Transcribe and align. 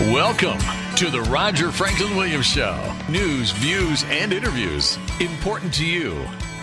Welcome 0.00 0.58
to 0.96 1.08
the 1.08 1.20
Roger 1.30 1.70
Franklin 1.70 2.16
Williams 2.16 2.46
Show. 2.46 2.92
News, 3.08 3.52
views, 3.52 4.02
and 4.08 4.32
interviews 4.32 4.98
important 5.20 5.72
to 5.74 5.86
you. 5.86 6.14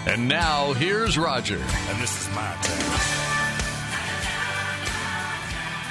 And 0.06 0.28
now 0.28 0.74
here's 0.74 1.18
Roger. 1.18 1.56
And 1.56 2.02
this 2.02 2.20
is 2.20 2.28
my 2.36 2.54
turn. 2.62 2.78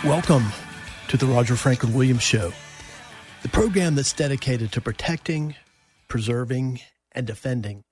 Welcome 0.07 0.53
to 1.09 1.16
the 1.16 1.25
Roger 1.25 1.57
Franklin 1.57 1.95
Williams 1.95 2.23
Show, 2.23 2.53
the 3.41 3.49
program 3.49 3.95
that's 3.95 4.13
dedicated 4.13 4.73
to 4.73 4.83
protecting, 4.83 5.55
preserving, 6.09 6.80
and 7.13 7.27
defending 7.27 7.85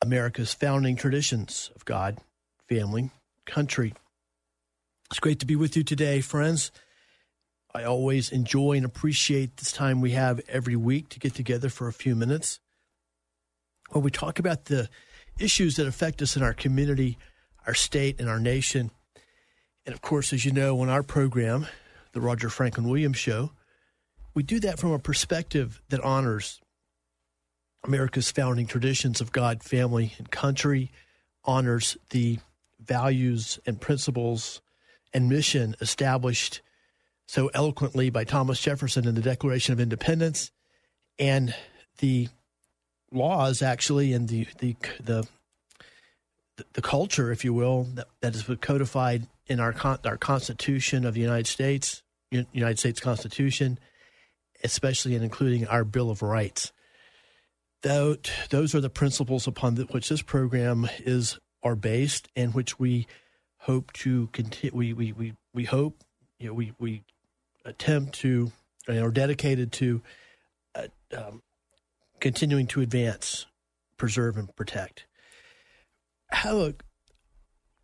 America's 0.00 0.54
founding 0.54 0.94
traditions 0.94 1.72
of 1.74 1.84
God, 1.84 2.18
family, 2.68 3.10
country. 3.46 3.94
It's 5.10 5.18
great 5.18 5.40
to 5.40 5.46
be 5.46 5.56
with 5.56 5.76
you 5.76 5.82
today, 5.82 6.20
friends. 6.20 6.70
I 7.76 7.84
always 7.84 8.32
enjoy 8.32 8.78
and 8.78 8.86
appreciate 8.86 9.58
this 9.58 9.70
time 9.70 10.00
we 10.00 10.12
have 10.12 10.40
every 10.48 10.76
week 10.76 11.10
to 11.10 11.18
get 11.18 11.34
together 11.34 11.68
for 11.68 11.88
a 11.88 11.92
few 11.92 12.16
minutes 12.16 12.58
where 13.90 14.00
we 14.00 14.10
talk 14.10 14.38
about 14.38 14.64
the 14.64 14.88
issues 15.38 15.76
that 15.76 15.86
affect 15.86 16.22
us 16.22 16.38
in 16.38 16.42
our 16.42 16.54
community, 16.54 17.18
our 17.66 17.74
state, 17.74 18.18
and 18.18 18.30
our 18.30 18.40
nation. 18.40 18.90
And 19.84 19.94
of 19.94 20.00
course, 20.00 20.32
as 20.32 20.42
you 20.42 20.52
know, 20.52 20.80
on 20.80 20.88
our 20.88 21.02
program, 21.02 21.66
the 22.12 22.20
Roger 22.22 22.48
Franklin 22.48 22.88
Williams 22.88 23.18
Show, 23.18 23.50
we 24.32 24.42
do 24.42 24.58
that 24.60 24.78
from 24.78 24.92
a 24.92 24.98
perspective 24.98 25.82
that 25.90 26.00
honors 26.00 26.62
America's 27.84 28.30
founding 28.30 28.66
traditions 28.66 29.20
of 29.20 29.32
God, 29.32 29.62
family, 29.62 30.14
and 30.16 30.30
country, 30.30 30.92
honors 31.44 31.98
the 32.08 32.38
values 32.80 33.58
and 33.66 33.78
principles 33.78 34.62
and 35.12 35.28
mission 35.28 35.76
established 35.82 36.62
so 37.26 37.50
eloquently 37.52 38.10
by 38.10 38.24
Thomas 38.24 38.60
Jefferson 38.60 39.06
in 39.06 39.14
the 39.14 39.20
Declaration 39.20 39.72
of 39.72 39.80
Independence, 39.80 40.52
and 41.18 41.54
the 41.98 42.28
laws 43.12 43.62
actually, 43.62 44.12
and 44.12 44.28
the 44.28 44.46
the 44.58 44.76
the 45.02 45.26
the 46.72 46.82
culture, 46.82 47.30
if 47.32 47.44
you 47.44 47.52
will, 47.52 47.84
that, 47.94 48.06
that 48.20 48.34
is 48.34 48.44
codified 48.60 49.26
in 49.46 49.60
our 49.60 49.74
our 50.04 50.16
Constitution 50.16 51.04
of 51.04 51.14
the 51.14 51.20
United 51.20 51.46
States, 51.46 52.02
United 52.30 52.78
States 52.78 53.00
Constitution, 53.00 53.78
especially 54.62 55.14
and 55.14 55.24
including 55.24 55.66
our 55.66 55.84
Bill 55.84 56.10
of 56.10 56.22
Rights. 56.22 56.72
Though 57.82 58.16
those 58.50 58.74
are 58.74 58.80
the 58.80 58.90
principles 58.90 59.46
upon 59.46 59.76
which 59.76 60.08
this 60.08 60.22
program 60.22 60.88
is 61.00 61.38
are 61.62 61.76
based, 61.76 62.28
and 62.36 62.54
which 62.54 62.78
we 62.78 63.06
hope 63.58 63.92
to 63.94 64.28
continue. 64.28 64.76
We 64.76 64.92
we 64.92 65.12
we 65.12 65.34
we 65.52 65.64
hope 65.64 66.04
you 66.38 66.48
know, 66.48 66.54
we 66.54 66.72
we 66.78 67.02
attempt 67.66 68.14
to 68.20 68.52
or 68.88 69.10
dedicated 69.10 69.72
to 69.72 70.00
uh, 70.74 70.86
um, 71.16 71.42
continuing 72.20 72.66
to 72.68 72.80
advance, 72.80 73.46
preserve, 73.96 74.36
and 74.36 74.54
protect. 74.54 75.06
I 76.32 76.36
have 76.36 76.56
a 76.56 76.74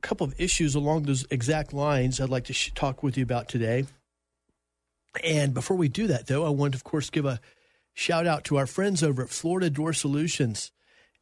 couple 0.01 0.27
of 0.27 0.35
issues 0.39 0.75
along 0.75 1.03
those 1.03 1.27
exact 1.31 1.73
lines 1.73 2.21
I'd 2.21 2.29
like 2.29 2.45
to 2.45 2.53
sh- 2.53 2.73
talk 2.75 3.03
with 3.03 3.17
you 3.17 3.23
about 3.23 3.49
today. 3.49 3.85
And 5.23 5.53
before 5.53 5.77
we 5.77 5.89
do 5.89 6.07
that, 6.07 6.27
though, 6.27 6.47
I 6.47 6.51
want 6.51 6.73
to, 6.73 6.77
of 6.77 6.85
course, 6.85 7.11
give 7.11 7.27
a 7.27 7.41
shout 7.95 8.27
out 8.27 8.45
to 8.45 8.57
our 8.57 8.67
friends 8.67 9.03
over 9.03 9.23
at 9.23 9.29
Florida 9.29 9.69
Door 9.69 9.93
Solutions 9.95 10.73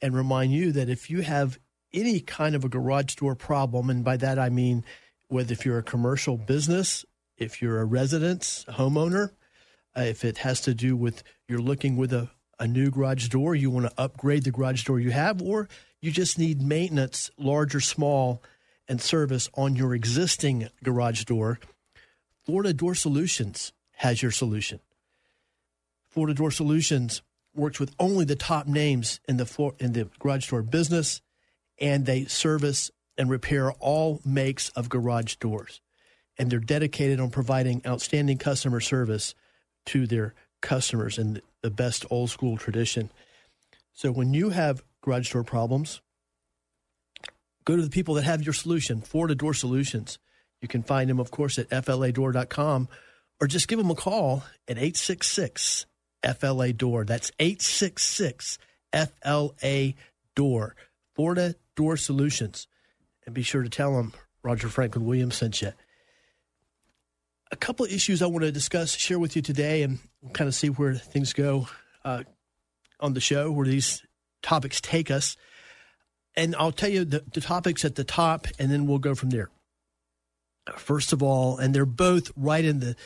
and 0.00 0.14
remind 0.14 0.52
you 0.52 0.72
that 0.72 0.88
if 0.88 1.10
you 1.10 1.22
have 1.22 1.58
any 1.92 2.20
kind 2.20 2.54
of 2.54 2.64
a 2.64 2.68
garage 2.68 3.16
door 3.16 3.34
problem, 3.34 3.90
and 3.90 4.04
by 4.04 4.16
that 4.16 4.38
I 4.38 4.48
mean 4.48 4.84
whether 5.28 5.52
if 5.52 5.64
you're 5.64 5.78
a 5.78 5.82
commercial 5.82 6.36
business, 6.36 7.04
if 7.40 7.60
you're 7.60 7.80
a 7.80 7.84
residence, 7.84 8.64
homeowner, 8.68 9.30
uh, 9.96 10.02
if 10.02 10.24
it 10.24 10.38
has 10.38 10.60
to 10.60 10.74
do 10.74 10.94
with 10.94 11.24
you're 11.48 11.58
looking 11.58 11.96
with 11.96 12.12
a, 12.12 12.30
a 12.60 12.68
new 12.68 12.90
garage 12.90 13.28
door, 13.28 13.54
you 13.54 13.70
want 13.70 13.86
to 13.86 14.00
upgrade 14.00 14.44
the 14.44 14.52
garage 14.52 14.84
door 14.84 15.00
you 15.00 15.10
have, 15.10 15.42
or 15.42 15.68
you 16.00 16.12
just 16.12 16.38
need 16.38 16.62
maintenance, 16.62 17.30
large 17.36 17.74
or 17.74 17.80
small, 17.80 18.42
and 18.86 19.00
service 19.00 19.48
on 19.54 19.74
your 19.74 19.94
existing 19.94 20.68
garage 20.84 21.24
door, 21.24 21.58
Florida 22.44 22.72
Door 22.72 22.96
Solutions 22.96 23.72
has 23.96 24.22
your 24.22 24.30
solution. 24.30 24.80
Florida 26.08 26.34
Door 26.34 26.50
Solutions 26.50 27.22
works 27.54 27.78
with 27.78 27.94
only 27.98 28.24
the 28.24 28.36
top 28.36 28.66
names 28.66 29.20
in 29.28 29.36
the 29.36 29.46
floor, 29.46 29.74
in 29.78 29.92
the 29.92 30.08
garage 30.18 30.50
door 30.50 30.62
business, 30.62 31.20
and 31.78 32.06
they 32.06 32.24
service 32.24 32.90
and 33.16 33.30
repair 33.30 33.72
all 33.72 34.20
makes 34.24 34.70
of 34.70 34.88
garage 34.88 35.36
doors. 35.36 35.80
And 36.40 36.50
they're 36.50 36.58
dedicated 36.58 37.20
on 37.20 37.28
providing 37.28 37.82
outstanding 37.86 38.38
customer 38.38 38.80
service 38.80 39.34
to 39.84 40.06
their 40.06 40.34
customers 40.62 41.18
in 41.18 41.42
the 41.60 41.70
best 41.70 42.06
old 42.10 42.30
school 42.30 42.56
tradition. 42.56 43.10
So 43.92 44.10
when 44.10 44.32
you 44.32 44.48
have 44.48 44.82
garage 45.02 45.30
door 45.30 45.44
problems, 45.44 46.00
go 47.66 47.76
to 47.76 47.82
the 47.82 47.90
people 47.90 48.14
that 48.14 48.24
have 48.24 48.42
your 48.42 48.54
solution, 48.54 49.02
Florida 49.02 49.34
Door 49.34 49.52
Solutions. 49.52 50.18
You 50.62 50.68
can 50.68 50.82
find 50.82 51.10
them, 51.10 51.20
of 51.20 51.30
course, 51.30 51.58
at 51.58 51.68
fladoor.com 51.68 52.88
or 53.38 53.46
just 53.46 53.68
give 53.68 53.78
them 53.78 53.90
a 53.90 53.94
call 53.94 54.42
at 54.66 54.78
866 54.78 55.84
FLA 56.38 56.72
Door. 56.72 57.04
That's 57.04 57.32
866 57.38 58.58
FLA 58.94 59.92
Door. 60.34 60.74
Florida 61.14 61.54
Door 61.76 61.98
Solutions. 61.98 62.66
And 63.26 63.34
be 63.34 63.42
sure 63.42 63.62
to 63.62 63.68
tell 63.68 63.94
them 63.94 64.14
Roger 64.42 64.68
Franklin 64.68 65.04
Williams 65.04 65.36
sent 65.36 65.60
you. 65.60 65.72
A 67.52 67.56
couple 67.56 67.84
of 67.84 67.92
issues 67.92 68.22
I 68.22 68.26
want 68.26 68.44
to 68.44 68.52
discuss, 68.52 68.94
share 68.94 69.18
with 69.18 69.34
you 69.34 69.42
today, 69.42 69.82
and 69.82 69.98
kind 70.32 70.46
of 70.46 70.54
see 70.54 70.68
where 70.68 70.94
things 70.94 71.32
go 71.32 71.68
uh, 72.04 72.22
on 73.00 73.14
the 73.14 73.20
show, 73.20 73.50
where 73.50 73.66
these 73.66 74.02
topics 74.42 74.80
take 74.80 75.10
us. 75.10 75.36
And 76.36 76.54
I'll 76.56 76.72
tell 76.72 76.90
you 76.90 77.04
the, 77.04 77.24
the 77.32 77.40
topics 77.40 77.84
at 77.84 77.96
the 77.96 78.04
top, 78.04 78.46
and 78.58 78.70
then 78.70 78.86
we'll 78.86 78.98
go 78.98 79.14
from 79.14 79.30
there. 79.30 79.50
First 80.76 81.12
of 81.12 81.22
all, 81.22 81.58
and 81.58 81.74
they're 81.74 81.86
both 81.86 82.30
right 82.36 82.64
in 82.64 82.80
the 82.80 82.96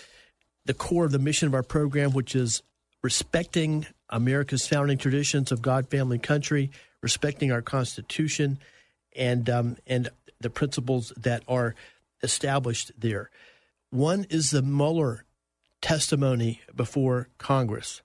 the 0.67 0.75
core 0.75 1.05
of 1.05 1.13
the 1.13 1.19
mission 1.19 1.47
of 1.47 1.55
our 1.55 1.63
program, 1.63 2.13
which 2.13 2.35
is 2.35 2.63
respecting 3.03 3.87
America's 4.09 4.67
founding 4.67 4.97
traditions 4.97 5.53
of 5.53 5.61
God, 5.61 5.89
family, 5.91 6.19
country, 6.19 6.71
respecting 7.03 7.53
our 7.53 7.63
Constitution, 7.63 8.59
and 9.15 9.49
um, 9.49 9.77
and 9.87 10.09
the 10.41 10.51
principles 10.51 11.13
that 11.17 11.43
are 11.49 11.75
established 12.23 12.93
there. 12.99 13.31
One 13.95 14.27
is 14.29 14.51
the 14.51 14.61
Mueller 14.61 15.25
testimony 15.81 16.61
before 16.75 17.29
Congress. 17.39 18.03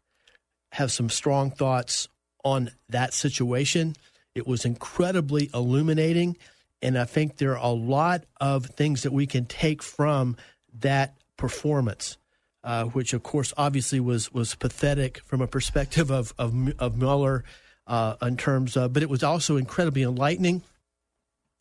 Have 0.73 0.91
some 0.91 1.09
strong 1.09 1.49
thoughts 1.49 2.07
on 2.45 2.69
that 2.89 3.13
situation. 3.13 3.95
It 4.35 4.45
was 4.45 4.65
incredibly 4.65 5.49
illuminating, 5.51 6.37
and 6.81 6.95
I 6.95 7.05
think 7.05 7.37
there 7.37 7.57
are 7.57 7.65
a 7.65 7.73
lot 7.73 8.25
of 8.39 8.67
things 8.67 9.01
that 9.01 9.11
we 9.11 9.25
can 9.25 9.45
take 9.45 9.81
from 9.81 10.37
that 10.79 11.15
performance 11.37 12.17
uh, 12.63 12.83
which 12.85 13.13
of 13.13 13.23
course 13.23 13.53
obviously 13.57 13.99
was 13.99 14.33
was 14.33 14.53
pathetic 14.55 15.19
from 15.23 15.41
a 15.41 15.47
perspective 15.47 16.11
of 16.11 16.33
of, 16.37 16.53
of 16.77 16.97
Mueller 16.97 17.43
uh, 17.87 18.15
in 18.21 18.37
terms 18.37 18.77
of, 18.77 18.93
but 18.93 19.01
it 19.01 19.09
was 19.09 19.23
also 19.23 19.57
incredibly 19.57 20.03
enlightening, 20.03 20.61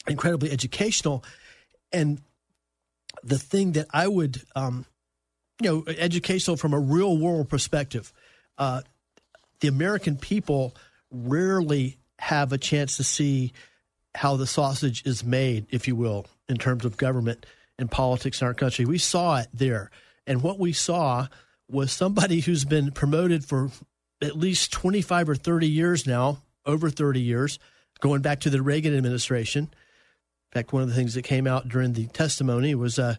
incredibly 0.07 0.51
educational, 0.51 1.25
and 1.93 2.21
the 3.23 3.39
thing 3.39 3.73
that 3.73 3.87
I 3.93 4.09
would, 4.09 4.43
um, 4.55 4.85
you 5.61 5.71
know, 5.71 5.85
educational 5.93 6.57
from 6.57 6.73
a 6.73 6.79
real 6.79 7.17
world 7.17 7.49
perspective. 7.49 8.13
Uh, 8.57 8.83
the 9.61 9.69
American 9.69 10.17
people 10.17 10.75
rarely 11.11 11.99
have 12.19 12.53
a 12.53 12.59
chance 12.59 12.97
to 12.97 13.05
see 13.05 13.53
how 14.15 14.37
the 14.37 14.47
sausage 14.47 15.05
is 15.07 15.25
made, 15.25 15.67
if 15.71 15.87
you 15.87 15.95
will, 15.95 16.27
in 16.49 16.57
terms 16.57 16.85
of 16.85 16.97
government 16.97 17.47
and 17.79 17.91
politics 17.91 18.41
in 18.41 18.47
our 18.47 18.55
country. 18.55 18.85
We 18.85 18.99
saw 18.99 19.39
it 19.39 19.49
there. 19.53 19.91
And 20.27 20.43
what 20.43 20.59
we 20.59 20.73
saw 20.73 21.29
was 21.71 21.93
somebody 21.93 22.41
who's 22.41 22.65
been 22.65 22.91
promoted 22.91 23.45
for 23.45 23.71
at 24.21 24.37
least 24.37 24.73
25 24.73 25.29
or 25.31 25.35
30 25.35 25.69
years 25.69 26.07
now, 26.07 26.43
over 26.67 26.91
30 26.91 27.21
years, 27.21 27.59
going 28.01 28.21
back 28.21 28.41
to 28.41 28.51
the 28.51 28.63
Reagan 28.63 28.97
administration. 28.97 29.71
In 30.51 30.61
fact, 30.61 30.73
one 30.73 30.83
of 30.83 30.89
the 30.89 30.95
things 30.95 31.15
that 31.15 31.23
came 31.23 31.47
out 31.47 31.69
during 31.69 31.93
the 31.93 32.07
testimony 32.07 32.75
was 32.75 32.99
uh, 32.99 33.17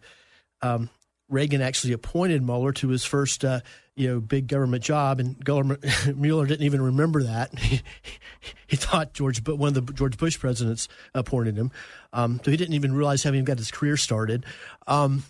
um, 0.62 0.90
Reagan 1.30 1.62
actually 1.62 1.94
appointed 1.94 2.42
Mueller 2.42 2.72
to 2.74 2.88
his 2.90 3.06
first, 3.06 3.46
uh, 3.46 3.60
you 3.96 4.08
know, 4.08 4.20
big 4.20 4.48
government 4.48 4.84
job, 4.84 5.20
and 5.20 5.44
government, 5.44 5.86
Mueller 6.16 6.48
didn't 6.48 6.66
even 6.66 6.82
remember 6.82 7.24
that. 7.24 7.58
he, 8.68 8.76
thought 8.76 9.14
George, 9.14 9.44
but 9.44 9.58
one 9.58 9.76
of 9.78 9.86
the 9.86 9.94
George 9.94 10.18
Bush 10.18 10.40
presidents 10.40 10.88
appointed 11.14 11.56
him, 11.56 11.72
um, 12.14 12.42
so 12.44 12.50
he 12.50 12.58
didn't 12.58 12.74
even 12.74 12.94
realize 12.94 13.22
having 13.24 13.44
got 13.44 13.60
his 13.60 13.70
career 13.70 13.96
started. 13.96 14.44
Um, 14.88 15.24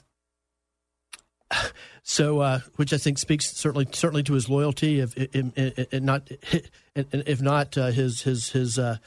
so, 2.04 2.40
uh, 2.40 2.60
which 2.78 2.94
I 2.94 2.98
think 2.98 3.18
speaks 3.18 3.52
certainly 3.52 3.88
certainly 3.92 4.24
to 4.24 4.34
his 4.34 4.50
loyalty, 4.50 5.00
if, 5.00 5.14
if, 5.18 5.52
if 5.56 6.02
not 6.02 6.30
if 6.96 7.42
not 7.42 7.78
uh, 7.78 7.88
his 7.88 8.22
his 8.22 8.50
his 8.50 8.80
uh, 8.80 8.98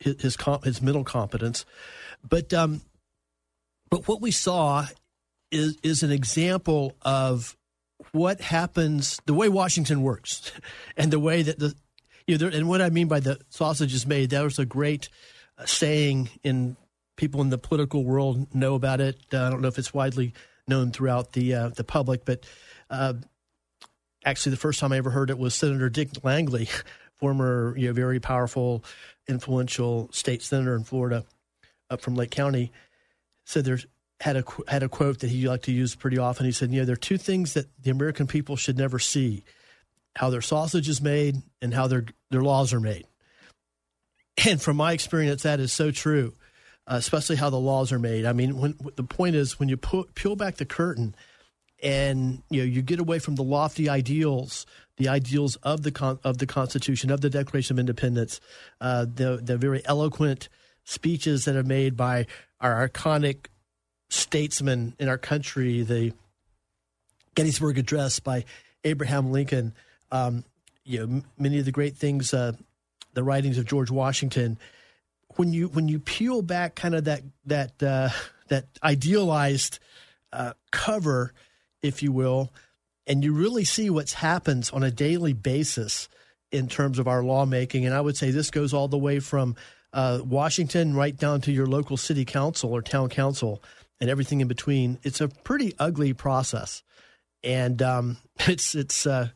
his 0.00 0.20
his, 0.20 0.36
his 0.64 0.82
mental 0.82 1.04
competence, 1.04 1.64
but 2.28 2.52
um, 2.52 2.82
but 3.90 4.08
what 4.08 4.20
we 4.20 4.30
saw 4.30 4.86
is 5.50 5.76
is 5.82 6.02
an 6.02 6.10
example 6.10 6.96
of 7.02 7.56
what 8.12 8.40
happens, 8.40 9.20
the 9.26 9.34
way 9.34 9.48
Washington 9.48 10.02
works, 10.02 10.50
and 10.96 11.12
the 11.12 11.20
way 11.20 11.42
that 11.42 11.58
the 11.58 11.74
you 12.26 12.38
know, 12.38 12.48
and 12.48 12.68
what 12.68 12.80
I 12.80 12.90
mean 12.90 13.08
by 13.08 13.20
the 13.20 13.40
sausage 13.48 13.94
is 13.94 14.06
made. 14.06 14.30
That 14.30 14.42
was 14.42 14.58
a 14.58 14.64
great 14.64 15.08
uh, 15.58 15.66
saying 15.66 16.30
in 16.42 16.76
people 17.16 17.40
in 17.40 17.50
the 17.50 17.58
political 17.58 18.04
world 18.04 18.54
know 18.54 18.74
about 18.74 19.00
it. 19.00 19.18
Uh, 19.32 19.44
I 19.44 19.50
don't 19.50 19.60
know 19.60 19.68
if 19.68 19.78
it's 19.78 19.92
widely 19.92 20.32
known 20.66 20.90
throughout 20.92 21.32
the 21.32 21.54
uh, 21.54 21.68
the 21.68 21.84
public, 21.84 22.24
but 22.24 22.46
uh, 22.90 23.14
actually, 24.24 24.50
the 24.50 24.56
first 24.56 24.80
time 24.80 24.92
I 24.92 24.98
ever 24.98 25.10
heard 25.10 25.30
it 25.30 25.38
was 25.38 25.54
Senator 25.54 25.90
Dick 25.90 26.24
Langley, 26.24 26.68
former 27.16 27.74
you 27.76 27.88
know 27.88 27.92
very 27.92 28.20
powerful, 28.20 28.84
influential 29.28 30.08
state 30.12 30.42
senator 30.42 30.74
in 30.74 30.84
Florida, 30.84 31.24
up 31.92 32.00
from 32.00 32.14
Lake 32.14 32.30
County, 32.30 32.72
said 33.44 33.64
there's 33.64 33.86
had 34.20 34.36
a 34.36 34.44
had 34.68 34.82
a 34.82 34.88
quote 34.88 35.18
that 35.18 35.30
he 35.30 35.48
liked 35.48 35.64
to 35.64 35.72
use 35.72 35.94
pretty 35.94 36.18
often. 36.18 36.46
He 36.46 36.52
said, 36.52 36.70
"You 36.70 36.80
know, 36.80 36.84
there 36.86 36.94
are 36.94 36.96
two 36.96 37.18
things 37.18 37.54
that 37.54 37.66
the 37.82 37.90
American 37.90 38.26
people 38.26 38.56
should 38.56 38.78
never 38.78 38.98
see: 38.98 39.44
how 40.16 40.30
their 40.30 40.40
sausage 40.40 40.88
is 40.88 41.02
made 41.02 41.42
and 41.60 41.74
how 41.74 41.86
their 41.88 42.06
their 42.30 42.42
laws 42.42 42.72
are 42.72 42.80
made." 42.80 43.06
And 44.46 44.62
from 44.62 44.76
my 44.76 44.92
experience, 44.92 45.42
that 45.42 45.60
is 45.60 45.72
so 45.72 45.90
true, 45.90 46.34
uh, 46.86 46.94
especially 46.94 47.36
how 47.36 47.50
the 47.50 47.58
laws 47.58 47.92
are 47.92 47.98
made. 47.98 48.24
I 48.24 48.32
mean, 48.32 48.58
when 48.58 48.76
the 48.96 49.02
point 49.02 49.36
is 49.36 49.58
when 49.58 49.68
you 49.68 49.76
pu- 49.76 50.08
peel 50.14 50.36
back 50.36 50.56
the 50.56 50.64
curtain 50.64 51.14
and 51.82 52.42
you 52.48 52.60
know 52.60 52.66
you 52.66 52.80
get 52.80 53.00
away 53.00 53.18
from 53.18 53.34
the 53.34 53.42
lofty 53.42 53.88
ideals, 53.88 54.66
the 54.96 55.08
ideals 55.08 55.56
of 55.56 55.82
the 55.82 55.90
con- 55.90 56.20
of 56.22 56.38
the 56.38 56.46
Constitution, 56.46 57.10
of 57.10 57.20
the 57.20 57.30
Declaration 57.30 57.74
of 57.74 57.80
Independence, 57.80 58.40
uh, 58.80 59.04
the 59.04 59.40
the 59.42 59.58
very 59.58 59.84
eloquent 59.84 60.48
speeches 60.84 61.44
that 61.44 61.56
are 61.56 61.62
made 61.62 61.96
by 61.96 62.26
our 62.60 62.88
iconic 62.88 63.46
statesmen 64.08 64.94
in 64.98 65.08
our 65.08 65.18
country, 65.18 65.82
the 65.82 66.12
Gettysburg 67.34 67.78
Address 67.78 68.20
by 68.20 68.44
Abraham 68.84 69.32
Lincoln, 69.32 69.74
um, 70.10 70.44
you 70.84 70.98
know, 70.98 71.04
m- 71.04 71.24
many 71.38 71.58
of 71.58 71.64
the 71.64 71.72
great 71.72 71.96
things, 71.96 72.34
uh, 72.34 72.52
the 73.14 73.22
writings 73.22 73.58
of 73.58 73.66
George 73.66 73.90
Washington. 73.90 74.58
When 75.36 75.52
you 75.52 75.68
when 75.68 75.88
you 75.88 75.98
peel 75.98 76.42
back 76.42 76.74
kind 76.74 76.94
of 76.94 77.04
that 77.04 77.22
that 77.46 77.82
uh, 77.82 78.10
that 78.48 78.66
idealized 78.82 79.78
uh, 80.32 80.52
cover, 80.70 81.32
if 81.80 82.02
you 82.02 82.12
will, 82.12 82.52
and 83.06 83.24
you 83.24 83.32
really 83.32 83.64
see 83.64 83.88
what's 83.88 84.14
happens 84.14 84.70
on 84.70 84.82
a 84.82 84.90
daily 84.90 85.32
basis 85.32 86.08
in 86.50 86.68
terms 86.68 86.98
of 86.98 87.08
our 87.08 87.22
lawmaking, 87.22 87.86
and 87.86 87.94
I 87.94 88.00
would 88.02 88.16
say 88.16 88.30
this 88.30 88.50
goes 88.50 88.74
all 88.74 88.88
the 88.88 88.98
way 88.98 89.20
from 89.20 89.56
uh, 89.92 90.20
Washington 90.24 90.94
right 90.94 91.16
down 91.16 91.40
to 91.42 91.52
your 91.52 91.66
local 91.66 91.96
city 91.96 92.24
council 92.24 92.72
or 92.72 92.82
town 92.82 93.08
council 93.08 93.62
and 94.00 94.10
everything 94.10 94.40
in 94.40 94.48
between. 94.48 94.98
It's 95.02 95.20
a 95.20 95.28
pretty 95.28 95.74
ugly 95.78 96.12
process, 96.12 96.82
and 97.44 97.80
um, 97.82 98.16
it's 98.40 98.74
it's 98.74 99.06
uh, 99.06 99.28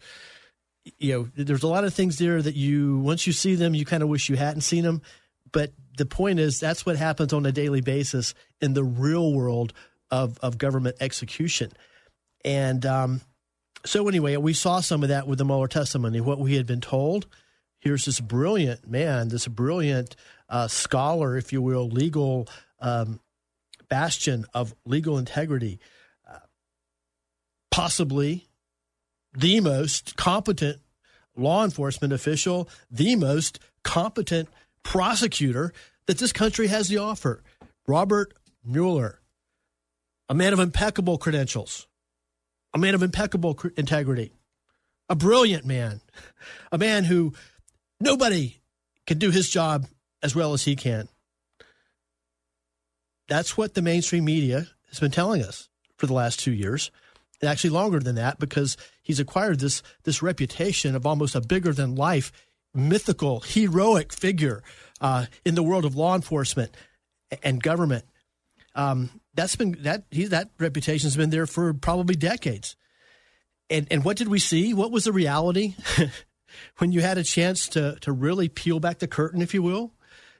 you 0.99 1.13
know 1.13 1.29
there's 1.37 1.63
a 1.63 1.69
lot 1.69 1.85
of 1.85 1.95
things 1.95 2.19
there 2.19 2.41
that 2.41 2.57
you 2.57 2.99
once 2.99 3.27
you 3.27 3.33
see 3.33 3.55
them 3.55 3.75
you 3.75 3.85
kind 3.85 4.03
of 4.03 4.09
wish 4.09 4.29
you 4.29 4.37
hadn't 4.37 4.63
seen 4.63 4.85
them, 4.85 5.03
but 5.53 5.73
the 5.97 6.07
point 6.07 6.39
is 6.39 6.59
that's 6.59 6.85
what 6.85 6.97
happens 6.97 7.33
on 7.33 7.47
a 7.47 7.53
daily 7.53 7.81
basis 7.81 8.35
in 8.61 8.75
the 8.75 8.85
real 8.85 9.33
world 9.33 9.73
of 10.11 10.39
of 10.39 10.59
government 10.59 10.97
execution, 11.01 11.73
and 12.45 12.87
um, 12.87 13.21
so 13.85 14.09
anyway 14.09 14.37
we 14.37 14.53
saw 14.53 14.81
some 14.81 15.03
of 15.03 15.11
that 15.11 15.27
with 15.27 15.39
the 15.39 15.45
Mueller 15.45 15.69
testimony. 15.69 16.21
What 16.21 16.39
we 16.39 16.55
had 16.57 16.67
been 16.67 16.81
told. 16.81 17.27
Here's 17.87 18.05
this 18.05 18.19
brilliant 18.19 18.91
man, 18.91 19.29
this 19.29 19.47
brilliant 19.47 20.17
uh, 20.49 20.67
scholar, 20.67 21.37
if 21.37 21.53
you 21.53 21.63
will, 21.63 21.89
legal 21.89 22.49
um, 22.81 23.21
bastion 23.89 24.45
of 24.53 24.75
legal 24.85 25.19
integrity, 25.19 25.79
uh, 26.29 26.39
possibly 27.71 28.49
the 29.33 29.61
most 29.61 30.17
competent 30.17 30.79
law 31.37 31.63
enforcement 31.63 32.13
official, 32.13 32.69
the 32.91 33.15
most 33.15 33.61
competent 33.85 34.49
prosecutor 34.83 35.73
that 36.07 36.19
this 36.19 36.33
country 36.33 36.67
has 36.67 36.89
to 36.89 36.97
offer. 36.97 37.45
Robert 37.87 38.35
Mueller, 38.65 39.21
a 40.29 40.35
man 40.35 40.53
of 40.53 40.59
impeccable 40.59 41.19
credentials, 41.19 41.87
a 42.75 42.79
man 42.79 42.97
of 42.97 43.05
impeccable 43.05 43.57
integrity, 43.77 44.33
a 45.09 45.15
brilliant 45.15 45.65
man, 45.65 46.01
a 46.73 46.79
man 46.79 47.05
who 47.05 47.33
nobody 48.01 48.61
can 49.07 49.19
do 49.19 49.31
his 49.31 49.49
job 49.49 49.87
as 50.23 50.35
well 50.35 50.53
as 50.53 50.65
he 50.65 50.77
can. 50.77 51.09
That's 53.29 53.57
what 53.57 53.75
the 53.75 53.83
mainstream 53.83 54.25
media 54.25 54.69
has 54.89 55.01
been 55.01 55.11
telling 55.11 55.43
us 55.43 55.69
for 55.97 56.07
the 56.07 56.15
last 56.15 56.39
two 56.41 56.53
years, 56.53 56.91
and 57.41 57.51
actually 57.51 57.71
longer 57.71 57.99
than 57.99 58.15
that, 58.17 58.39
because 58.39 58.77
he's 59.03 59.21
acquired 59.21 59.61
this 59.61 59.83
this 60.05 60.23
reputation 60.23 60.95
of 60.95 61.07
almost 61.07 61.35
a 61.35 61.41
bigger 61.41 61.73
than 61.73 61.97
life, 61.97 62.33
mythical, 62.75 63.41
heroic 63.41 64.13
figure 64.13 64.63
uh, 65.01 65.27
in 65.45 65.55
the 65.55 65.63
world 65.63 65.85
of 65.85 65.97
law 65.97 66.15
enforcement 66.15 66.75
and 67.43 67.63
government. 67.63 68.05
Um, 68.75 69.21
that's 69.35 69.57
been 69.57 69.77
that 69.81 70.05
he, 70.11 70.27
that 70.27 70.51
reputation's 70.59 71.17
been 71.17 71.31
there 71.31 71.47
for 71.47 71.73
probably 71.75 72.15
decades. 72.15 72.77
And 73.69 73.89
and 73.91 74.05
what 74.05 74.17
did 74.17 74.29
we 74.29 74.39
see? 74.39 74.73
What 74.75 74.93
was 74.93 75.05
the 75.05 75.13
reality 75.13 75.75
when 76.79 76.93
you 76.93 77.01
had 77.01 77.19
a 77.19 77.25
chance 77.25 77.69
to 77.71 77.97
to 78.01 78.13
really 78.13 78.49
peel 78.49 78.81
back 78.81 78.99
the 78.99 79.09
curtain, 79.09 79.43
if 79.43 79.55
you 79.55 79.63
will? 79.63 79.93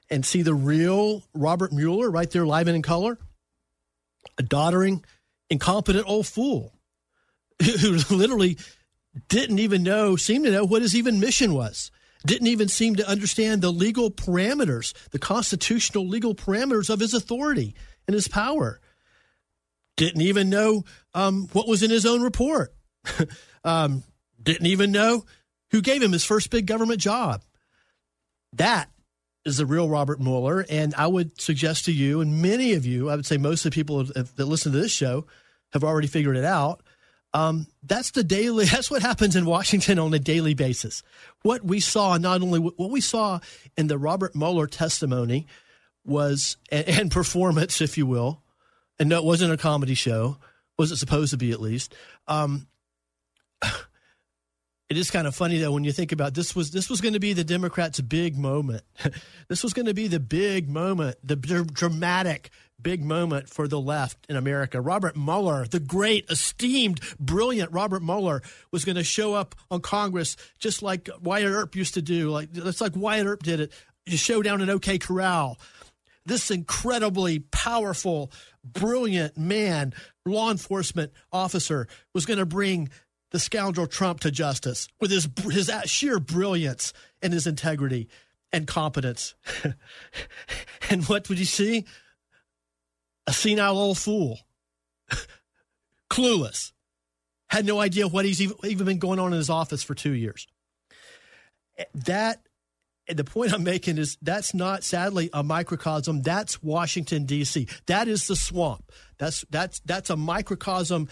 and 0.09 0.25
see 0.25 0.41
the 0.41 0.53
real 0.53 1.23
Robert 1.33 1.71
Mueller 1.71 2.09
right 2.09 2.29
there 2.29 2.45
live 2.45 2.67
and 2.67 2.75
in 2.75 2.81
color? 2.81 3.17
A 4.37 4.43
doddering, 4.43 5.03
incompetent 5.49 6.07
old 6.07 6.27
fool 6.27 6.73
who 7.61 7.97
literally 8.09 8.57
didn't 9.29 9.59
even 9.59 9.83
know, 9.83 10.15
seemed 10.15 10.45
to 10.45 10.51
know 10.51 10.65
what 10.65 10.81
his 10.81 10.95
even 10.95 11.19
mission 11.19 11.53
was. 11.53 11.91
Didn't 12.25 12.47
even 12.47 12.67
seem 12.67 12.95
to 12.95 13.07
understand 13.07 13.61
the 13.61 13.71
legal 13.71 14.11
parameters, 14.11 14.93
the 15.11 15.19
constitutional 15.19 16.07
legal 16.07 16.35
parameters 16.35 16.89
of 16.89 16.99
his 16.99 17.13
authority 17.13 17.75
and 18.07 18.13
his 18.13 18.27
power. 18.27 18.79
Didn't 19.95 20.21
even 20.21 20.49
know 20.49 20.83
um, 21.13 21.47
what 21.53 21.67
was 21.67 21.83
in 21.83 21.89
his 21.89 22.05
own 22.05 22.21
report. 22.21 22.73
um, 23.63 24.03
didn't 24.41 24.67
even 24.67 24.91
know 24.91 25.25
who 25.71 25.81
gave 25.81 26.01
him 26.01 26.11
his 26.11 26.23
first 26.23 26.49
big 26.49 26.65
government 26.65 26.99
job. 26.99 27.43
That 28.53 28.89
is 29.45 29.57
the 29.57 29.65
real 29.65 29.89
Robert 29.89 30.19
Mueller. 30.19 30.65
And 30.69 30.93
I 30.95 31.07
would 31.07 31.39
suggest 31.39 31.85
to 31.85 31.91
you, 31.91 32.21
and 32.21 32.41
many 32.41 32.73
of 32.73 32.85
you, 32.85 33.09
I 33.09 33.15
would 33.15 33.25
say 33.25 33.37
most 33.37 33.65
of 33.65 33.71
the 33.71 33.75
people 33.75 34.03
that 34.03 34.45
listen 34.45 34.71
to 34.71 34.77
this 34.77 34.91
show 34.91 35.25
have 35.73 35.83
already 35.83 36.07
figured 36.07 36.37
it 36.37 36.45
out. 36.45 36.81
Um, 37.33 37.67
that's 37.83 38.11
the 38.11 38.23
daily. 38.23 38.65
That's 38.71 38.89
what 38.89 39.01
happens 39.01 39.35
in 39.35 39.45
Washington 39.45 39.99
on 39.99 40.13
a 40.13 40.19
daily 40.19 40.53
basis. 40.53 41.03
What 41.43 41.63
we 41.63 41.79
saw, 41.79 42.17
not 42.17 42.41
only 42.41 42.59
what 42.59 42.89
we 42.89 43.01
saw 43.01 43.39
in 43.77 43.87
the 43.87 43.97
Robert 43.97 44.33
Mueller 44.35 44.65
testimony, 44.65 45.45
was 46.05 46.57
and, 46.71 46.87
and 46.87 47.11
performance, 47.11 47.81
if 47.81 47.97
you 47.97 48.05
will, 48.05 48.41
and 48.97 49.09
no, 49.09 49.17
it 49.17 49.25
wasn't 49.25 49.53
a 49.53 49.57
comedy 49.57 49.93
show. 49.93 50.37
Was 50.77 50.91
it 50.91 50.97
supposed 50.97 51.31
to 51.31 51.37
be 51.37 51.51
at 51.51 51.61
least? 51.61 51.93
Um, 52.27 52.67
it 54.89 54.97
is 54.97 55.11
kind 55.11 55.27
of 55.27 55.35
funny 55.35 55.57
though 55.57 55.71
when 55.71 55.83
you 55.83 55.91
think 55.91 56.11
about 56.11 56.33
this 56.33 56.55
was 56.55 56.71
this 56.71 56.89
was 56.89 57.01
going 57.01 57.13
to 57.13 57.19
be 57.19 57.33
the 57.33 57.43
Democrats' 57.43 57.99
big 57.99 58.37
moment. 58.37 58.83
this 59.49 59.63
was 59.63 59.73
going 59.73 59.87
to 59.87 59.93
be 59.93 60.07
the 60.07 60.19
big 60.19 60.69
moment, 60.69 61.17
the 61.23 61.35
dramatic 61.35 62.49
big 62.81 63.03
moment 63.03 63.49
for 63.49 63.67
the 63.67 63.79
left 63.79 64.17
in 64.29 64.35
America. 64.35 64.79
Robert 64.79 65.17
Mueller, 65.17 65.65
the 65.65 65.79
great, 65.79 66.29
esteemed, 66.29 67.01
brilliant 67.19 67.71
Robert 67.71 68.03
Mueller, 68.03 68.41
was 68.71 68.85
going 68.85 68.95
to 68.95 69.03
show 69.03 69.33
up 69.33 69.55
on 69.71 69.81
Congress 69.81 70.37
just 70.59 70.81
like 70.81 71.09
Wyatt 71.21 71.47
Earp 71.47 71.75
used 71.75 71.95
to 71.95 72.01
do. 72.01 72.29
Like 72.29 72.51
that's 72.53 72.81
like 72.81 72.95
Wyatt 72.95 73.27
Earp 73.27 73.43
did 73.43 73.59
it. 73.59 73.73
You 74.05 74.15
show 74.15 74.41
down 74.41 74.61
in 74.61 74.69
OK 74.69 74.99
Corral. 74.99 75.57
This 76.25 76.51
incredibly 76.51 77.39
powerful, 77.39 78.31
brilliant 78.63 79.37
man, 79.37 79.93
law 80.25 80.51
enforcement 80.51 81.13
officer, 81.31 81.87
was 82.13 82.25
going 82.25 82.39
to 82.39 82.45
bring 82.45 82.89
the 83.31 83.39
scoundrel 83.39 83.87
Trump 83.87 84.21
to 84.21 84.31
justice 84.31 84.87
with 84.99 85.11
his 85.11 85.27
his 85.49 85.71
sheer 85.85 86.19
brilliance 86.19 86.93
and 87.21 87.33
his 87.33 87.47
integrity 87.47 88.07
and 88.51 88.67
competence. 88.67 89.35
and 90.89 91.05
what 91.05 91.27
would 91.29 91.39
you 91.39 91.45
see? 91.45 91.85
A 93.27 93.33
senile 93.33 93.77
old 93.77 93.97
fool. 93.97 94.39
clueless, 96.09 96.71
had 97.49 97.65
no 97.65 97.79
idea 97.79 98.07
what 98.07 98.25
he's 98.25 98.41
even, 98.41 98.55
even 98.63 98.85
been 98.85 98.99
going 98.99 99.19
on 99.19 99.33
in 99.33 99.37
his 99.37 99.49
office 99.49 99.83
for 99.83 99.95
two 99.95 100.13
years. 100.13 100.47
That 101.93 102.41
the 103.07 103.23
point 103.23 103.53
I'm 103.53 103.63
making 103.63 103.97
is 103.97 104.17
that's 104.21 104.53
not 104.53 104.83
sadly 104.83 105.29
a 105.31 105.43
microcosm. 105.43 106.21
That's 106.21 106.61
Washington 106.61 107.25
D.C. 107.25 107.67
That 107.85 108.07
is 108.07 108.27
the 108.27 108.35
swamp. 108.35 108.91
That's 109.17 109.45
that's 109.49 109.79
that's 109.81 110.09
a 110.09 110.17
microcosm 110.17 111.07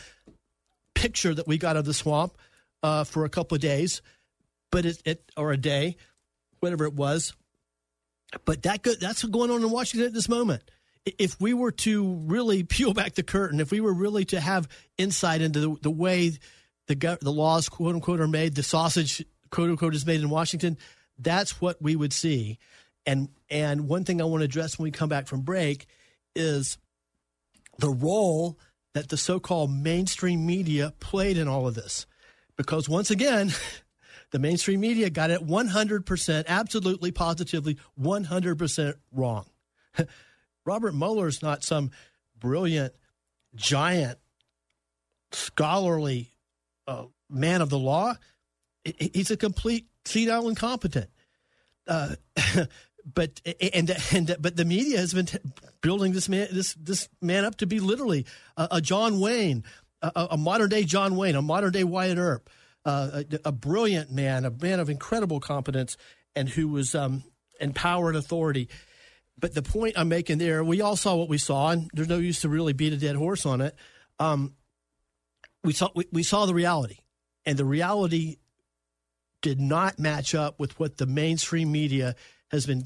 picture 0.96 1.34
that 1.34 1.48
we 1.48 1.58
got 1.58 1.78
of 1.78 1.86
the 1.86 1.94
swamp 1.94 2.38
uh, 2.82 3.04
for 3.04 3.26
a 3.26 3.30
couple 3.30 3.56
of 3.56 3.62
days, 3.62 4.02
but 4.72 4.86
it, 4.86 5.02
it 5.06 5.32
or 5.38 5.52
a 5.52 5.58
day, 5.58 5.98
whatever 6.60 6.86
it 6.86 6.94
was. 6.94 7.34
But 8.44 8.64
that 8.64 8.82
go, 8.82 8.94
that's 8.96 9.24
going 9.24 9.52
on 9.52 9.62
in 9.62 9.70
Washington 9.70 10.08
at 10.08 10.14
this 10.14 10.28
moment. 10.28 10.64
If 11.06 11.40
we 11.40 11.54
were 11.54 11.72
to 11.72 12.16
really 12.26 12.64
peel 12.76 12.94
back 12.94 13.14
the 13.14 13.24
curtain, 13.24 13.60
if 13.60 13.70
we 13.70 13.80
were 13.80 13.94
really 13.94 14.26
to 14.26 14.40
have 14.40 14.68
insight 14.98 15.42
into 15.42 15.60
the, 15.60 15.76
the 15.84 15.92
way 15.92 16.32
the 16.88 17.18
the 17.22 17.32
laws 17.32 17.70
quote 17.70 17.94
unquote 17.94 18.20
are 18.20 18.28
made, 18.28 18.56
the 18.56 18.64
sausage 18.64 19.24
quote 19.52 19.70
unquote 19.70 19.94
is 19.94 20.06
made 20.06 20.22
in 20.22 20.30
Washington 20.30 20.78
that's 21.20 21.62
what 21.62 21.82
we 21.82 21.96
would 21.96 22.14
see. 22.14 22.60
And 23.06 23.30
and 23.50 23.88
one 23.88 24.04
thing 24.04 24.22
I 24.22 24.26
want 24.26 24.42
to 24.42 24.46
address 24.46 24.78
when 24.78 24.86
we 24.86 24.92
come 24.92 25.10
back 25.10 25.28
from 25.28 25.42
break 25.42 25.88
is 26.36 26.78
the 27.78 27.90
role 27.90 28.58
that 28.96 29.10
the 29.10 29.18
so-called 29.18 29.70
mainstream 29.70 30.46
media 30.46 30.94
played 31.02 31.38
in 31.38 31.50
all 31.50 31.68
of 31.68 31.76
this. 31.76 32.06
Because 32.56 32.88
once 32.88 33.12
again, 33.12 33.52
the 34.32 34.40
mainstream 34.40 34.80
media 34.80 35.10
got 35.10 35.30
it 35.30 35.46
100%, 35.46 36.46
absolutely, 36.48 37.12
positively, 37.12 37.78
100% 38.00 38.94
wrong. 39.12 39.48
Robert 40.66 40.96
Mueller 40.96 41.28
is 41.28 41.44
not 41.44 41.62
some 41.62 41.92
brilliant, 42.40 42.94
giant, 43.54 44.18
scholarly 45.34 46.32
uh, 46.88 47.04
man 47.30 47.62
of 47.62 47.70
the 47.70 47.78
law. 47.78 48.16
He's 48.86 49.30
a 49.30 49.36
complete 49.36 49.88
senile 50.06 50.48
incompetent. 50.48 51.10
Uh, 51.86 52.16
but 53.14 53.42
and 53.62 53.96
and 54.12 54.36
but 54.40 54.56
the 54.56 54.66
media 54.66 54.98
has 54.98 55.14
been 55.14 55.28
t- 55.28 55.38
building 55.82 56.14
this 56.14 56.28
man 56.28 56.48
this 56.52 56.74
this 56.74 57.08
man 57.22 57.46
up 57.46 57.56
to 57.58 57.68
be 57.68 57.80
literally 57.80 58.26
a, 58.58 58.68
a 58.72 58.82
John 58.82 59.20
Wayne, 59.20 59.64
a, 60.02 60.28
a, 60.32 60.38
modern 60.38 60.70
day 60.70 60.84
John 60.84 61.16
Wayne, 61.16 61.36
a 61.36 61.42
modern 61.42 61.72
day 61.72 61.84
Wyatt 61.84 62.18
Earp, 62.18 62.50
uh, 62.84 63.24
a, 63.32 63.40
a, 63.50 63.52
brilliant 63.52 64.12
man, 64.12 64.46
a 64.46 64.50
man 64.50 64.80
of 64.80 64.90
incredible 64.90 65.40
competence, 65.40 65.98
and 66.36 66.50
who 66.50 66.68
was 66.68 66.96
um, 66.96 67.24
and 67.62 67.76
power 67.76 68.10
and 68.10 68.18
authority. 68.18 68.70
But 69.38 69.54
the 69.54 69.62
point 69.62 69.96
I'm 69.98 70.10
making 70.10 70.40
there, 70.40 70.64
we 70.64 70.82
all 70.82 70.96
saw 70.96 71.16
what 71.16 71.30
we 71.30 71.38
saw, 71.38 71.70
and 71.70 71.90
there's 71.94 72.10
no 72.10 72.18
use 72.18 72.42
to 72.42 72.50
really 72.50 72.74
beat 72.74 72.94
a 72.94 72.98
dead 72.98 73.16
horse 73.16 73.46
on 73.46 73.62
it. 73.62 73.76
Um, 74.18 74.56
we 75.64 75.74
saw 75.74 75.90
we, 75.94 76.06
we 76.12 76.24
saw 76.24 76.48
the 76.48 76.54
reality, 76.56 76.98
and 77.46 77.58
the 77.58 77.66
reality 77.66 78.38
did 79.42 79.60
not 79.60 80.00
match 80.00 80.34
up 80.34 80.60
with 80.60 80.80
what 80.80 80.98
the 80.98 81.06
mainstream 81.06 81.72
media 81.72 82.16
has 82.50 82.66
been 82.66 82.86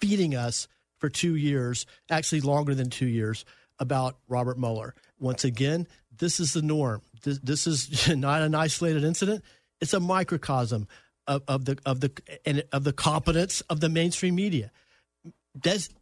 feeding 0.00 0.34
us 0.34 0.68
for 0.98 1.08
two 1.08 1.34
years, 1.36 1.86
actually 2.10 2.40
longer 2.40 2.74
than 2.74 2.90
two 2.90 3.06
years, 3.06 3.44
about 3.78 4.16
Robert 4.28 4.58
Mueller. 4.58 4.94
Once 5.18 5.44
again, 5.44 5.86
this 6.18 6.40
is 6.40 6.52
the 6.52 6.62
norm. 6.62 7.02
This, 7.22 7.38
this 7.40 7.66
is 7.66 8.08
not 8.16 8.42
an 8.42 8.54
isolated 8.54 9.04
incident. 9.04 9.44
It's 9.80 9.94
a 9.94 10.00
microcosm 10.00 10.88
of, 11.26 11.42
of 11.48 11.64
the 11.64 11.78
of 11.86 12.00
the 12.00 12.12
and 12.44 12.64
of 12.72 12.84
the 12.84 12.92
competence 12.92 13.60
of 13.62 13.80
the 13.80 13.88
mainstream 13.88 14.34
media. 14.34 14.70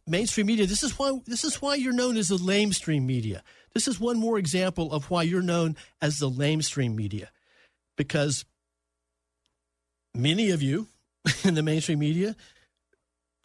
Mainstream 0.07 0.47
media. 0.47 0.65
This 0.65 0.83
is 0.83 0.97
why 0.97 1.19
this 1.25 1.43
is 1.43 1.61
why 1.61 1.75
you're 1.75 1.93
known 1.93 2.17
as 2.17 2.29
the 2.29 2.37
lamestream 2.37 3.05
media. 3.05 3.43
This 3.73 3.87
is 3.87 3.99
one 3.99 4.17
more 4.17 4.37
example 4.37 4.91
of 4.91 5.09
why 5.09 5.23
you're 5.23 5.41
known 5.41 5.75
as 6.01 6.17
the 6.17 6.29
lamestream 6.29 6.95
media, 6.95 7.29
because 7.97 8.45
many 10.13 10.49
of 10.51 10.61
you 10.61 10.87
in 11.43 11.53
the 11.53 11.63
mainstream 11.63 11.99
media 11.99 12.35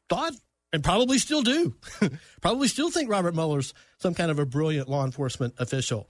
thought 0.08 0.34
and 0.72 0.84
probably 0.84 1.18
still 1.18 1.42
do, 1.42 1.74
probably 2.40 2.68
still 2.68 2.90
think 2.90 3.10
Robert 3.10 3.34
Mueller's 3.34 3.72
some 3.98 4.14
kind 4.14 4.30
of 4.30 4.38
a 4.38 4.46
brilliant 4.46 4.88
law 4.88 5.04
enforcement 5.04 5.54
official. 5.58 6.08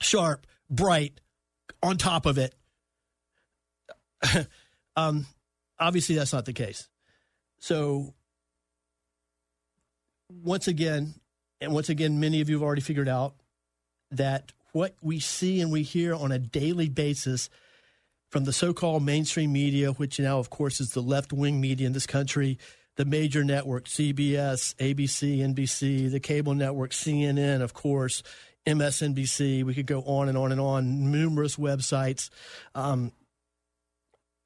Sharp, 0.00 0.46
bright, 0.68 1.20
on 1.82 1.96
top 1.96 2.26
of 2.26 2.38
it. 2.38 2.54
um, 4.96 5.26
obviously, 5.78 6.16
that's 6.16 6.32
not 6.32 6.44
the 6.44 6.52
case. 6.52 6.88
So, 7.58 8.14
once 10.30 10.68
again, 10.68 11.14
and 11.60 11.72
once 11.72 11.88
again, 11.88 12.20
many 12.20 12.40
of 12.40 12.48
you 12.48 12.56
have 12.56 12.62
already 12.62 12.82
figured 12.82 13.08
out 13.08 13.34
that 14.10 14.52
what 14.72 14.96
we 15.00 15.20
see 15.20 15.60
and 15.60 15.70
we 15.70 15.82
hear 15.82 16.14
on 16.14 16.32
a 16.32 16.38
daily 16.38 16.88
basis 16.88 17.48
from 18.30 18.44
the 18.44 18.52
so 18.52 18.74
called 18.74 19.04
mainstream 19.04 19.52
media, 19.52 19.92
which 19.92 20.18
now, 20.18 20.38
of 20.38 20.50
course, 20.50 20.80
is 20.80 20.90
the 20.90 21.00
left 21.00 21.32
wing 21.32 21.60
media 21.60 21.86
in 21.86 21.92
this 21.92 22.06
country, 22.06 22.58
the 22.96 23.04
major 23.04 23.42
network, 23.44 23.86
CBS, 23.86 24.74
ABC, 24.76 25.38
NBC, 25.38 26.10
the 26.10 26.20
cable 26.20 26.54
network, 26.54 26.92
CNN, 26.92 27.60
of 27.60 27.74
course, 27.74 28.22
MSNBC. 28.66 29.64
We 29.64 29.74
could 29.74 29.86
go 29.86 30.02
on 30.02 30.28
and 30.28 30.38
on 30.38 30.52
and 30.52 30.60
on, 30.60 31.10
numerous 31.10 31.56
websites, 31.56 32.30
um, 32.74 33.12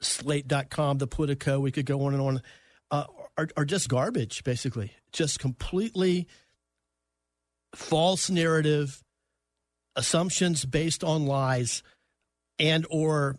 slate.com, 0.00 0.98
the 0.98 1.06
Politico, 1.06 1.60
we 1.60 1.72
could 1.72 1.86
go 1.86 2.04
on 2.04 2.14
and 2.14 2.22
on, 2.22 2.42
uh, 2.90 3.04
are, 3.36 3.48
are 3.56 3.64
just 3.64 3.88
garbage, 3.88 4.44
basically. 4.44 4.92
Just 5.12 5.38
completely 5.38 6.26
false 7.74 8.30
narrative, 8.30 9.02
assumptions 9.96 10.64
based 10.64 11.04
on 11.04 11.26
lies, 11.26 11.82
and 12.58 12.86
or 12.90 13.38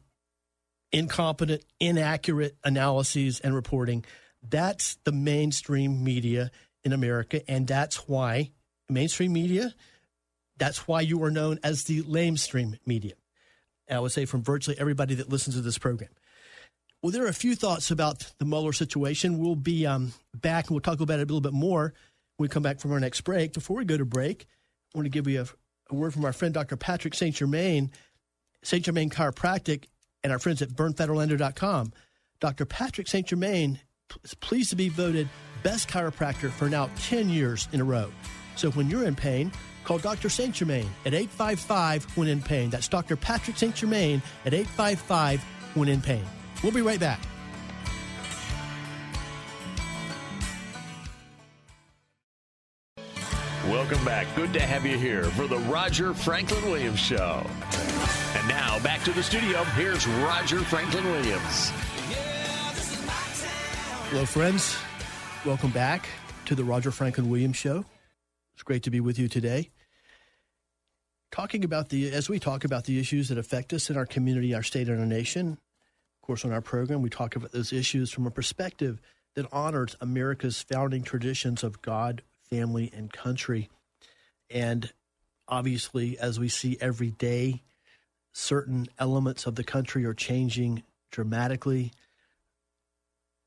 incompetent, 0.91 1.63
inaccurate 1.79 2.57
analyses 2.63 3.39
and 3.39 3.53
reporting. 3.53 4.05
That's 4.47 4.97
the 5.03 5.11
mainstream 5.11 6.03
media 6.03 6.51
in 6.83 6.93
America, 6.93 7.41
and 7.49 7.67
that's 7.67 8.07
why 8.07 8.51
mainstream 8.89 9.33
media. 9.33 9.73
That's 10.57 10.87
why 10.87 11.01
you 11.01 11.23
are 11.23 11.31
known 11.31 11.59
as 11.63 11.85
the 11.85 12.03
lamestream 12.03 12.77
media. 12.85 13.13
And 13.87 13.97
I 13.97 14.01
would 14.01 14.11
say 14.11 14.25
from 14.25 14.43
virtually 14.43 14.77
everybody 14.79 15.15
that 15.15 15.29
listens 15.29 15.55
to 15.55 15.61
this 15.61 15.77
program. 15.77 16.09
Well, 17.01 17.11
there 17.11 17.23
are 17.23 17.29
a 17.29 17.33
few 17.33 17.55
thoughts 17.55 17.91
about 17.91 18.29
the 18.39 18.45
Mueller 18.45 18.73
situation. 18.73 19.39
We'll 19.39 19.55
be 19.55 19.85
um, 19.85 20.11
back 20.35 20.65
and 20.65 20.71
we'll 20.71 20.81
talk 20.81 20.99
about 20.99 21.19
it 21.19 21.23
a 21.23 21.25
little 21.25 21.39
bit 21.39 21.53
more 21.53 21.93
when 22.35 22.45
we 22.45 22.49
come 22.49 22.63
back 22.63 22.79
from 22.79 22.91
our 22.91 22.99
next 22.99 23.21
break. 23.21 23.53
Before 23.53 23.77
we 23.77 23.85
go 23.85 23.97
to 23.97 24.03
break, 24.03 24.47
I 24.93 24.97
want 24.97 25.05
to 25.05 25.09
give 25.09 25.27
you 25.27 25.41
a, 25.41 25.45
a 25.93 25.95
word 25.95 26.13
from 26.13 26.25
our 26.25 26.33
friend 26.33 26.53
Dr. 26.53 26.75
Patrick 26.75 27.13
St. 27.13 27.33
Germain, 27.33 27.91
St. 28.63 28.83
Germain 28.83 29.09
Chiropractic 29.09 29.85
and 30.23 30.33
our 30.33 30.39
friends 30.39 30.61
at 30.61 30.69
burnfederlander.com. 30.69 31.93
Dr. 32.41 32.65
Patrick 32.65 33.07
St. 33.07 33.27
Germain 33.27 33.79
is 34.23 34.33
pleased 34.33 34.69
to 34.71 34.75
be 34.75 34.89
voted 34.89 35.29
best 35.63 35.89
chiropractor 35.89 36.49
for 36.49 36.69
now 36.69 36.89
10 36.97 37.29
years 37.29 37.67
in 37.71 37.81
a 37.81 37.83
row. 37.83 38.11
So 38.55 38.71
when 38.71 38.89
you're 38.89 39.05
in 39.05 39.15
pain, 39.15 39.51
call 39.83 39.97
Dr. 39.97 40.29
St. 40.29 40.53
Germain 40.53 40.89
at 41.05 41.13
855 41.13 42.17
when 42.17 42.27
in 42.27 42.41
pain. 42.41 42.69
That's 42.69 42.87
Dr. 42.87 43.15
Patrick 43.15 43.57
St. 43.57 43.75
Germain 43.75 44.21
at 44.45 44.53
855 44.53 45.43
when 45.75 45.87
in 45.87 46.01
pain. 46.01 46.23
We'll 46.63 46.73
be 46.73 46.81
right 46.81 46.99
back. 46.99 47.19
Welcome 53.69 54.03
back. 54.03 54.25
Good 54.35 54.51
to 54.53 54.61
have 54.61 54.85
you 54.85 54.97
here 54.97 55.25
for 55.25 55.45
the 55.45 55.59
Roger 55.59 56.13
Franklin 56.13 56.63
Williams 56.65 56.99
Show. 56.99 57.45
And 58.35 58.47
now 58.47 58.79
back 58.79 59.03
to 59.03 59.11
the 59.11 59.21
studio. 59.21 59.63
Here's 59.75 60.07
Roger 60.07 60.59
Franklin 60.61 61.05
Williams. 61.05 61.71
Hello, 64.09 64.25
friends. 64.25 64.75
Welcome 65.45 65.69
back 65.69 66.09
to 66.45 66.55
the 66.55 66.63
Roger 66.63 66.89
Franklin 66.89 67.29
Williams 67.29 67.57
Show. 67.57 67.85
It's 68.55 68.63
great 68.63 68.81
to 68.83 68.89
be 68.89 68.99
with 68.99 69.19
you 69.19 69.27
today. 69.27 69.69
Talking 71.29 71.63
about 71.63 71.89
the, 71.89 72.11
as 72.11 72.27
we 72.27 72.39
talk 72.39 72.63
about 72.63 72.85
the 72.85 72.99
issues 72.99 73.29
that 73.29 73.37
affect 73.37 73.71
us 73.71 73.87
in 73.87 73.97
our 73.97 74.07
community, 74.07 74.55
our 74.55 74.63
state, 74.63 74.89
and 74.89 74.99
our 74.99 75.05
nation. 75.05 75.51
Of 75.51 76.25
course, 76.25 76.43
on 76.43 76.51
our 76.51 76.59
program, 76.59 77.03
we 77.03 77.11
talk 77.11 77.35
about 77.35 77.51
those 77.51 77.71
issues 77.71 78.09
from 78.09 78.25
a 78.25 78.31
perspective 78.31 78.99
that 79.35 79.45
honors 79.51 79.95
America's 80.01 80.59
founding 80.59 81.03
traditions 81.03 81.63
of 81.63 81.83
God, 81.83 82.23
family, 82.49 82.91
and 82.91 83.13
country. 83.13 83.69
And 84.49 84.91
obviously, 85.47 86.17
as 86.17 86.39
we 86.39 86.49
see 86.49 86.79
every 86.81 87.11
day, 87.11 87.61
certain 88.33 88.87
elements 88.97 89.45
of 89.45 89.53
the 89.53 89.63
country 89.63 90.03
are 90.05 90.15
changing 90.15 90.81
dramatically. 91.11 91.91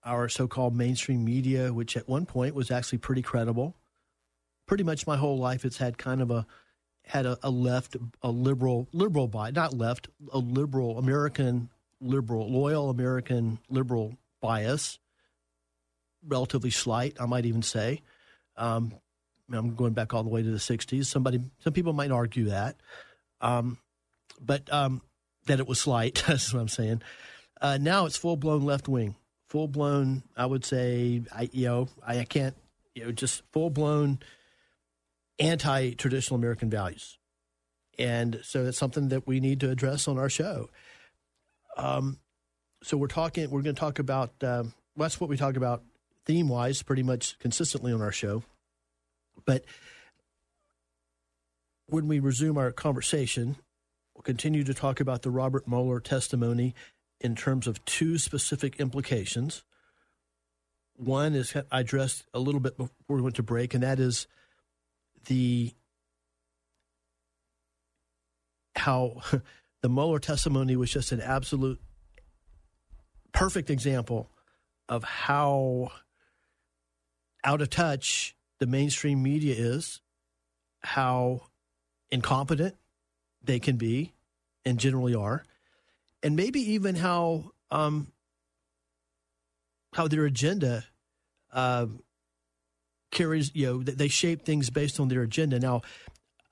Our 0.04 0.28
so 0.28 0.48
called 0.48 0.74
mainstream 0.74 1.24
media, 1.24 1.72
which 1.72 1.96
at 1.96 2.08
one 2.08 2.26
point 2.26 2.54
was 2.54 2.70
actually 2.70 2.98
pretty 2.98 3.22
credible, 3.22 3.76
pretty 4.66 4.84
much 4.84 5.06
my 5.06 5.16
whole 5.16 5.38
life, 5.38 5.64
it's 5.64 5.76
had 5.76 5.98
kind 5.98 6.20
of 6.20 6.30
a 6.30 6.46
had 7.04 7.26
a, 7.26 7.38
a 7.42 7.50
left, 7.50 7.96
a 8.22 8.30
liberal, 8.30 8.88
liberal 8.92 9.28
bias, 9.28 9.54
not 9.54 9.74
left, 9.74 10.08
a 10.32 10.38
liberal, 10.38 10.98
American 10.98 11.68
liberal, 12.00 12.50
loyal 12.50 12.90
American 12.90 13.58
liberal 13.68 14.16
bias, 14.40 14.98
relatively 16.26 16.70
slight, 16.70 17.16
I 17.20 17.26
might 17.26 17.46
even 17.46 17.62
say. 17.62 18.02
Um, 18.56 18.94
I'm 19.52 19.74
going 19.74 19.92
back 19.92 20.14
all 20.14 20.22
the 20.22 20.30
way 20.30 20.42
to 20.42 20.50
the 20.50 20.58
60s. 20.58 21.06
Somebody, 21.06 21.40
some 21.60 21.72
people 21.72 21.92
might 21.92 22.10
argue 22.10 22.46
that. 22.46 22.76
Um, 23.40 23.78
but 24.40 24.72
um, 24.72 25.02
that 25.46 25.60
it 25.60 25.66
was 25.66 25.80
slight. 25.80 26.22
That's 26.26 26.52
what 26.52 26.60
I'm 26.60 26.68
saying. 26.68 27.02
Uh, 27.60 27.78
now 27.80 28.06
it's 28.06 28.16
full 28.16 28.36
blown 28.36 28.62
left 28.62 28.88
wing, 28.88 29.14
full 29.52 29.68
blown. 29.68 30.22
I 30.34 30.46
would 30.46 30.64
say, 30.64 31.20
I 31.30 31.50
you 31.52 31.66
know, 31.66 31.88
I, 32.04 32.20
I 32.20 32.24
can't, 32.24 32.56
you 32.94 33.04
know, 33.04 33.12
just 33.12 33.42
full 33.52 33.68
blown 33.68 34.18
anti 35.38 35.90
traditional 35.92 36.38
American 36.38 36.70
values, 36.70 37.18
and 37.98 38.40
so 38.42 38.64
it's 38.64 38.78
something 38.78 39.10
that 39.10 39.26
we 39.26 39.40
need 39.40 39.60
to 39.60 39.70
address 39.70 40.08
on 40.08 40.18
our 40.18 40.30
show. 40.30 40.70
Um, 41.76 42.18
so 42.82 42.96
we're 42.96 43.08
talking. 43.08 43.50
We're 43.50 43.60
going 43.60 43.74
to 43.74 43.80
talk 43.80 43.98
about. 43.98 44.30
Um, 44.42 44.72
well, 44.96 45.04
that's 45.04 45.20
what 45.20 45.28
we 45.28 45.36
talk 45.36 45.56
about 45.56 45.82
theme 46.24 46.48
wise, 46.48 46.82
pretty 46.82 47.02
much 47.02 47.38
consistently 47.38 47.92
on 47.92 48.00
our 48.00 48.12
show, 48.12 48.42
but 49.44 49.66
when 51.88 52.08
we 52.08 52.20
resume 52.20 52.56
our 52.56 52.72
conversation, 52.72 53.56
we'll 54.14 54.22
continue 54.22 54.64
to 54.64 54.72
talk 54.72 54.98
about 54.98 55.20
the 55.20 55.30
Robert 55.30 55.68
Mueller 55.68 56.00
testimony 56.00 56.74
in 57.22 57.34
terms 57.34 57.66
of 57.66 57.84
two 57.84 58.18
specific 58.18 58.80
implications. 58.80 59.62
One 60.96 61.34
is 61.34 61.54
I 61.70 61.80
addressed 61.80 62.24
a 62.34 62.38
little 62.38 62.60
bit 62.60 62.76
before 62.76 63.16
we 63.16 63.22
went 63.22 63.36
to 63.36 63.42
break, 63.42 63.74
and 63.74 63.82
that 63.82 63.98
is 63.98 64.26
the 65.26 65.72
how 68.76 69.20
the 69.82 69.88
Mueller 69.88 70.18
testimony 70.18 70.76
was 70.76 70.90
just 70.90 71.12
an 71.12 71.20
absolute 71.20 71.80
perfect 73.32 73.70
example 73.70 74.30
of 74.88 75.04
how 75.04 75.90
out 77.44 77.62
of 77.62 77.70
touch 77.70 78.36
the 78.60 78.66
mainstream 78.66 79.22
media 79.22 79.54
is, 79.56 80.00
how 80.82 81.42
incompetent 82.10 82.76
they 83.42 83.58
can 83.58 83.76
be 83.76 84.12
and 84.64 84.78
generally 84.78 85.14
are, 85.14 85.44
and 86.22 86.36
maybe 86.36 86.60
even 86.72 86.94
how 86.94 87.52
um, 87.70 88.12
how 89.94 90.08
their 90.08 90.24
agenda 90.24 90.84
uh, 91.52 91.86
carries. 93.10 93.50
You 93.54 93.66
know, 93.66 93.82
they 93.82 94.08
shape 94.08 94.44
things 94.44 94.70
based 94.70 95.00
on 95.00 95.08
their 95.08 95.22
agenda. 95.22 95.58
Now, 95.58 95.82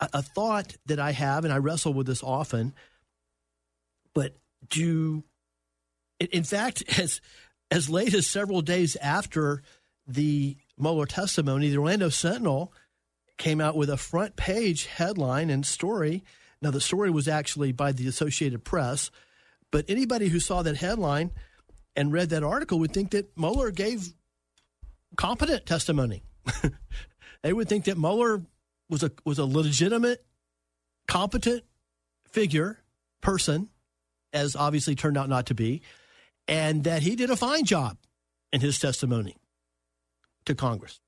a, 0.00 0.08
a 0.14 0.22
thought 0.22 0.76
that 0.86 0.98
I 0.98 1.12
have, 1.12 1.44
and 1.44 1.52
I 1.52 1.58
wrestle 1.58 1.94
with 1.94 2.06
this 2.06 2.22
often, 2.22 2.74
but 4.14 4.36
do 4.68 5.24
in 6.18 6.44
fact 6.44 6.82
as 6.98 7.20
as 7.70 7.88
late 7.88 8.14
as 8.14 8.26
several 8.26 8.62
days 8.62 8.96
after 8.96 9.62
the 10.06 10.56
Mueller 10.76 11.06
testimony, 11.06 11.70
the 11.70 11.78
Orlando 11.78 12.08
Sentinel 12.08 12.72
came 13.38 13.60
out 13.60 13.76
with 13.76 13.88
a 13.88 13.96
front 13.96 14.36
page 14.36 14.86
headline 14.86 15.50
and 15.50 15.64
story. 15.64 16.24
Now, 16.60 16.70
the 16.70 16.80
story 16.80 17.10
was 17.10 17.28
actually 17.28 17.72
by 17.72 17.92
the 17.92 18.08
Associated 18.08 18.64
Press, 18.64 19.10
but 19.70 19.84
anybody 19.88 20.28
who 20.28 20.40
saw 20.40 20.62
that 20.62 20.76
headline 20.76 21.30
and 21.96 22.12
read 22.12 22.30
that 22.30 22.42
article 22.42 22.78
would 22.78 22.92
think 22.92 23.10
that 23.10 23.36
Mueller 23.36 23.70
gave 23.70 24.12
competent 25.16 25.66
testimony. 25.66 26.22
they 27.42 27.52
would 27.52 27.68
think 27.68 27.84
that 27.84 27.98
Mueller 27.98 28.42
was 28.88 29.02
a 29.02 29.10
was 29.24 29.38
a 29.38 29.44
legitimate, 29.44 30.24
competent 31.06 31.64
figure, 32.30 32.78
person, 33.20 33.68
as 34.32 34.56
obviously 34.56 34.94
turned 34.94 35.16
out 35.16 35.28
not 35.28 35.46
to 35.46 35.54
be, 35.54 35.82
and 36.48 36.84
that 36.84 37.02
he 37.02 37.16
did 37.16 37.30
a 37.30 37.36
fine 37.36 37.64
job 37.64 37.96
in 38.52 38.60
his 38.60 38.78
testimony 38.78 39.36
to 40.44 40.54
Congress. 40.54 41.00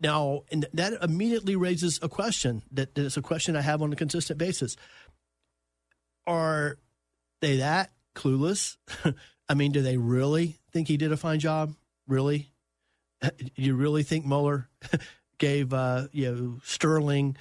Now, 0.00 0.44
and 0.50 0.66
that 0.72 0.92
immediately 1.02 1.56
raises 1.56 1.98
a 2.02 2.08
question 2.08 2.62
that, 2.70 2.94
that 2.94 3.04
is 3.04 3.16
a 3.16 3.22
question 3.22 3.56
I 3.56 3.62
have 3.62 3.82
on 3.82 3.92
a 3.92 3.96
consistent 3.96 4.38
basis. 4.38 4.76
Are 6.26 6.78
they 7.40 7.58
that 7.58 7.90
clueless? 8.14 8.76
I 9.48 9.54
mean, 9.54 9.72
do 9.72 9.82
they 9.82 9.96
really 9.96 10.56
think 10.72 10.88
he 10.88 10.96
did 10.96 11.12
a 11.12 11.16
fine 11.16 11.40
job? 11.40 11.74
Really? 12.06 12.50
You 13.56 13.74
really 13.74 14.04
think 14.04 14.24
Mueller 14.24 14.68
gave 15.38 15.74
uh, 15.74 16.06
you 16.12 16.30
know 16.30 16.60
sterling, 16.62 17.36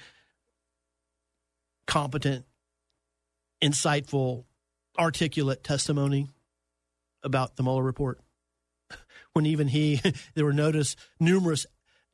competent, 1.86 2.45
insightful, 3.62 4.45
articulate 4.98 5.63
testimony 5.63 6.30
about 7.21 7.58
the 7.58 7.63
Mueller 7.63 7.84
report? 7.84 8.19
When 9.34 9.45
even 9.45 9.67
he, 9.67 10.02
there 10.34 10.45
were 10.45 10.54
notice 10.54 10.95
numerous 11.19 11.67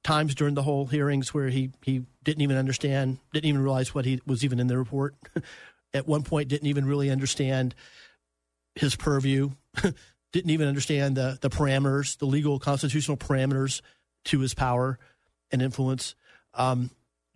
times 0.03 0.35
during 0.35 0.55
the 0.55 0.63
whole 0.63 0.87
hearings 0.87 1.33
where 1.33 1.47
he, 1.47 1.71
he 1.81 2.03
didn't 2.23 2.41
even 2.41 2.57
understand, 2.57 3.19
didn't 3.31 3.45
even 3.45 3.61
realize 3.63 3.95
what 3.95 4.03
he 4.03 4.19
was 4.25 4.43
even 4.43 4.59
in 4.59 4.67
the 4.67 4.77
report. 4.77 5.15
At 5.93 6.07
one 6.07 6.23
point, 6.23 6.47
didn't 6.47 6.67
even 6.67 6.85
really 6.85 7.09
understand 7.09 7.75
his 8.75 8.95
purview, 8.95 9.51
didn't 10.31 10.49
even 10.49 10.67
understand 10.67 11.15
the, 11.15 11.37
the 11.41 11.49
parameters, 11.49 12.17
the 12.17 12.25
legal 12.25 12.59
constitutional 12.59 13.17
parameters 13.17 13.81
to 14.25 14.39
his 14.39 14.53
power 14.53 14.97
and 15.51 15.61
influence. 15.61 16.15
Um, 16.53 16.89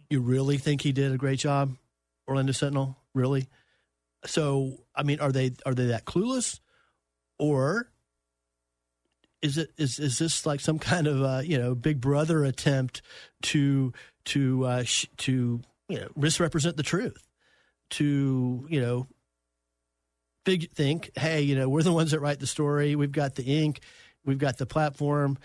you 0.09 0.21
really 0.21 0.57
think 0.57 0.81
he 0.81 0.91
did 0.91 1.11
a 1.11 1.17
great 1.17 1.39
job, 1.39 1.75
Orlando 2.27 2.51
Sentinel? 2.51 2.97
Really? 3.13 3.47
So, 4.25 4.79
I 4.95 5.03
mean, 5.03 5.19
are 5.19 5.31
they 5.31 5.51
are 5.65 5.73
they 5.73 5.87
that 5.87 6.05
clueless, 6.05 6.59
or 7.37 7.89
is 9.41 9.57
it 9.57 9.71
is 9.77 9.99
is 9.99 10.17
this 10.17 10.45
like 10.45 10.59
some 10.59 10.79
kind 10.79 11.07
of 11.07 11.21
uh, 11.21 11.41
you 11.43 11.57
know 11.57 11.75
Big 11.75 12.01
Brother 12.01 12.43
attempt 12.43 13.01
to 13.43 13.93
to 14.25 14.65
uh, 14.65 14.83
sh- 14.83 15.07
to 15.17 15.61
you 15.87 15.99
know 15.99 16.07
misrepresent 16.15 16.77
the 16.77 16.83
truth, 16.83 17.26
to 17.91 18.65
you 18.69 18.81
know 18.81 19.07
think 20.45 21.11
hey 21.17 21.41
you 21.41 21.55
know 21.55 21.67
we're 21.67 21.83
the 21.83 21.91
ones 21.91 22.11
that 22.11 22.19
write 22.19 22.39
the 22.39 22.47
story, 22.47 22.95
we've 22.95 23.11
got 23.11 23.35
the 23.35 23.43
ink, 23.43 23.81
we've 24.25 24.37
got 24.37 24.57
the 24.57 24.65
platform, 24.65 25.37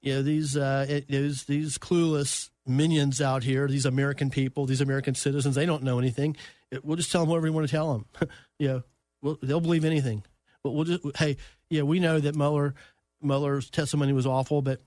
you 0.00 0.14
know 0.14 0.22
these 0.22 0.56
uh, 0.56 0.86
it, 0.88 1.08
these 1.08 1.78
clueless 1.78 2.50
minions 2.66 3.20
out 3.20 3.42
here, 3.42 3.66
these 3.66 3.86
American 3.86 4.30
people, 4.30 4.66
these 4.66 4.80
American 4.80 5.14
citizens, 5.14 5.54
they 5.54 5.66
don't 5.66 5.82
know 5.82 5.98
anything. 5.98 6.36
We'll 6.82 6.96
just 6.96 7.10
tell 7.10 7.22
them 7.22 7.30
whatever 7.30 7.44
we 7.44 7.50
want 7.50 7.66
to 7.66 7.70
tell 7.70 7.92
them. 7.92 8.28
you 8.58 8.68
know, 8.68 8.82
we'll, 9.22 9.38
they'll 9.42 9.60
believe 9.60 9.84
anything. 9.84 10.22
But 10.62 10.72
we'll 10.72 10.84
just 10.84 11.16
hey, 11.16 11.36
yeah, 11.70 11.82
we 11.82 11.98
know 11.98 12.20
that 12.20 12.36
Mueller 12.36 12.74
Mueller's 13.22 13.70
testimony 13.70 14.12
was 14.12 14.26
awful, 14.26 14.62
but 14.62 14.82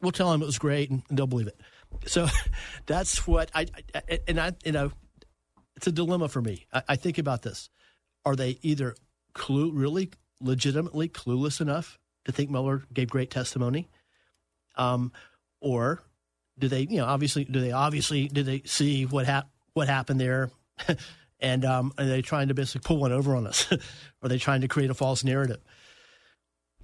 we'll 0.00 0.12
tell 0.12 0.30
them 0.30 0.42
it 0.42 0.46
was 0.46 0.58
great, 0.58 0.90
and, 0.90 1.02
and 1.08 1.18
they'll 1.18 1.26
believe 1.26 1.48
it. 1.48 1.60
So 2.06 2.28
that's 2.86 3.26
what 3.26 3.50
I, 3.54 3.66
I, 3.94 4.20
and 4.28 4.38
I 4.38 4.52
you 4.64 4.72
know 4.72 4.92
it's 5.76 5.86
a 5.86 5.92
dilemma 5.92 6.28
for 6.28 6.40
me. 6.40 6.66
I, 6.72 6.82
I 6.90 6.96
think 6.96 7.18
about 7.18 7.42
this: 7.42 7.70
Are 8.24 8.36
they 8.36 8.58
either 8.62 8.94
clue 9.34 9.72
really 9.72 10.10
legitimately 10.40 11.08
clueless 11.08 11.60
enough 11.60 11.98
to 12.24 12.32
think 12.32 12.50
Mueller 12.50 12.82
gave 12.92 13.10
great 13.10 13.30
testimony, 13.30 13.88
um, 14.76 15.12
or 15.60 16.02
do 16.58 16.68
they 16.68 16.82
you 16.82 16.98
know 16.98 17.06
obviously 17.06 17.44
do 17.44 17.60
they 17.60 17.72
obviously 17.72 18.28
do 18.28 18.42
they 18.42 18.62
see 18.64 19.06
what 19.06 19.26
hap- 19.26 19.50
what 19.74 19.88
happened 19.88 20.20
there? 20.20 20.50
and 21.40 21.64
um, 21.64 21.92
are 21.98 22.04
they 22.04 22.22
trying 22.22 22.48
to 22.48 22.54
basically 22.54 22.86
pull 22.86 22.98
one 22.98 23.12
over 23.12 23.36
on 23.36 23.46
us? 23.46 23.70
are 24.22 24.28
they 24.28 24.38
trying 24.38 24.60
to 24.62 24.68
create 24.68 24.90
a 24.90 24.94
false 24.94 25.24
narrative? 25.24 25.60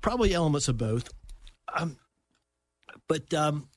probably 0.01 0.35
elements 0.35 0.69
of 0.69 0.79
both. 0.79 1.11
Um, 1.75 1.99
but 3.09 3.33
um, 3.35 3.69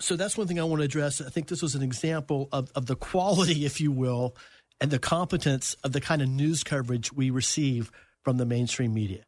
so 0.00 0.16
that's 0.16 0.36
one 0.36 0.46
thing 0.46 0.60
I 0.60 0.64
want 0.64 0.80
to 0.80 0.84
address. 0.84 1.20
I 1.20 1.30
think 1.30 1.48
this 1.48 1.62
was 1.62 1.74
an 1.74 1.82
example 1.82 2.48
of, 2.52 2.70
of 2.74 2.86
the 2.86 2.96
quality, 2.96 3.64
if 3.64 3.80
you 3.80 3.92
will, 3.92 4.36
and 4.80 4.90
the 4.90 4.98
competence 4.98 5.76
of 5.84 5.92
the 5.92 6.00
kind 6.00 6.22
of 6.22 6.28
news 6.28 6.64
coverage 6.64 7.12
we 7.12 7.30
receive 7.30 7.90
from 8.22 8.36
the 8.36 8.46
mainstream 8.46 8.92
media. 8.92 9.24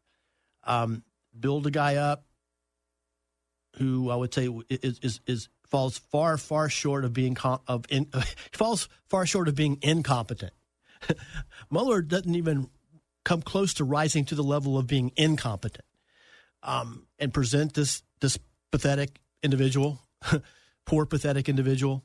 Um, 0.63 1.03
build 1.37 1.67
a 1.67 1.71
guy 1.71 1.95
up 1.95 2.25
who 3.77 4.09
I 4.09 4.15
would 4.15 4.33
say 4.33 4.49
is, 4.69 4.99
is, 4.99 5.19
is 5.27 5.49
falls 5.69 5.97
far 5.97 6.37
far 6.37 6.69
short 6.69 7.05
of 7.05 7.13
being 7.13 7.35
com- 7.35 7.61
of 7.67 7.85
in, 7.89 8.07
falls 8.51 8.89
far 9.09 9.25
short 9.25 9.47
of 9.47 9.55
being 9.55 9.77
incompetent. 9.81 10.53
Mueller 11.71 12.01
doesn't 12.01 12.35
even 12.35 12.69
come 13.23 13.41
close 13.41 13.73
to 13.75 13.83
rising 13.83 14.25
to 14.25 14.35
the 14.35 14.43
level 14.43 14.77
of 14.77 14.87
being 14.87 15.11
incompetent 15.15 15.85
um, 16.63 17.07
and 17.19 17.33
present 17.33 17.73
this 17.73 18.03
this 18.19 18.37
pathetic 18.71 19.19
individual, 19.43 19.99
poor 20.87 21.05
pathetic 21.05 21.47
individual, 21.47 22.03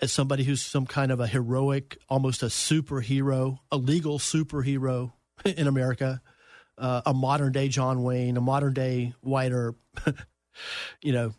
as 0.00 0.10
somebody 0.12 0.42
who's 0.42 0.62
some 0.62 0.86
kind 0.86 1.12
of 1.12 1.20
a 1.20 1.26
heroic, 1.26 1.98
almost 2.08 2.42
a 2.42 2.46
superhero, 2.46 3.58
a 3.70 3.76
legal 3.76 4.18
superhero 4.18 5.12
in 5.44 5.68
America, 5.68 6.20
uh, 6.78 7.02
a 7.06 7.14
modern 7.14 7.52
day 7.52 7.68
John 7.68 8.02
Wayne, 8.02 8.36
a 8.36 8.40
modern 8.40 8.72
day 8.72 9.14
Earp. 9.24 9.78
you 11.02 11.12
know, 11.12 11.34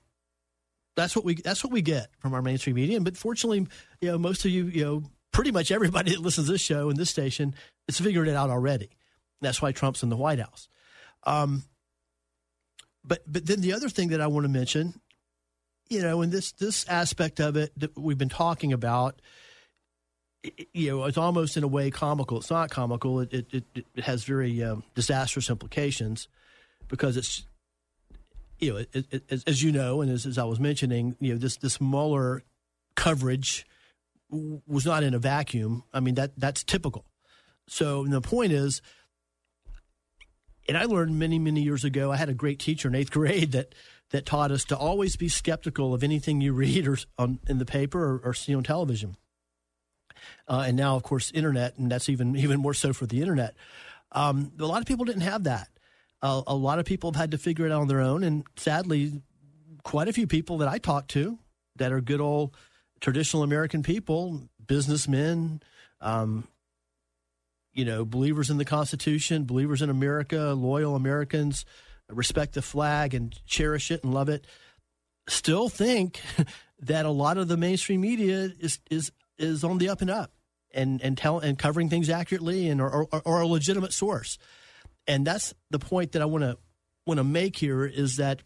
that's 0.96 1.16
what 1.16 1.26
we 1.26 1.36
that's 1.36 1.64
what 1.64 1.74
we 1.74 1.82
get 1.82 2.10
from 2.20 2.34
our 2.34 2.42
mainstream 2.42 2.76
media. 2.76 3.02
But 3.02 3.18
fortunately, 3.18 3.68
you 4.00 4.12
know, 4.12 4.18
most 4.18 4.46
of 4.46 4.52
you, 4.52 4.66
you 4.68 4.86
know, 4.86 5.04
pretty 5.32 5.52
much 5.52 5.72
everybody 5.72 6.12
that 6.16 6.22
listens 6.22 6.48
to 6.48 6.54
this 6.54 6.62
show 6.62 6.90
and 6.90 6.98
this 6.98 7.10
station 7.10 7.56
has 7.88 8.00
figured 8.00 8.28
it 8.28 8.36
out 8.36 8.50
already. 8.50 8.90
That's 9.42 9.62
why 9.62 9.72
Trump's 9.72 10.04
in 10.04 10.10
the 10.10 10.18
White 10.18 10.40
House. 10.40 10.70
Um, 11.24 11.64
but 13.04 13.22
but 13.28 13.46
then 13.46 13.62
the 13.62 13.74
other 13.74 13.90
thing 13.90 14.10
that 14.10 14.22
I 14.22 14.28
want 14.28 14.46
to 14.46 14.50
mention, 14.50 15.00
you 15.90 16.02
know, 16.02 16.22
in 16.22 16.30
this 16.30 16.52
this 16.54 16.88
aspect 16.88 17.40
of 17.40 17.56
it 17.56 17.72
that 17.78 17.98
we've 17.98 18.18
been 18.18 18.30
talking 18.30 18.74
about, 18.74 19.22
you 20.74 20.92
know, 20.92 21.06
it's 21.06 21.18
almost 21.18 21.58
in 21.58 21.64
a 21.64 21.68
way 21.68 21.92
comical. 21.92 22.38
It's 22.38 22.50
not 22.50 22.70
comical. 22.70 23.20
It 23.20 23.34
it, 23.34 23.48
it, 23.52 23.86
it 23.96 24.04
has 24.04 24.24
very 24.24 24.64
um, 24.64 24.84
disastrous 24.96 25.50
implications 25.50 26.28
because 26.88 27.18
it's 27.18 27.46
you 28.60 28.74
know, 28.74 28.78
it, 28.92 29.06
it, 29.12 29.44
as 29.46 29.62
you 29.62 29.72
know, 29.72 30.02
and 30.02 30.12
as, 30.12 30.26
as, 30.26 30.38
I 30.38 30.44
was 30.44 30.60
mentioning, 30.60 31.16
you 31.20 31.34
know, 31.34 31.40
this 31.40 31.58
this 31.58 31.80
Mueller 31.80 32.44
coverage 32.96 33.66
was 34.30 34.86
not 34.86 35.04
in 35.04 35.14
a 35.14 35.20
vacuum. 35.20 35.84
I 35.94 36.00
mean 36.00 36.16
that 36.16 36.32
that's 36.38 36.64
typical. 36.64 37.06
So 37.68 38.06
the 38.06 38.22
point 38.22 38.52
is, 38.52 38.82
and 40.68 40.78
I 40.78 40.86
learned 40.86 41.18
many 41.18 41.40
many 41.40 41.62
years 41.62 41.84
ago. 41.84 42.12
I 42.12 42.18
had 42.18 42.30
a 42.30 42.34
great 42.34 42.60
teacher 42.60 42.88
in 42.88 42.96
eighth 42.96 43.12
grade 43.18 43.52
that 43.54 43.74
that 44.12 44.26
taught 44.26 44.52
us 44.52 44.64
to 44.66 44.78
always 44.78 45.16
be 45.16 45.30
skeptical 45.30 45.94
of 45.94 46.04
anything 46.04 46.42
you 46.42 46.54
read 46.54 46.88
or 46.88 46.98
on, 47.18 47.40
in 47.48 47.58
the 47.58 47.66
paper 47.66 48.04
or, 48.04 48.30
or 48.30 48.34
see 48.34 48.56
on 48.56 48.64
television. 48.64 49.18
Uh, 50.48 50.66
and 50.68 50.78
now, 50.78 50.96
of 50.96 51.04
course, 51.04 51.32
internet, 51.32 51.78
and 51.78 51.92
that's 51.92 52.10
even 52.10 52.36
even 52.36 52.60
more 52.60 52.74
so 52.74 52.94
for 52.94 53.06
the 53.06 53.22
internet. 53.22 53.56
Um, 54.12 54.52
a 54.60 54.66
lot 54.66 54.82
of 54.82 54.88
people 54.88 55.06
didn't 55.06 55.22
have 55.22 55.44
that. 55.44 55.68
Uh, 56.22 56.42
a 56.48 56.56
lot 56.56 56.80
of 56.80 56.86
people 56.86 57.12
have 57.12 57.20
had 57.20 57.32
to 57.32 57.38
figure 57.38 57.66
it 57.66 57.72
out 57.72 57.82
on 57.82 57.88
their 57.88 58.02
own, 58.02 58.24
and 58.24 58.44
sadly, 58.56 59.22
quite 59.84 60.08
a 60.08 60.14
few 60.14 60.26
people 60.26 60.58
that 60.60 60.68
I 60.68 60.80
talk 60.80 61.08
to 61.10 61.38
that 61.76 61.92
are 61.92 62.02
good 62.02 62.22
old 62.22 62.56
traditional 63.00 63.44
American 63.44 63.84
people, 63.84 64.50
businessmen, 64.66 65.62
um, 66.02 66.48
you 67.74 67.86
know, 67.86 68.04
believers 68.04 68.50
in 68.50 68.58
the 68.58 68.66
Constitution, 68.66 69.46
believers 69.46 69.84
in 69.84 69.90
America, 69.90 70.54
loyal 70.58 70.96
Americans, 70.96 71.64
respect 72.10 72.54
the 72.54 72.62
flag 72.62 73.14
and 73.14 73.38
cherish 73.46 73.92
it 73.92 74.04
and 74.04 74.14
love 74.14 74.30
it, 74.30 74.46
still 75.28 75.70
think 75.70 76.22
that 76.80 77.06
a 77.06 77.12
lot 77.12 77.38
of 77.38 77.48
the 77.48 77.58
mainstream 77.58 78.02
media 78.02 78.52
is 78.60 78.80
is 78.90 79.12
is 79.38 79.64
on 79.64 79.78
the 79.78 79.90
up 79.90 80.02
and 80.02 80.10
up 80.10 80.32
and 80.74 81.02
and 81.02 81.18
tell 81.18 81.40
and 81.40 81.58
covering 81.58 81.90
things 81.90 82.10
accurately 82.10 82.70
and 82.70 82.82
or, 82.82 83.08
or, 83.12 83.22
or 83.26 83.42
a 83.42 83.48
legitimate 83.48 83.94
source. 83.94 84.38
And 85.08 85.26
that's 85.26 85.54
the 85.70 85.80
point 85.80 86.14
that 86.14 86.22
I 86.22 86.26
want 86.26 86.44
to 86.44 86.58
want 87.06 87.20
to 87.20 87.24
make 87.24 87.58
here 87.58 87.86
is 87.86 88.18
that 88.18 88.42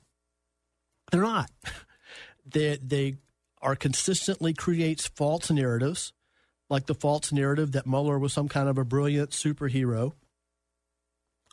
they're 1.12 1.21
not. 1.21 1.52
They 2.43 2.78
they 2.82 3.15
are 3.62 3.76
consistently 3.76 4.54
creates 4.54 5.08
false 5.08 5.52
narratives, 5.52 6.12
like 6.69 6.88
the 6.88 6.95
false 6.95 7.32
narrative 7.32 7.74
that 7.74 7.86
Mueller 7.86 8.17
was 8.17 8.34
some 8.34 8.47
kind 8.47 8.67
of 8.67 8.78
a 8.78 8.84
brilliant 8.84 9.30
superhero, 9.30 10.13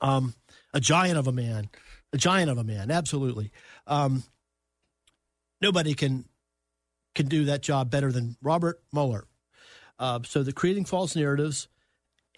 um, 0.01 0.35
a 0.73 0.81
giant 0.81 1.19
of 1.19 1.27
a 1.27 1.33
man, 1.33 1.69
a 2.13 2.17
giant 2.17 2.51
of 2.51 2.59
a 2.59 2.65
man, 2.65 2.91
absolutely. 2.91 3.53
Um, 3.87 4.25
nobody 5.61 5.95
can 5.95 6.25
can 7.15 7.27
do 7.27 7.47
that 7.47 7.63
job 7.63 7.91
better 7.91 8.13
than 8.13 8.37
Robert 8.43 8.81
Mueller. 8.93 9.25
Uh, 9.99 10.21
so 10.25 10.43
the 10.43 10.53
creating 10.53 10.85
false 10.85 11.17
narratives 11.17 11.69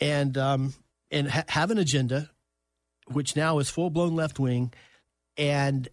and 0.00 0.36
um, 0.38 0.74
and 1.10 1.30
ha- 1.30 1.44
have 1.48 1.70
an 1.70 1.78
agenda, 1.78 2.30
which 3.08 3.36
now 3.36 3.58
is 3.58 3.68
full 3.68 3.90
blown 3.90 4.16
left 4.16 4.38
wing, 4.38 4.72
and 5.36 5.88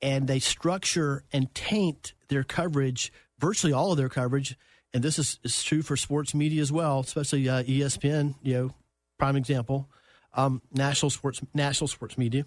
and 0.00 0.26
they 0.26 0.38
structure 0.38 1.24
and 1.32 1.54
taint 1.54 2.14
their 2.28 2.42
coverage, 2.42 3.12
virtually 3.38 3.72
all 3.72 3.92
of 3.92 3.98
their 3.98 4.08
coverage, 4.08 4.56
and 4.94 5.02
this 5.02 5.18
is, 5.18 5.38
is 5.44 5.62
true 5.62 5.82
for 5.82 5.96
sports 5.96 6.34
media 6.34 6.62
as 6.62 6.72
well, 6.72 7.00
especially 7.00 7.48
uh, 7.48 7.62
ESPN. 7.62 8.34
You 8.42 8.54
know, 8.54 8.70
prime 9.18 9.36
example, 9.36 9.90
um, 10.32 10.62
national 10.72 11.10
sports 11.10 11.40
national 11.52 11.88
sports 11.88 12.16
media 12.16 12.46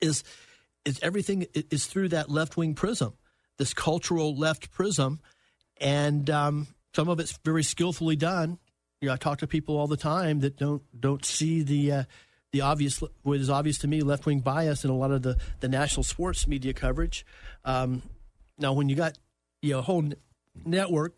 is 0.00 0.24
is 0.84 0.98
everything 1.02 1.46
is 1.54 1.86
through 1.86 2.08
that 2.08 2.30
left 2.30 2.56
wing 2.56 2.74
prism, 2.74 3.14
this 3.58 3.72
cultural 3.72 4.36
left 4.36 4.70
prism, 4.70 5.20
and 5.80 6.28
um, 6.30 6.66
some 6.94 7.08
of 7.08 7.20
it's 7.20 7.38
very 7.44 7.62
skillfully 7.62 8.16
done. 8.16 8.58
You 9.00 9.08
know, 9.08 9.14
I 9.14 9.16
talk 9.16 9.38
to 9.38 9.46
people 9.46 9.76
all 9.76 9.86
the 9.86 9.96
time 9.96 10.40
that 10.40 10.56
don't 10.56 10.82
don't 10.98 11.24
see 11.24 11.62
the 11.62 11.92
uh, 11.92 12.04
the 12.52 12.60
obvious 12.60 13.02
what 13.22 13.40
is 13.40 13.50
obvious 13.50 13.78
to 13.78 13.88
me 13.88 14.02
left 14.02 14.26
wing 14.26 14.40
bias 14.40 14.84
in 14.84 14.90
a 14.90 14.96
lot 14.96 15.10
of 15.10 15.22
the 15.22 15.36
the 15.60 15.68
national 15.68 16.04
sports 16.04 16.46
media 16.46 16.72
coverage. 16.72 17.26
Um, 17.64 18.02
now, 18.58 18.72
when 18.72 18.88
you 18.88 18.96
got 18.96 19.18
you 19.62 19.72
know 19.72 19.80
a 19.80 19.82
whole 19.82 20.04
network 20.64 21.14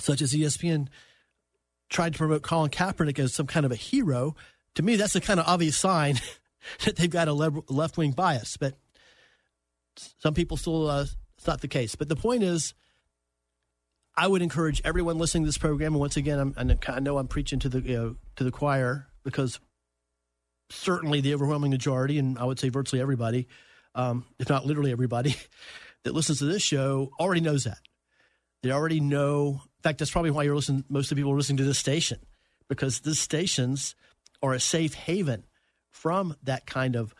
such 0.00 0.22
as 0.22 0.32
ESPN 0.32 0.88
tried 1.90 2.14
to 2.14 2.18
promote 2.18 2.42
Colin 2.42 2.70
Kaepernick 2.70 3.18
as 3.18 3.34
some 3.34 3.46
kind 3.46 3.66
of 3.66 3.72
a 3.72 3.76
hero, 3.76 4.34
to 4.74 4.82
me 4.82 4.96
that's 4.96 5.14
a 5.14 5.20
kind 5.20 5.38
of 5.38 5.46
obvious 5.46 5.76
sign 5.76 6.18
that 6.84 6.96
they've 6.96 7.10
got 7.10 7.28
a 7.28 7.32
left 7.32 7.96
wing 7.96 8.12
bias. 8.12 8.56
But 8.56 8.74
some 10.18 10.34
people 10.34 10.56
still 10.56 10.88
uh, 10.88 11.06
it's 11.36 11.46
not 11.46 11.60
the 11.60 11.68
case. 11.68 11.94
But 11.94 12.08
the 12.08 12.16
point 12.16 12.42
is 12.42 12.74
I 14.16 14.26
would 14.26 14.42
encourage 14.42 14.82
everyone 14.84 15.18
listening 15.18 15.44
to 15.44 15.48
this 15.48 15.58
program. 15.58 15.94
And 15.94 16.00
once 16.00 16.16
again, 16.16 16.54
I'm, 16.56 16.76
i 16.86 17.00
know 17.00 17.18
I'm 17.18 17.28
preaching 17.28 17.58
to 17.60 17.68
the 17.68 17.80
you 17.80 17.96
know, 17.96 18.16
to 18.36 18.44
the 18.44 18.50
choir 18.50 19.06
because 19.24 19.60
certainly 20.70 21.20
the 21.20 21.34
overwhelming 21.34 21.70
majority, 21.70 22.18
and 22.18 22.38
I 22.38 22.44
would 22.44 22.58
say 22.58 22.68
virtually 22.68 23.00
everybody, 23.00 23.48
um, 23.94 24.24
if 24.38 24.48
not 24.48 24.66
literally 24.66 24.92
everybody, 24.92 25.36
that 26.04 26.14
listens 26.14 26.38
to 26.38 26.44
this 26.44 26.62
show 26.62 27.10
already 27.18 27.40
knows 27.40 27.64
that. 27.64 27.78
They 28.62 28.70
already 28.70 29.00
know. 29.00 29.62
In 29.62 29.82
fact, 29.82 29.98
that's 29.98 30.10
probably 30.10 30.30
why 30.30 30.42
you're 30.42 30.56
listening. 30.56 30.84
Most 30.88 31.10
of 31.10 31.16
the 31.16 31.20
people 31.20 31.32
are 31.32 31.36
listening 31.36 31.58
to 31.58 31.64
this 31.64 31.78
station 31.78 32.18
because 32.68 33.00
these 33.00 33.18
stations 33.18 33.94
are 34.42 34.52
a 34.52 34.60
safe 34.60 34.94
haven 34.94 35.44
from 35.90 36.36
that 36.42 36.66
kind 36.66 36.96
of 36.96 37.14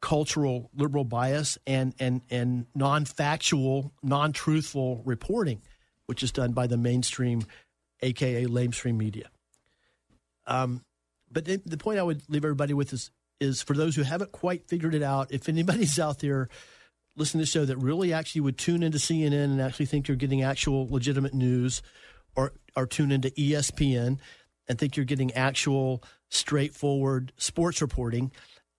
cultural 0.00 0.70
liberal 0.76 1.04
bias 1.04 1.58
and 1.66 1.94
and 1.98 2.22
and 2.30 2.66
non-factual, 2.74 3.92
non-truthful 4.02 5.02
reporting 5.04 5.60
which 6.12 6.22
is 6.22 6.30
done 6.30 6.52
by 6.52 6.66
the 6.66 6.76
mainstream, 6.76 7.42
aka 8.02 8.44
lamestream 8.44 8.96
media. 8.96 9.30
Um, 10.46 10.84
but 11.30 11.46
the 11.46 11.78
point 11.78 11.98
I 11.98 12.02
would 12.02 12.22
leave 12.28 12.44
everybody 12.44 12.74
with 12.74 12.92
is 12.92 13.10
is 13.40 13.62
for 13.62 13.74
those 13.74 13.96
who 13.96 14.02
haven't 14.02 14.30
quite 14.30 14.68
figured 14.68 14.94
it 14.94 15.02
out. 15.02 15.32
If 15.32 15.48
anybody's 15.48 15.98
out 15.98 16.18
there 16.18 16.48
listening 17.16 17.40
to 17.40 17.46
the 17.46 17.50
show 17.50 17.64
that 17.64 17.78
really 17.78 18.12
actually 18.12 18.42
would 18.42 18.58
tune 18.58 18.82
into 18.82 18.98
CNN 18.98 19.44
and 19.44 19.60
actually 19.60 19.86
think 19.86 20.06
you're 20.06 20.16
getting 20.18 20.42
actual 20.42 20.86
legitimate 20.88 21.34
news, 21.34 21.82
or 22.36 22.52
or 22.76 22.86
tune 22.86 23.12
into 23.12 23.30
ESPN 23.30 24.18
and 24.68 24.78
think 24.78 24.96
you're 24.96 25.06
getting 25.06 25.32
actual 25.32 26.02
straightforward 26.32 27.32
sports 27.36 27.82
reporting, 27.82 28.32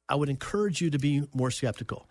I 0.09 0.15
would 0.15 0.29
encourage 0.29 0.81
you 0.81 0.89
to 0.89 0.99
be 0.99 1.23
more 1.33 1.51
skeptical. 1.51 2.09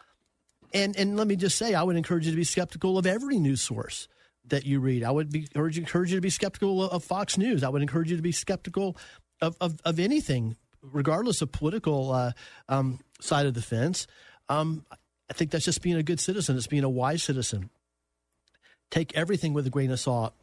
And 0.73 0.97
and 0.97 1.17
let 1.17 1.27
me 1.27 1.37
just 1.37 1.59
say, 1.59 1.75
I 1.75 1.83
would 1.83 1.97
encourage 1.97 2.27
you 2.27 2.33
to 2.33 2.37
be 2.37 2.45
skeptical 2.45 2.97
of 2.97 3.07
every 3.07 3.39
news 3.39 3.61
source 3.61 4.09
that 4.47 4.65
you 4.65 4.81
read. 4.81 5.05
I 5.05 5.11
would 5.11 5.31
be, 5.31 5.41
encourage, 5.41 5.79
encourage 5.79 6.11
you 6.11 6.17
to 6.17 6.23
be 6.23 6.31
skeptical 6.31 6.89
of 6.89 7.05
Fox 7.05 7.37
News. 7.37 7.63
I 7.63 7.69
would 7.69 7.83
encourage 7.83 8.11
you 8.11 8.17
to 8.17 8.23
be 8.23 8.33
skeptical 8.33 8.97
of, 9.41 9.57
of, 9.61 9.81
of 9.85 10.01
anything, 10.01 10.57
regardless 10.81 11.43
of 11.43 11.53
political 11.53 12.11
uh, 12.11 12.33
um, 12.69 13.01
side 13.21 13.47
of 13.47 13.55
the 13.55 13.63
fence. 13.63 14.07
Um, 14.49 14.85
I 15.31 15.35
think 15.35 15.51
that's 15.51 15.65
just 15.65 15.83
being 15.83 15.97
a 15.97 16.03
good 16.03 16.21
citizen. 16.21 16.57
It's 16.57 16.67
being 16.67 16.85
a 16.85 16.89
wise 16.89 17.23
citizen. 17.23 17.71
Take 18.91 19.15
everything 19.17 19.55
with 19.55 19.67
a 19.67 19.71
grain 19.71 19.91
of 19.91 20.01
salt. 20.01 20.35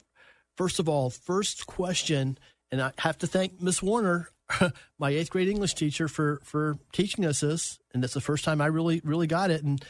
First 0.55 0.79
of 0.79 0.87
all, 0.87 1.09
first 1.09 1.67
question, 1.67 2.37
and 2.71 2.81
I 2.81 2.91
have 2.99 3.17
to 3.19 3.27
thank 3.27 3.61
Miss 3.61 3.83
Warner, 3.83 4.29
my 4.99 5.09
eighth 5.09 5.29
grade 5.29 5.49
English 5.49 5.75
teacher, 5.75 6.07
for 6.07 6.39
for 6.43 6.77
teaching 6.91 7.25
us 7.25 7.41
this. 7.41 7.79
And 7.93 8.03
that's 8.03 8.13
the 8.13 8.21
first 8.21 8.43
time 8.43 8.61
I 8.61 8.67
really 8.67 9.01
really 9.03 9.27
got 9.27 9.51
it. 9.51 9.63
And 9.63 9.83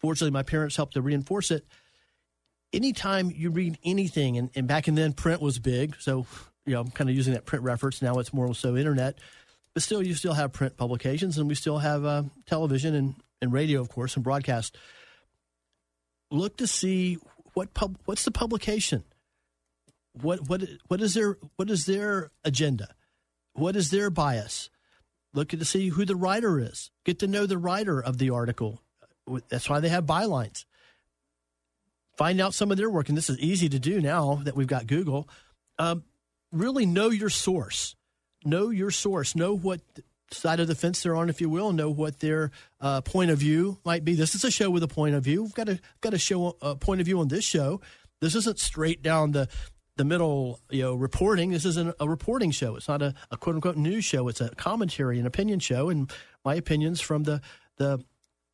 fortunately, 0.00 0.32
my 0.32 0.42
parents 0.42 0.76
helped 0.76 0.94
to 0.94 1.02
reinforce 1.02 1.50
it 1.50 1.66
anytime 2.72 3.32
you 3.34 3.50
read 3.50 3.78
anything, 3.84 4.36
and, 4.38 4.50
and 4.54 4.66
back 4.66 4.88
in 4.88 4.94
then 4.94 5.12
print 5.12 5.40
was 5.40 5.58
big, 5.58 5.96
so 5.98 6.26
you 6.64 6.74
know 6.74 6.80
I'm 6.80 6.90
kind 6.90 7.08
of 7.10 7.16
using 7.16 7.34
that 7.34 7.46
print 7.46 7.64
reference. 7.64 8.02
Now 8.02 8.18
it's 8.18 8.32
more 8.32 8.54
so 8.54 8.76
internet, 8.76 9.18
but 9.74 9.82
still 9.82 10.02
you 10.02 10.14
still 10.14 10.34
have 10.34 10.52
print 10.52 10.76
publications, 10.76 11.38
and 11.38 11.48
we 11.48 11.54
still 11.54 11.78
have 11.78 12.04
uh, 12.04 12.24
television 12.46 12.94
and, 12.94 13.14
and 13.40 13.52
radio, 13.52 13.80
of 13.80 13.88
course, 13.88 14.14
and 14.14 14.24
broadcast. 14.24 14.76
Look 16.30 16.58
to 16.58 16.66
see 16.66 17.18
what 17.54 17.72
pub, 17.74 17.98
what's 18.04 18.24
the 18.24 18.30
publication. 18.30 19.04
What 20.20 20.48
what 20.48 20.62
what 20.88 21.00
is 21.00 21.14
their 21.14 21.38
what 21.56 21.70
is 21.70 21.86
their 21.86 22.30
agenda? 22.44 22.88
What 23.56 23.76
is 23.76 23.90
their 23.90 24.10
bias? 24.10 24.70
Look 25.34 25.48
to 25.48 25.64
see 25.64 25.88
who 25.88 26.04
the 26.04 26.16
writer 26.16 26.60
is. 26.60 26.90
Get 27.04 27.18
to 27.18 27.26
know 27.26 27.46
the 27.46 27.58
writer 27.58 28.00
of 28.00 28.18
the 28.18 28.30
article. 28.30 28.80
That's 29.48 29.68
why 29.68 29.80
they 29.80 29.88
have 29.88 30.06
bylines 30.06 30.64
find 32.16 32.40
out 32.40 32.54
some 32.54 32.70
of 32.70 32.76
their 32.76 32.90
work. 32.90 33.08
And 33.08 33.16
this 33.16 33.30
is 33.30 33.38
easy 33.38 33.68
to 33.68 33.78
do 33.78 34.00
now 34.00 34.40
that 34.44 34.56
we've 34.56 34.66
got 34.66 34.86
Google. 34.86 35.28
Um, 35.78 36.04
really 36.52 36.86
know 36.86 37.10
your 37.10 37.30
source. 37.30 37.94
Know 38.44 38.70
your 38.70 38.90
source. 38.90 39.36
Know 39.36 39.56
what 39.56 39.80
side 40.30 40.60
of 40.60 40.66
the 40.66 40.74
fence 40.74 41.02
they're 41.02 41.14
on, 41.14 41.28
if 41.28 41.40
you 41.40 41.48
will. 41.48 41.72
Know 41.72 41.90
what 41.90 42.20
their 42.20 42.50
uh, 42.80 43.00
point 43.02 43.30
of 43.30 43.38
view 43.38 43.78
might 43.84 44.04
be. 44.04 44.14
This 44.14 44.34
is 44.34 44.44
a 44.44 44.50
show 44.50 44.70
with 44.70 44.82
a 44.82 44.88
point 44.88 45.14
of 45.14 45.24
view. 45.24 45.42
We've 45.42 45.54
got 45.54 45.68
a 45.68 45.80
got 46.00 46.14
a 46.14 46.18
show 46.18 46.56
a 46.62 46.74
point 46.74 47.00
of 47.00 47.06
view 47.06 47.20
on 47.20 47.28
this 47.28 47.44
show. 47.44 47.80
This 48.20 48.34
isn't 48.34 48.58
straight 48.58 49.02
down 49.02 49.32
the 49.32 49.48
the 49.96 50.04
middle, 50.04 50.60
you 50.70 50.82
know, 50.82 50.94
reporting. 50.94 51.50
This 51.50 51.64
isn't 51.64 51.94
a 51.98 52.08
reporting 52.08 52.50
show. 52.50 52.76
It's 52.76 52.88
not 52.88 53.02
a, 53.02 53.14
a 53.30 53.36
quote 53.36 53.54
unquote 53.56 53.76
news 53.76 54.04
show. 54.04 54.28
It's 54.28 54.40
a 54.40 54.50
commentary, 54.50 55.18
an 55.18 55.26
opinion 55.26 55.58
show, 55.58 55.88
and 55.88 56.10
my 56.44 56.54
opinions 56.54 57.00
from 57.00 57.24
the 57.24 57.40
the 57.78 58.04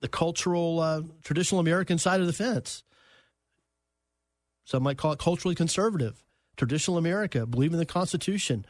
the 0.01 0.09
cultural, 0.09 0.81
uh, 0.81 1.03
traditional 1.23 1.61
American 1.61 1.99
side 1.99 2.21
of 2.21 2.27
the 2.27 2.33
fence. 2.33 2.83
Some 4.65 4.83
might 4.83 4.99
call 4.99 5.13
it 5.13 5.19
culturally 5.19 5.55
conservative. 5.55 6.25
traditional 6.57 6.99
America, 6.99 7.47
believe 7.47 7.73
in 7.73 7.79
the 7.79 7.87
Constitution, 7.87 8.67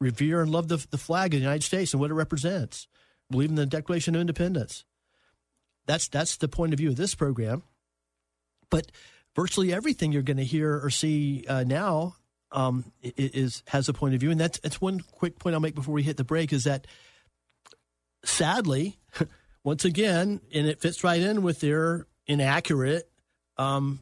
revere 0.00 0.40
and 0.42 0.50
love 0.50 0.68
the, 0.68 0.84
the 0.90 0.98
flag 0.98 1.34
of 1.34 1.40
the 1.40 1.44
United 1.44 1.64
States 1.64 1.92
and 1.92 2.00
what 2.00 2.10
it 2.10 2.14
represents, 2.14 2.86
believe 3.30 3.50
in 3.50 3.56
the 3.56 3.66
Declaration 3.66 4.14
of 4.14 4.20
Independence. 4.20 4.84
That's 5.86 6.08
that's 6.08 6.36
the 6.36 6.48
point 6.48 6.72
of 6.72 6.78
view 6.78 6.90
of 6.90 6.96
this 6.96 7.14
program. 7.14 7.62
But 8.70 8.92
virtually 9.38 9.72
everything 9.72 10.10
you're 10.10 10.20
going 10.20 10.36
to 10.36 10.44
hear 10.44 10.84
or 10.84 10.90
see 10.90 11.44
uh, 11.48 11.62
now 11.62 12.16
um, 12.50 12.90
is 13.02 13.62
has 13.68 13.88
a 13.88 13.92
point 13.92 14.12
of 14.12 14.20
view, 14.20 14.32
and 14.32 14.40
that's 14.40 14.58
that's 14.58 14.80
one 14.80 14.98
quick 15.12 15.38
point 15.38 15.54
I'll 15.54 15.60
make 15.60 15.76
before 15.76 15.94
we 15.94 16.02
hit 16.02 16.16
the 16.16 16.24
break 16.24 16.52
is 16.52 16.64
that 16.64 16.88
sadly, 18.24 18.98
once 19.64 19.84
again, 19.84 20.40
and 20.52 20.66
it 20.66 20.80
fits 20.80 21.04
right 21.04 21.20
in 21.20 21.42
with 21.42 21.60
their 21.60 22.08
inaccurate 22.26 23.08
um, 23.58 24.00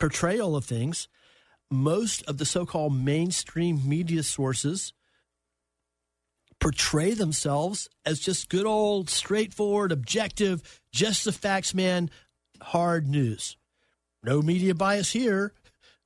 portrayal 0.00 0.56
of 0.56 0.64
things. 0.64 1.06
Most 1.70 2.24
of 2.24 2.38
the 2.38 2.46
so-called 2.46 2.96
mainstream 2.96 3.88
media 3.88 4.24
sources 4.24 4.92
portray 6.58 7.12
themselves 7.12 7.88
as 8.04 8.18
just 8.18 8.48
good 8.48 8.66
old, 8.66 9.10
straightforward, 9.10 9.92
objective, 9.92 10.80
just 10.90 11.24
the 11.24 11.30
facts 11.30 11.72
man, 11.72 12.10
hard 12.60 13.06
news. 13.06 13.57
No 14.28 14.42
media 14.42 14.74
bias 14.74 15.10
here, 15.10 15.54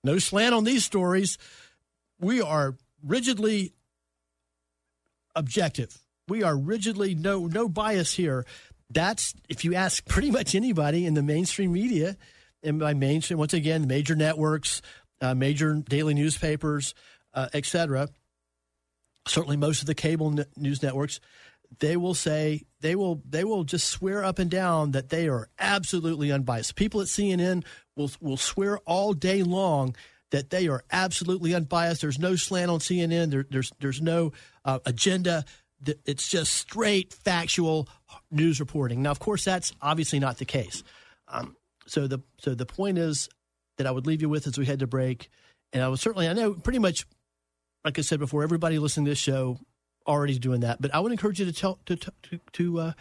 no 0.04 0.20
slant 0.20 0.54
on 0.54 0.62
these 0.62 0.84
stories. 0.84 1.38
We 2.20 2.40
are 2.40 2.76
rigidly 3.02 3.72
objective. 5.34 5.98
We 6.28 6.44
are 6.44 6.56
rigidly 6.56 7.16
no 7.16 7.46
no 7.46 7.68
bias 7.68 8.14
here. 8.14 8.46
That's 8.88 9.34
if 9.48 9.64
you 9.64 9.74
ask 9.74 10.06
pretty 10.06 10.30
much 10.30 10.54
anybody 10.54 11.04
in 11.04 11.14
the 11.14 11.22
mainstream 11.22 11.72
media, 11.72 12.16
and 12.62 12.78
by 12.78 12.94
mainstream 12.94 13.40
once 13.40 13.54
again, 13.54 13.88
major 13.88 14.14
networks, 14.14 14.82
uh, 15.20 15.34
major 15.34 15.74
daily 15.74 16.14
newspapers, 16.14 16.94
uh, 17.34 17.48
etc 17.52 18.08
certainly 19.26 19.56
most 19.56 19.80
of 19.80 19.86
the 19.86 19.94
cable 19.94 20.38
n- 20.38 20.46
news 20.56 20.82
networks 20.82 21.20
they 21.78 21.96
will 21.96 22.14
say 22.14 22.62
they 22.80 22.94
will 22.94 23.22
they 23.28 23.44
will 23.44 23.64
just 23.64 23.88
swear 23.88 24.24
up 24.24 24.38
and 24.38 24.50
down 24.50 24.92
that 24.92 25.08
they 25.08 25.28
are 25.28 25.48
absolutely 25.58 26.32
unbiased. 26.32 26.76
People 26.76 27.00
at 27.00 27.06
CNN 27.06 27.64
will 27.96 28.10
will 28.20 28.36
swear 28.36 28.78
all 28.78 29.12
day 29.12 29.42
long 29.42 29.94
that 30.30 30.50
they 30.50 30.66
are 30.68 30.82
absolutely 30.90 31.54
unbiased. 31.54 32.00
There's 32.00 32.18
no 32.18 32.36
slant 32.36 32.70
on 32.70 32.80
CNN. 32.80 33.30
There, 33.30 33.46
there's 33.48 33.72
there's 33.80 34.00
no 34.00 34.32
uh, 34.64 34.80
agenda. 34.84 35.44
It's 36.04 36.28
just 36.28 36.54
straight 36.54 37.12
factual 37.12 37.88
news 38.30 38.60
reporting. 38.60 39.02
Now, 39.02 39.10
of 39.10 39.18
course, 39.18 39.44
that's 39.44 39.72
obviously 39.82 40.20
not 40.20 40.38
the 40.38 40.44
case. 40.44 40.84
Um, 41.26 41.56
so 41.86 42.06
the 42.06 42.20
so 42.38 42.54
the 42.54 42.66
point 42.66 42.98
is 42.98 43.28
that 43.78 43.86
I 43.86 43.90
would 43.90 44.06
leave 44.06 44.22
you 44.22 44.28
with 44.28 44.46
as 44.46 44.58
we 44.58 44.66
head 44.66 44.78
to 44.80 44.86
break, 44.86 45.28
and 45.72 45.82
I 45.82 45.88
was 45.88 46.00
certainly 46.00 46.28
I 46.28 46.32
know 46.32 46.54
pretty 46.54 46.78
much 46.78 47.06
like 47.84 47.98
I 47.98 48.02
said 48.02 48.18
before, 48.20 48.42
everybody 48.42 48.78
listening 48.78 49.06
to 49.06 49.10
this 49.10 49.18
show 49.18 49.58
already 50.06 50.38
doing 50.38 50.60
that. 50.60 50.80
But 50.80 50.94
I 50.94 51.00
would 51.00 51.12
encourage 51.12 51.40
you 51.40 51.46
to 51.46 51.52
tell 51.52 51.78
to 51.86 51.96
to, 51.96 52.10
to 52.52 52.80
uh, 52.80 52.92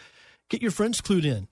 get 0.49 0.61
your 0.61 0.71
friends 0.71 1.01
clued 1.01 1.25
in. 1.25 1.47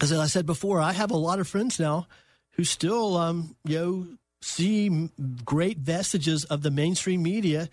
As 0.00 0.12
I 0.12 0.26
said 0.26 0.46
before, 0.46 0.80
I 0.80 0.92
have 0.92 1.10
a 1.10 1.16
lot 1.16 1.40
of 1.40 1.48
friends 1.48 1.78
now 1.78 2.06
who 2.52 2.64
still 2.64 3.16
um, 3.16 3.56
you 3.64 3.78
know 3.78 4.06
see 4.42 5.10
great 5.44 5.78
vestiges 5.78 6.44
of 6.44 6.62
the 6.62 6.70
mainstream 6.70 7.22
media, 7.22 7.68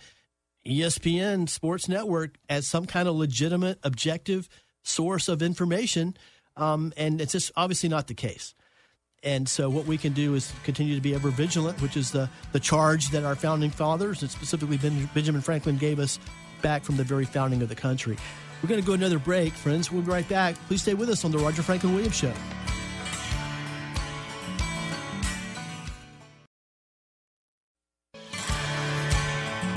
ESPN, 0.66 1.48
Sports 1.48 1.88
Network 1.88 2.36
as 2.50 2.68
some 2.68 2.86
kind 2.86 3.08
of 3.08 3.16
legitimate, 3.16 3.80
objective 3.84 4.50
source 4.84 5.28
of 5.28 5.42
information, 5.42 6.18
um, 6.56 6.94
and 6.98 7.22
it's 7.22 7.32
just 7.34 7.52
obviously 7.56 7.90
not 7.90 8.08
the 8.08 8.14
case. 8.14 8.54
And 9.23 9.49
so, 9.49 9.69
what 9.69 9.86
we 9.86 9.97
can 9.97 10.13
do 10.13 10.36
is 10.36 10.53
continue 10.63 10.95
to 10.95 11.01
be 11.01 11.15
ever 11.15 11.30
vigilant, 11.30 11.82
which 11.82 11.97
is 11.97 12.12
the, 12.12 12.30
the 12.51 12.60
charge 12.60 13.10
that 13.10 13.23
our 13.23 13.36
founding 13.36 13.71
fathers, 13.71 14.21
and 14.21 14.30
specifically 14.30 14.77
Benjamin 14.77 15.41
Franklin, 15.41 15.77
gave 15.77 15.99
us 15.99 16.19
back 16.62 16.84
from 16.84 16.97
the 16.97 17.03
very 17.03 17.25
founding 17.25 17.62
of 17.62 17.69
the 17.69 17.75
country. 17.75 18.17
We're 18.62 18.69
going 18.69 18.82
to 18.82 18.86
go 18.86 18.93
another 18.93 19.19
break, 19.19 19.53
friends. 19.53 19.91
We'll 19.91 20.03
be 20.03 20.12
right 20.12 20.27
back. 20.30 20.56
Please 20.67 20.82
stay 20.82 20.93
with 20.93 21.10
us 21.10 21.25
on 21.25 21.32
the 21.32 21.39
Roger 21.39 21.62
Franklin 21.63 21.93
Williams 21.93 22.15
Show. 22.15 22.34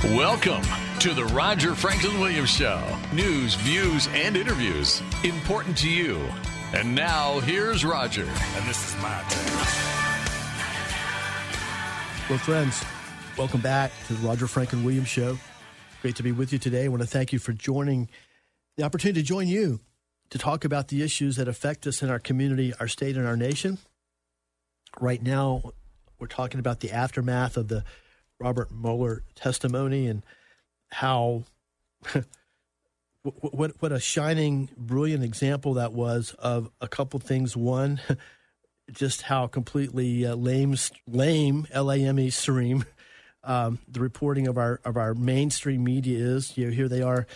Welcome 0.04 0.62
to 1.00 1.14
the 1.14 1.24
Roger 1.26 1.74
Franklin 1.74 2.20
Williams 2.20 2.50
Show. 2.50 2.82
News, 3.12 3.54
views, 3.54 4.06
and 4.08 4.36
interviews 4.36 5.02
important 5.24 5.76
to 5.78 5.88
you. 5.88 6.20
And 6.72 6.94
now 6.94 7.40
here's 7.40 7.84
Roger. 7.84 8.22
And 8.22 8.68
this 8.68 8.88
is 8.88 9.02
my 9.02 9.24
turn. 9.28 9.56
Well, 12.28 12.38
friends, 12.38 12.84
welcome 13.36 13.60
back 13.60 13.90
to 14.06 14.14
the 14.14 14.24
Roger 14.26 14.46
Franklin 14.46 14.84
Williams 14.84 15.08
Show. 15.08 15.36
Great 16.00 16.14
to 16.16 16.22
be 16.22 16.30
with 16.30 16.52
you 16.52 16.60
today. 16.60 16.84
I 16.84 16.88
want 16.88 17.02
to 17.02 17.08
thank 17.08 17.32
you 17.32 17.40
for 17.40 17.52
joining 17.52 18.08
the 18.76 18.84
opportunity 18.84 19.20
to 19.20 19.26
join 19.26 19.48
you 19.48 19.80
to 20.30 20.38
talk 20.38 20.64
about 20.64 20.88
the 20.88 21.02
issues 21.02 21.34
that 21.36 21.48
affect 21.48 21.88
us 21.88 22.02
in 22.02 22.08
our 22.08 22.20
community, 22.20 22.72
our 22.78 22.86
state, 22.86 23.16
and 23.16 23.26
our 23.26 23.36
nation. 23.36 23.78
Right 25.00 25.20
now, 25.20 25.72
we're 26.20 26.28
talking 26.28 26.60
about 26.60 26.78
the 26.78 26.92
aftermath 26.92 27.56
of 27.56 27.66
the 27.66 27.82
Robert 28.38 28.70
Mueller 28.70 29.24
testimony 29.34 30.06
and 30.06 30.24
how 30.92 31.42
what 33.22 33.74
what 33.80 33.92
a 33.92 34.00
shining, 34.00 34.70
brilliant 34.76 35.24
example 35.24 35.74
that 35.74 35.92
was 35.92 36.34
of 36.38 36.70
a 36.80 36.88
couple 36.88 37.20
things. 37.20 37.56
One, 37.56 38.00
just 38.90 39.22
how 39.22 39.46
completely 39.46 40.26
uh, 40.26 40.34
lame, 40.34 40.76
lame, 41.06 41.66
L 41.70 41.90
A 41.90 41.98
M 41.98 42.18
E, 42.18 42.30
stream 42.30 42.84
um, 43.44 43.78
the 43.88 44.00
reporting 44.00 44.46
of 44.46 44.58
our 44.58 44.80
of 44.84 44.96
our 44.96 45.14
mainstream 45.14 45.84
media 45.84 46.18
is. 46.18 46.56
You 46.56 46.66
know, 46.66 46.72
here 46.72 46.88
they 46.88 47.02
are, 47.02 47.26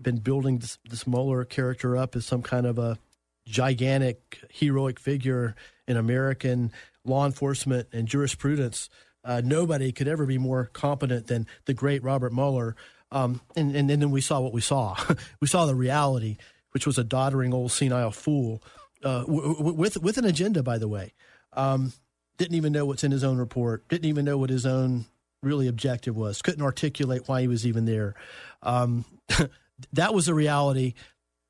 been 0.00 0.18
building 0.18 0.58
this, 0.58 0.78
this 0.88 1.06
Mueller 1.06 1.44
character 1.44 1.96
up 1.96 2.16
as 2.16 2.26
some 2.26 2.42
kind 2.42 2.66
of 2.66 2.78
a 2.78 2.98
gigantic, 3.46 4.40
heroic 4.50 4.98
figure 4.98 5.54
in 5.86 5.96
American 5.96 6.72
law 7.04 7.26
enforcement 7.26 7.88
and 7.92 8.08
jurisprudence. 8.08 8.88
Uh, 9.22 9.40
nobody 9.44 9.90
could 9.92 10.08
ever 10.08 10.26
be 10.26 10.38
more 10.38 10.66
competent 10.72 11.26
than 11.26 11.46
the 11.64 11.74
great 11.74 12.02
Robert 12.02 12.32
Mueller. 12.32 12.76
Um, 13.12 13.40
and, 13.56 13.74
and, 13.76 13.90
and 13.90 14.02
then 14.02 14.10
we 14.10 14.20
saw 14.20 14.40
what 14.40 14.52
we 14.52 14.60
saw. 14.60 14.96
we 15.40 15.46
saw 15.46 15.66
the 15.66 15.74
reality, 15.74 16.36
which 16.72 16.86
was 16.86 16.98
a 16.98 17.04
doddering 17.04 17.54
old 17.54 17.70
senile 17.72 18.10
fool 18.10 18.62
uh, 19.04 19.20
w- 19.20 19.54
w- 19.54 19.76
with 19.76 20.00
with 20.02 20.18
an 20.18 20.24
agenda, 20.24 20.62
by 20.62 20.78
the 20.78 20.88
way. 20.88 21.12
Um, 21.52 21.92
didn't 22.38 22.56
even 22.56 22.72
know 22.72 22.84
what's 22.84 23.04
in 23.04 23.12
his 23.12 23.22
own 23.22 23.38
report. 23.38 23.86
Didn't 23.88 24.06
even 24.06 24.24
know 24.24 24.38
what 24.38 24.50
his 24.50 24.66
own 24.66 25.04
really 25.42 25.68
objective 25.68 26.16
was. 26.16 26.42
Couldn't 26.42 26.64
articulate 26.64 27.22
why 27.26 27.42
he 27.42 27.48
was 27.48 27.66
even 27.66 27.84
there. 27.84 28.14
Um, 28.62 29.04
that 29.92 30.14
was 30.14 30.26
a 30.28 30.34
reality. 30.34 30.94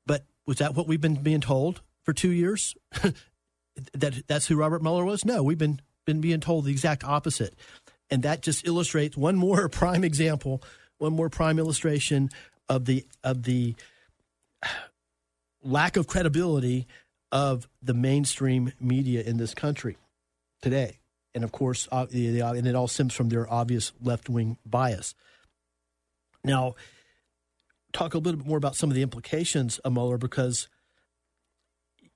But 0.05 0.25
was 0.45 0.57
that 0.57 0.75
what 0.75 0.87
we've 0.87 1.01
been 1.01 1.15
being 1.15 1.41
told 1.41 1.81
for 2.03 2.13
two 2.13 2.31
years? 2.31 2.75
that 3.93 4.27
that's 4.27 4.47
who 4.47 4.55
Robert 4.55 4.83
Mueller 4.83 5.05
was? 5.05 5.25
No, 5.25 5.41
we've 5.41 5.57
been 5.57 5.81
been 6.05 6.21
being 6.21 6.39
told 6.39 6.65
the 6.65 6.71
exact 6.71 7.03
opposite, 7.03 7.55
and 8.11 8.21
that 8.23 8.41
just 8.41 8.67
illustrates 8.67 9.17
one 9.17 9.35
more 9.35 9.69
prime 9.69 10.03
example 10.03 10.61
one 10.97 11.13
more 11.13 11.29
prime 11.29 11.59
illustration 11.59 12.29
of 12.69 12.85
the 12.85 13.05
of 13.23 13.43
the 13.43 13.75
lack 15.63 15.97
of 15.97 16.07
credibility 16.07 16.87
of 17.31 17.67
the 17.81 17.93
mainstream 17.93 18.71
media 18.79 19.21
in 19.21 19.37
this 19.37 19.53
country 19.53 19.97
today. 20.61 20.99
And 21.33 21.43
of 21.43 21.51
course, 21.51 21.87
uh, 21.91 22.05
and 22.11 22.67
it 22.67 22.75
all 22.75 22.87
stems 22.87 23.13
from 23.13 23.29
their 23.29 23.51
obvious 23.51 23.91
left 24.01 24.29
wing 24.29 24.57
bias. 24.65 25.15
Now, 26.43 26.75
talk 27.91 28.13
a 28.13 28.17
little 28.19 28.39
bit 28.39 28.47
more 28.47 28.57
about 28.57 28.75
some 28.75 28.89
of 28.89 28.95
the 28.95 29.01
implications 29.01 29.79
of 29.79 29.91
Mueller 29.91 30.17
because, 30.17 30.69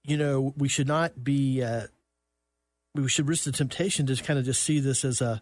you 0.03 0.15
know, 0.15 0.53
we 0.55 0.69
should 0.69 0.87
not 0.87 1.21
be, 1.21 1.61
uh, 1.61 1.87
we 2.95 3.09
should 3.09 3.27
risk 3.27 3.43
the 3.43 3.51
temptation 3.51 4.05
to 4.05 4.15
kind 4.23 4.39
of 4.39 4.45
just 4.45 4.63
see 4.63 4.79
this 4.79 5.03
as 5.03 5.21
a 5.21 5.41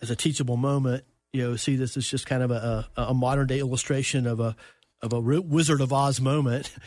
as 0.00 0.10
a 0.10 0.16
teachable 0.16 0.56
moment 0.56 1.04
you 1.32 1.42
know 1.42 1.56
see 1.56 1.76
this 1.76 1.96
as 1.96 2.08
just 2.08 2.26
kind 2.26 2.42
of 2.42 2.50
a, 2.50 2.88
a, 2.96 3.14
modern 3.14 3.46
day 3.46 3.58
illustration 3.58 4.26
of 4.26 4.40
a 4.40 4.56
of 5.02 5.12
a 5.12 5.20
Wizard 5.20 5.80
of 5.80 5.92
Oz 5.92 6.20
moment. 6.20 6.70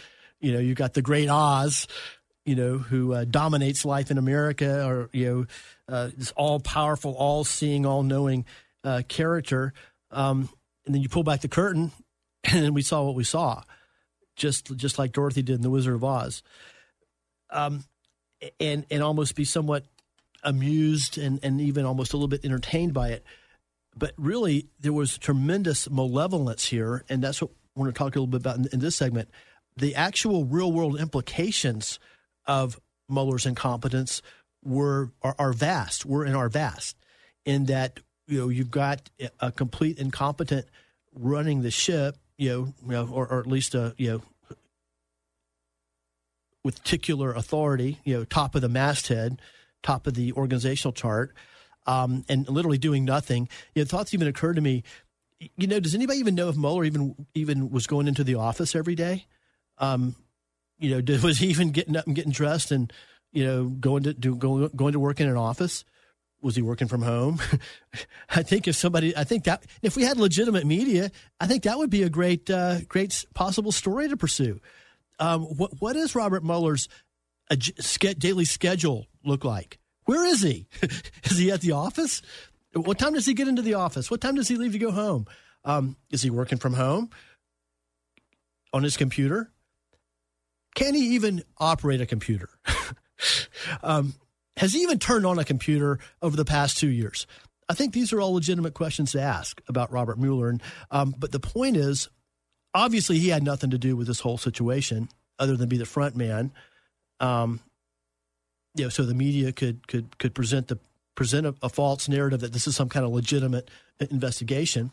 You 0.43 0.53
know, 0.53 0.59
you've 0.59 0.75
got 0.75 0.95
the 0.95 1.03
Great 1.03 1.29
Oz, 1.29 1.87
you 2.45 2.55
know, 2.55 2.79
who 2.79 3.13
uh, 3.13 3.25
dominates 3.25 3.85
life 3.85 4.09
in 4.09 4.17
America, 4.17 4.87
or 4.87 5.07
you 5.13 5.47
know, 5.87 5.95
uh, 5.95 6.09
this 6.17 6.31
all 6.31 6.59
powerful, 6.59 7.13
all 7.13 7.43
seeing, 7.43 7.85
all 7.85 8.01
knowing 8.01 8.45
uh, 8.83 9.03
character. 9.07 9.71
Um, 10.09 10.49
and 10.83 10.95
then 10.95 11.03
you 11.03 11.09
pull 11.09 11.21
back 11.21 11.41
the 11.41 11.47
curtain, 11.47 11.91
and 12.51 12.73
we 12.73 12.81
saw 12.81 13.03
what 13.03 13.13
we 13.13 13.23
saw, 13.23 13.61
just 14.35 14.75
just 14.77 14.97
like 14.97 15.11
Dorothy 15.11 15.43
did 15.43 15.57
in 15.57 15.61
the 15.61 15.69
Wizard 15.69 15.93
of 15.93 16.03
Oz. 16.03 16.41
Um, 17.51 17.83
and 18.59 18.87
and 18.89 19.03
almost 19.03 19.35
be 19.35 19.45
somewhat 19.45 19.85
amused 20.43 21.19
and 21.19 21.39
and 21.43 21.61
even 21.61 21.85
almost 21.85 22.13
a 22.13 22.17
little 22.17 22.27
bit 22.27 22.43
entertained 22.43 22.95
by 22.95 23.09
it 23.09 23.23
but 23.95 24.13
really 24.17 24.67
there 24.79 24.93
was 24.93 25.17
tremendous 25.17 25.89
malevolence 25.89 26.65
here, 26.65 27.03
and 27.09 27.23
that's 27.23 27.41
what 27.41 27.51
I 27.75 27.79
want 27.79 27.93
to 27.93 27.97
talk 27.97 28.15
a 28.15 28.19
little 28.19 28.27
bit 28.27 28.41
about 28.41 28.57
in, 28.57 28.67
in 28.71 28.79
this 28.79 28.95
segment. 28.95 29.29
The 29.77 29.95
actual 29.95 30.45
real 30.45 30.71
world 30.71 30.99
implications 30.99 31.99
of 32.45 32.79
Mueller's 33.09 33.45
incompetence 33.45 34.21
were 34.63 35.11
are, 35.21 35.35
are 35.37 35.53
vast. 35.53 36.05
Were 36.05 36.25
in 36.25 36.35
our 36.35 36.49
vast, 36.49 36.97
in 37.45 37.65
that 37.65 37.99
you 38.27 38.39
know 38.39 38.49
you've 38.49 38.71
got 38.71 39.09
a 39.39 39.51
complete 39.51 39.97
incompetent 39.97 40.67
running 41.13 41.61
the 41.61 41.71
ship, 41.71 42.17
you 42.37 42.49
know, 42.49 42.73
you 42.83 42.91
know 42.91 43.09
or, 43.11 43.27
or 43.27 43.39
at 43.39 43.47
least 43.47 43.75
a 43.75 43.93
you 43.97 44.11
know 44.11 44.21
with 46.63 46.83
titular 46.83 47.33
authority, 47.33 47.99
you 48.03 48.15
know, 48.15 48.23
top 48.23 48.55
of 48.55 48.61
the 48.61 48.69
masthead, 48.69 49.41
top 49.81 50.07
of 50.07 50.13
the 50.13 50.31
organizational 50.33 50.93
chart, 50.93 51.33
um, 51.85 52.23
and 52.29 52.47
literally 52.49 52.77
doing 52.77 53.05
nothing. 53.05 53.49
You 53.75 53.81
know, 53.81 53.85
thoughts 53.85 54.13
even 54.13 54.27
occurred 54.27 54.55
to 54.55 54.61
me. 54.61 54.83
You 55.57 55.67
know, 55.67 55.79
does 55.79 55.95
anybody 55.95 56.19
even 56.19 56.35
know 56.35 56.49
if 56.49 56.55
Mueller 56.55 56.83
even 56.83 57.15
even 57.33 57.69
was 57.71 57.87
going 57.87 58.07
into 58.07 58.23
the 58.23 58.35
office 58.35 58.75
every 58.75 58.95
day? 58.95 59.25
Um, 59.77 60.15
you 60.77 60.91
know, 60.91 61.01
did, 61.01 61.23
was 61.23 61.39
he 61.39 61.47
even 61.47 61.71
getting 61.71 61.95
up 61.95 62.07
and 62.07 62.15
getting 62.15 62.31
dressed 62.31 62.71
and 62.71 62.91
you 63.31 63.45
know 63.45 63.65
going 63.65 64.03
to 64.03 64.13
do 64.13 64.35
going 64.35 64.69
going 64.75 64.93
to 64.93 64.99
work 64.99 65.19
in 65.19 65.27
an 65.27 65.37
office? 65.37 65.83
Was 66.41 66.55
he 66.55 66.63
working 66.63 66.87
from 66.87 67.03
home? 67.03 67.39
I 68.29 68.41
think 68.41 68.67
if 68.67 68.75
somebody, 68.75 69.15
I 69.15 69.25
think 69.25 69.43
that 69.43 69.63
if 69.83 69.95
we 69.95 70.01
had 70.01 70.17
legitimate 70.17 70.65
media, 70.65 71.11
I 71.39 71.45
think 71.45 71.63
that 71.63 71.77
would 71.77 71.91
be 71.91 72.01
a 72.01 72.09
great, 72.09 72.49
uh, 72.49 72.81
great 72.87 73.25
possible 73.35 73.71
story 73.71 74.09
to 74.09 74.17
pursue. 74.17 74.59
Um, 75.19 75.43
what 75.43 75.79
what 75.79 75.93
does 75.93 76.15
Robert 76.15 76.43
Mueller's 76.43 76.89
uh, 77.51 77.55
daily 78.17 78.45
schedule 78.45 79.05
look 79.23 79.45
like? 79.45 79.77
Where 80.05 80.25
is 80.25 80.41
he? 80.41 80.67
is 81.23 81.37
he 81.37 81.51
at 81.51 81.61
the 81.61 81.73
office? 81.73 82.21
What 82.73 82.97
time 82.97 83.13
does 83.13 83.25
he 83.25 83.33
get 83.33 83.47
into 83.47 83.61
the 83.61 83.75
office? 83.75 84.09
What 84.09 84.21
time 84.21 84.35
does 84.35 84.47
he 84.47 84.55
leave 84.55 84.71
to 84.73 84.79
go 84.79 84.91
home? 84.91 85.25
Um, 85.63 85.97
is 86.09 86.21
he 86.21 86.29
working 86.29 86.57
from 86.57 86.73
home 86.73 87.09
on 88.73 88.83
his 88.83 88.97
computer? 88.97 89.51
Can 90.75 90.95
he 90.95 91.15
even 91.15 91.43
operate 91.57 92.01
a 92.01 92.05
computer? 92.05 92.49
um, 93.83 94.13
has 94.57 94.73
he 94.73 94.79
even 94.79 94.99
turned 94.99 95.25
on 95.25 95.37
a 95.37 95.43
computer 95.43 95.99
over 96.21 96.35
the 96.37 96.45
past 96.45 96.77
two 96.77 96.89
years? 96.89 97.27
I 97.69 97.73
think 97.73 97.93
these 97.93 98.11
are 98.11 98.21
all 98.21 98.33
legitimate 98.33 98.73
questions 98.73 99.11
to 99.13 99.21
ask 99.21 99.61
about 99.67 99.91
Robert 99.91 100.17
Mueller. 100.17 100.49
And, 100.49 100.61
um, 100.91 101.15
but 101.17 101.31
the 101.31 101.39
point 101.39 101.77
is, 101.77 102.09
obviously, 102.73 103.19
he 103.19 103.29
had 103.29 103.43
nothing 103.43 103.69
to 103.71 103.77
do 103.77 103.95
with 103.95 104.07
this 104.07 104.19
whole 104.19 104.37
situation 104.37 105.09
other 105.39 105.55
than 105.55 105.69
be 105.69 105.77
the 105.77 105.85
front 105.85 106.15
man. 106.15 106.51
Um, 107.19 107.59
you 108.75 108.85
know, 108.85 108.89
so 108.89 109.03
the 109.03 109.13
media 109.13 109.51
could 109.51 109.87
could 109.87 110.17
could 110.17 110.33
present 110.33 110.67
the 110.67 110.79
present 111.15 111.45
a, 111.45 111.55
a 111.61 111.69
false 111.69 112.07
narrative 112.07 112.39
that 112.39 112.53
this 112.53 112.67
is 112.67 112.75
some 112.75 112.89
kind 112.89 113.05
of 113.05 113.11
legitimate 113.11 113.69
investigation 113.99 114.91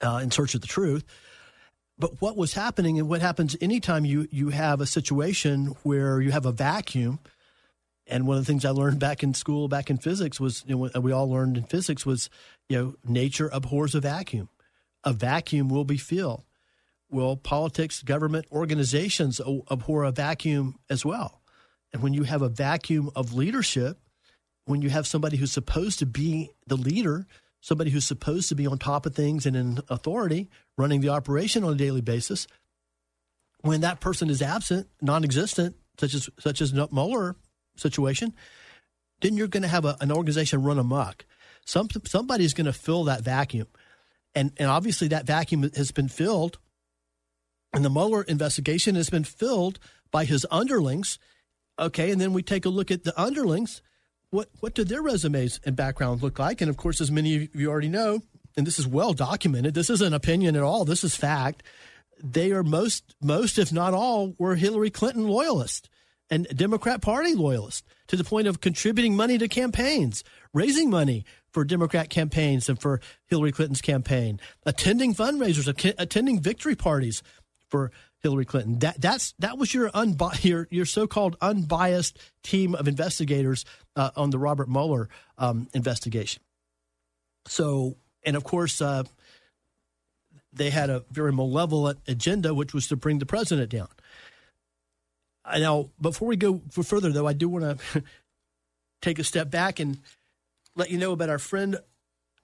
uh, 0.00 0.20
in 0.22 0.30
search 0.30 0.54
of 0.54 0.60
the 0.60 0.66
truth. 0.66 1.04
But 1.98 2.20
what 2.20 2.36
was 2.36 2.54
happening, 2.54 2.98
and 2.98 3.08
what 3.08 3.20
happens 3.20 3.56
anytime 3.60 4.04
you 4.04 4.26
you 4.30 4.48
have 4.50 4.80
a 4.80 4.86
situation 4.86 5.74
where 5.82 6.20
you 6.20 6.32
have 6.32 6.46
a 6.46 6.52
vacuum, 6.52 7.20
and 8.06 8.26
one 8.26 8.38
of 8.38 8.44
the 8.44 8.50
things 8.50 8.64
I 8.64 8.70
learned 8.70 8.98
back 8.98 9.22
in 9.22 9.34
school, 9.34 9.68
back 9.68 9.90
in 9.90 9.98
physics, 9.98 10.40
was 10.40 10.64
you 10.66 10.76
know, 10.76 11.00
we 11.00 11.12
all 11.12 11.30
learned 11.30 11.56
in 11.56 11.64
physics 11.64 12.06
was 12.06 12.30
you 12.68 12.78
know 12.78 12.94
nature 13.04 13.50
abhors 13.52 13.94
a 13.94 14.00
vacuum. 14.00 14.48
A 15.04 15.12
vacuum 15.12 15.68
will 15.68 15.84
be 15.84 15.98
filled. 15.98 16.44
Well, 17.10 17.36
politics, 17.36 18.02
government, 18.02 18.46
organizations 18.50 19.38
abhor 19.70 20.04
a 20.04 20.12
vacuum 20.12 20.78
as 20.88 21.04
well. 21.04 21.41
And 21.92 22.02
when 22.02 22.14
you 22.14 22.22
have 22.22 22.42
a 22.42 22.48
vacuum 22.48 23.10
of 23.14 23.34
leadership, 23.34 23.98
when 24.64 24.82
you 24.82 24.90
have 24.90 25.06
somebody 25.06 25.36
who's 25.36 25.52
supposed 25.52 25.98
to 25.98 26.06
be 26.06 26.50
the 26.66 26.76
leader, 26.76 27.26
somebody 27.60 27.90
who's 27.90 28.04
supposed 28.04 28.48
to 28.48 28.54
be 28.54 28.66
on 28.66 28.78
top 28.78 29.06
of 29.06 29.14
things 29.14 29.46
and 29.46 29.56
in 29.56 29.80
authority, 29.88 30.48
running 30.78 31.00
the 31.00 31.10
operation 31.10 31.64
on 31.64 31.72
a 31.72 31.76
daily 31.76 32.00
basis, 32.00 32.46
when 33.60 33.80
that 33.82 34.00
person 34.00 34.30
is 34.30 34.42
absent, 34.42 34.88
non-existent, 35.00 35.76
such 35.98 36.14
as 36.14 36.28
such 36.38 36.60
as 36.60 36.72
Mueller 36.72 37.36
situation, 37.76 38.34
then 39.20 39.36
you're 39.36 39.48
going 39.48 39.62
to 39.62 39.68
have 39.68 39.84
a, 39.84 39.96
an 40.00 40.10
organization 40.10 40.62
run 40.62 40.78
amok. 40.78 41.24
Some 41.64 41.88
somebody's 42.04 42.54
going 42.54 42.66
to 42.66 42.72
fill 42.72 43.04
that 43.04 43.22
vacuum, 43.22 43.68
and 44.34 44.52
and 44.56 44.68
obviously 44.68 45.08
that 45.08 45.26
vacuum 45.26 45.70
has 45.76 45.92
been 45.92 46.08
filled, 46.08 46.58
and 47.72 47.84
the 47.84 47.90
Mueller 47.90 48.22
investigation 48.22 48.96
has 48.96 49.10
been 49.10 49.24
filled 49.24 49.78
by 50.10 50.24
his 50.24 50.44
underlings 50.50 51.18
Okay, 51.78 52.10
and 52.10 52.20
then 52.20 52.32
we 52.32 52.42
take 52.42 52.64
a 52.64 52.70
look 52.70 52.90
at 52.90 53.04
the 53.04 53.18
underlings. 53.20 53.82
What 54.30 54.48
what 54.60 54.74
do 54.74 54.84
their 54.84 55.02
resumes 55.02 55.60
and 55.64 55.76
backgrounds 55.76 56.22
look 56.22 56.38
like? 56.38 56.60
And 56.60 56.70
of 56.70 56.76
course, 56.76 57.00
as 57.00 57.10
many 57.10 57.44
of 57.44 57.54
you 57.54 57.70
already 57.70 57.88
know, 57.88 58.20
and 58.56 58.66
this 58.66 58.78
is 58.78 58.86
well 58.86 59.12
documented. 59.12 59.74
This 59.74 59.90
isn't 59.90 60.14
opinion 60.14 60.56
at 60.56 60.62
all. 60.62 60.84
This 60.84 61.04
is 61.04 61.16
fact. 61.16 61.62
They 62.22 62.52
are 62.52 62.62
most 62.62 63.14
most, 63.20 63.58
if 63.58 63.72
not 63.72 63.94
all, 63.94 64.34
were 64.38 64.54
Hillary 64.54 64.90
Clinton 64.90 65.28
loyalists 65.28 65.88
and 66.30 66.46
Democrat 66.56 67.02
Party 67.02 67.34
loyalists 67.34 67.82
to 68.08 68.16
the 68.16 68.24
point 68.24 68.46
of 68.46 68.60
contributing 68.60 69.14
money 69.14 69.36
to 69.36 69.48
campaigns, 69.48 70.24
raising 70.54 70.88
money 70.88 71.24
for 71.52 71.64
Democrat 71.64 72.08
campaigns 72.08 72.68
and 72.68 72.80
for 72.80 73.00
Hillary 73.26 73.52
Clinton's 73.52 73.82
campaign, 73.82 74.40
attending 74.64 75.14
fundraisers, 75.14 75.68
attending 75.98 76.40
victory 76.40 76.74
parties 76.74 77.22
for 77.72 77.90
Hillary 78.20 78.44
Clinton. 78.44 78.78
That 78.80 79.00
that's 79.00 79.32
that 79.38 79.56
was 79.56 79.72
your 79.72 79.90
unbi- 79.90 80.44
your 80.48 80.68
your 80.70 80.84
so-called 80.84 81.36
unbiased 81.40 82.18
team 82.42 82.74
of 82.74 82.86
investigators 82.86 83.64
uh, 83.96 84.10
on 84.14 84.28
the 84.28 84.38
Robert 84.38 84.68
Mueller 84.68 85.08
um, 85.38 85.68
investigation. 85.72 86.42
So, 87.48 87.96
and 88.24 88.36
of 88.36 88.44
course, 88.44 88.82
uh, 88.82 89.04
they 90.52 90.68
had 90.68 90.90
a 90.90 91.02
very 91.10 91.32
malevolent 91.32 91.98
agenda, 92.06 92.52
which 92.54 92.74
was 92.74 92.86
to 92.88 92.96
bring 92.96 93.18
the 93.18 93.26
president 93.26 93.70
down. 93.70 93.88
Now, 95.58 95.88
before 96.00 96.28
we 96.28 96.36
go 96.36 96.60
further, 96.70 97.10
though, 97.10 97.26
I 97.26 97.32
do 97.32 97.48
want 97.48 97.80
to 97.80 98.04
take 99.02 99.18
a 99.18 99.24
step 99.24 99.50
back 99.50 99.80
and 99.80 99.98
let 100.76 100.90
you 100.90 100.98
know 100.98 101.12
about 101.12 101.30
our 101.30 101.38
friend 101.38 101.78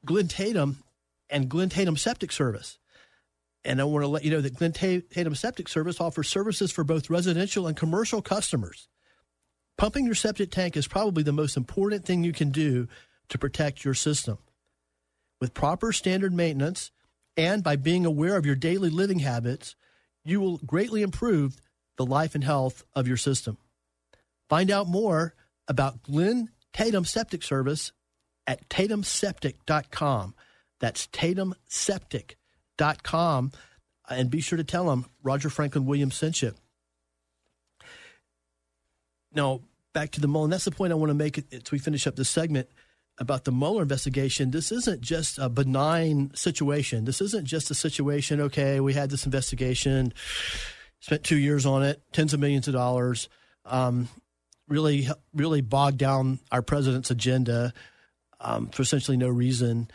Glenn 0.05 0.27
Tatum 0.27 0.83
and 1.31 1.49
Glenn 1.51 1.69
Tatum 1.69 1.97
Septic 1.97 2.33
Service. 2.33 2.79
And 3.69 3.83
I 3.83 3.85
want 3.85 4.03
to 4.03 4.09
let 4.09 4.25
you 4.25 4.31
know 4.31 4.41
that 4.41 4.57
Glenn 4.57 4.73
Tatum 4.73 5.35
Septic 5.35 5.69
Service 5.69 6.01
offers 6.01 6.27
services 6.27 6.73
for 6.73 6.85
both 6.85 7.11
residential 7.11 7.67
and 7.67 7.77
commercial 7.77 8.23
customers. 8.23 8.89
Pumping 9.77 10.07
your 10.07 10.15
septic 10.15 10.51
tank 10.51 10.75
is 10.75 10.89
probably 10.89 11.23
the 11.23 11.33
most 11.33 11.55
important 11.55 12.07
thing 12.07 12.25
you 12.25 12.33
can 12.33 12.49
do 12.49 12.89
to 13.29 13.37
protect 13.37 13.85
your 13.85 13.93
system. 13.93 14.39
With 15.39 15.53
proper 15.53 15.93
standard 15.93 16.33
maintenance 16.33 16.93
and 17.37 17.63
by 17.63 17.77
being 17.77 18.07
aware 18.07 18.39
of 18.39 18.47
your 18.47 18.55
daily 18.57 18.89
living 18.89 19.19
habits, 19.19 19.77
you 20.25 20.41
will 20.41 20.57
greatly 20.65 21.03
improve 21.03 21.61
the 21.99 22.07
life 22.07 22.35
and 22.35 22.45
health 22.45 22.85
of 22.95 23.07
your 23.07 23.19
system. 23.19 23.59
Find 24.49 24.71
out 24.71 24.89
more 24.89 25.35
about 25.69 26.03
Glenn 26.03 26.49
Tatum 26.73 27.05
Septic 27.05 27.43
Service 27.43 27.93
at 28.47 28.67
tatumseptic.com. 28.71 30.35
That's 30.81 31.07
Tatum 31.09 31.55
Septic 31.67 32.39
com, 33.03 33.53
and 34.09 34.31
be 34.31 34.41
sure 34.41 34.57
to 34.57 34.65
tell 34.65 34.87
them 34.87 35.07
Roger 35.23 35.51
Franklin 35.51 35.85
Williams 35.85 36.17
sent 36.17 36.41
you. 36.41 36.55
Now, 39.33 39.61
back 39.93 40.11
to 40.13 40.21
the 40.21 40.29
Mueller. 40.29 40.45
And 40.45 40.53
that's 40.53 40.65
the 40.65 40.71
point 40.71 40.93
I 40.93 40.97
want 40.97 41.11
to 41.11 41.15
make 41.15 41.39
as 41.53 41.71
we 41.71 41.79
finish 41.79 42.07
up 42.07 42.17
this 42.17 42.31
segment 42.31 42.69
about 43.19 43.45
the 43.45 43.53
Mueller 43.53 43.83
investigation. 43.83 44.53
This 44.53 44.71
isn't 44.71 45.01
just 45.01 45.39
a 45.39 45.49
benign 45.49 46.31
situation. 46.35 47.05
This 47.05 47.21
isn't 47.21 47.47
just 47.47 47.71
a 47.71 47.75
situation, 47.75 48.41
okay, 48.41 48.81
we 48.81 48.95
had 48.95 49.11
this 49.11 49.27
investigation, 49.27 50.15
spent 51.01 51.25
two 51.25 51.37
years 51.37 51.67
on 51.67 51.83
it, 51.83 52.01
tens 52.13 52.33
of 52.33 52.41
millions 52.41 52.69
of 52.69 52.75
dollars, 52.75 53.29
um, 53.65 54.09
really, 54.69 55.09
really 55.35 55.63
bogged 55.63 55.99
down 55.99 56.39
our 56.53 56.63
president's 56.63 57.11
agenda 57.11 57.73
um, 58.41 58.69
for 58.69 58.83
essentially 58.83 59.17
no 59.17 59.29
reason. 59.29 59.91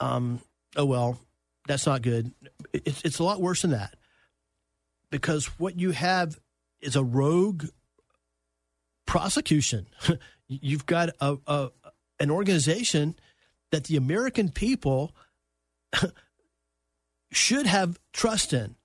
Um, 0.00 0.40
oh, 0.76 0.86
well, 0.86 1.20
that's 1.66 1.86
not 1.86 2.02
good. 2.02 2.32
It's, 2.72 3.02
it's 3.04 3.18
a 3.18 3.24
lot 3.24 3.40
worse 3.40 3.62
than 3.62 3.72
that 3.72 3.94
because 5.10 5.46
what 5.58 5.78
you 5.78 5.90
have 5.90 6.38
is 6.80 6.96
a 6.96 7.04
rogue 7.04 7.64
prosecution. 9.06 9.86
You've 10.48 10.86
got 10.86 11.10
a, 11.20 11.36
a, 11.46 11.70
an 12.18 12.30
organization 12.30 13.16
that 13.72 13.84
the 13.84 13.96
American 13.96 14.50
people 14.50 15.14
should 17.32 17.66
have 17.66 17.98
trust 18.12 18.52
in. 18.52 18.76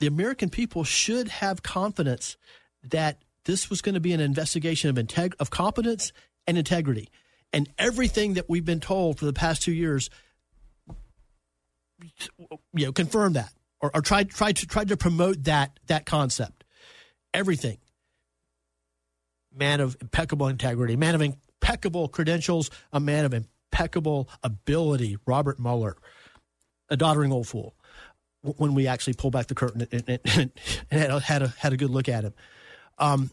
The 0.00 0.06
American 0.06 0.50
people 0.50 0.84
should 0.84 1.28
have 1.28 1.62
confidence 1.62 2.36
that 2.82 3.22
this 3.44 3.70
was 3.70 3.80
going 3.80 3.94
to 3.94 4.00
be 4.00 4.12
an 4.12 4.20
investigation 4.20 4.90
of 4.90 4.96
integ- 4.96 5.34
of 5.38 5.50
competence 5.50 6.12
and 6.46 6.58
integrity. 6.58 7.08
And 7.52 7.70
everything 7.78 8.34
that 8.34 8.48
we've 8.48 8.64
been 8.64 8.80
told 8.80 9.18
for 9.18 9.24
the 9.24 9.32
past 9.32 9.62
two 9.62 9.72
years 9.72 10.10
you 12.72 12.86
know 12.86 12.92
confirm 12.92 13.34
that 13.34 13.52
or, 13.80 13.90
or 13.94 14.00
try 14.00 14.24
to 14.24 14.66
try 14.66 14.84
to 14.84 14.96
promote 14.96 15.44
that 15.44 15.78
that 15.86 16.06
concept. 16.06 16.64
Everything. 17.34 17.78
Man 19.54 19.80
of 19.80 19.96
impeccable 20.00 20.48
integrity, 20.48 20.96
man 20.96 21.14
of 21.14 21.22
impeccable 21.22 22.08
credentials, 22.08 22.70
a 22.92 23.00
man 23.00 23.24
of 23.24 23.32
impeccable 23.32 24.28
ability, 24.42 25.16
Robert 25.26 25.58
Mueller, 25.58 25.96
a 26.90 26.96
doddering 26.96 27.32
old 27.32 27.48
fool. 27.48 27.74
When 28.42 28.74
we 28.74 28.86
actually 28.86 29.14
pull 29.14 29.30
back 29.30 29.46
the 29.46 29.54
curtain 29.54 29.88
and, 29.90 30.04
and, 30.06 30.20
and 30.24 30.52
had, 30.90 31.10
a, 31.10 31.20
had 31.20 31.42
a 31.42 31.48
had 31.58 31.72
a 31.72 31.76
good 31.76 31.90
look 31.90 32.08
at 32.08 32.22
him. 32.24 32.34
Um, 32.98 33.30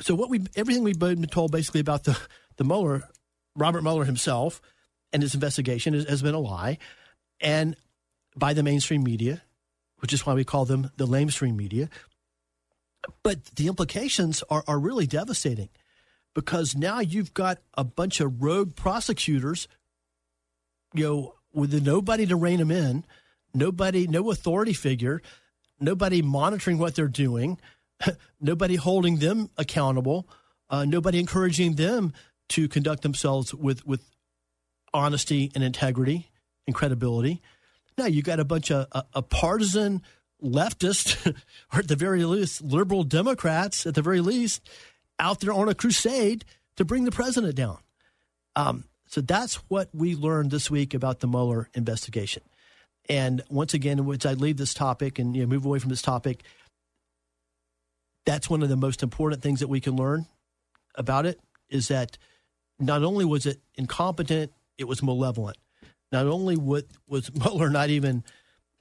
so 0.00 0.14
what 0.14 0.30
we 0.30 0.40
everything 0.56 0.82
we've 0.82 0.98
been 0.98 1.22
told 1.24 1.52
basically 1.52 1.80
about 1.80 2.04
the 2.04 2.18
the 2.56 2.64
Mueller, 2.64 3.02
Robert 3.56 3.82
Mueller 3.82 4.04
himself, 4.04 4.62
and 5.12 5.22
his 5.22 5.34
investigation 5.34 5.94
has, 5.94 6.04
has 6.08 6.22
been 6.22 6.34
a 6.34 6.38
lie, 6.38 6.78
and 7.40 7.76
by 8.36 8.52
the 8.52 8.62
mainstream 8.62 9.02
media, 9.02 9.42
which 9.98 10.12
is 10.12 10.24
why 10.24 10.34
we 10.34 10.44
call 10.44 10.64
them 10.64 10.90
the 10.96 11.06
lamestream 11.06 11.56
media. 11.56 11.88
But 13.22 13.44
the 13.56 13.66
implications 13.66 14.42
are, 14.50 14.62
are 14.66 14.78
really 14.78 15.06
devastating 15.06 15.70
because 16.34 16.76
now 16.76 17.00
you've 17.00 17.34
got 17.34 17.58
a 17.74 17.84
bunch 17.84 18.20
of 18.20 18.42
rogue 18.42 18.76
prosecutors, 18.76 19.68
you 20.94 21.04
know, 21.04 21.34
with 21.52 21.84
nobody 21.84 22.26
to 22.26 22.36
rein 22.36 22.58
them 22.58 22.70
in, 22.70 23.04
nobody, 23.54 24.06
no 24.06 24.30
authority 24.30 24.72
figure, 24.72 25.20
nobody 25.80 26.22
monitoring 26.22 26.78
what 26.78 26.94
they're 26.94 27.08
doing, 27.08 27.58
nobody 28.40 28.76
holding 28.76 29.16
them 29.16 29.50
accountable, 29.56 30.28
uh, 30.68 30.84
nobody 30.84 31.18
encouraging 31.18 31.74
them 31.74 32.12
to 32.50 32.68
conduct 32.68 33.02
themselves 33.02 33.54
with 33.54 33.86
with 33.86 34.04
honesty 34.92 35.52
and 35.54 35.62
integrity 35.62 36.29
and 36.70 36.74
credibility. 36.74 37.42
Now 37.98 38.06
you 38.06 38.22
got 38.22 38.38
a 38.38 38.44
bunch 38.44 38.70
of 38.70 38.86
a, 38.92 39.04
a 39.14 39.22
partisan 39.22 40.02
leftist, 40.42 41.26
or 41.72 41.80
at 41.80 41.88
the 41.88 41.96
very 41.96 42.24
least, 42.24 42.62
liberal 42.62 43.02
Democrats, 43.02 43.86
at 43.86 43.94
the 43.94 44.02
very 44.02 44.20
least, 44.20 44.62
out 45.18 45.40
there 45.40 45.52
on 45.52 45.68
a 45.68 45.74
crusade 45.74 46.44
to 46.76 46.84
bring 46.84 47.04
the 47.04 47.10
president 47.10 47.56
down. 47.56 47.78
Um, 48.54 48.84
so 49.06 49.20
that's 49.20 49.56
what 49.68 49.88
we 49.92 50.14
learned 50.14 50.52
this 50.52 50.70
week 50.70 50.94
about 50.94 51.18
the 51.18 51.26
Mueller 51.26 51.68
investigation. 51.74 52.44
And 53.08 53.42
once 53.50 53.74
again, 53.74 54.06
once 54.06 54.24
I 54.24 54.34
leave 54.34 54.56
this 54.56 54.72
topic 54.72 55.18
and 55.18 55.34
you 55.34 55.42
know, 55.42 55.48
move 55.48 55.66
away 55.66 55.80
from 55.80 55.90
this 55.90 56.02
topic, 56.02 56.44
that's 58.24 58.48
one 58.48 58.62
of 58.62 58.68
the 58.68 58.76
most 58.76 59.02
important 59.02 59.42
things 59.42 59.58
that 59.58 59.68
we 59.68 59.80
can 59.80 59.96
learn 59.96 60.26
about 60.94 61.26
it 61.26 61.40
is 61.68 61.88
that 61.88 62.16
not 62.78 63.02
only 63.02 63.24
was 63.24 63.46
it 63.46 63.60
incompetent, 63.74 64.52
it 64.78 64.84
was 64.84 65.02
malevolent. 65.02 65.56
Not 66.12 66.26
only 66.26 66.56
was, 66.56 66.84
was 67.06 67.32
Mueller 67.34 67.70
not 67.70 67.90
even, 67.90 68.24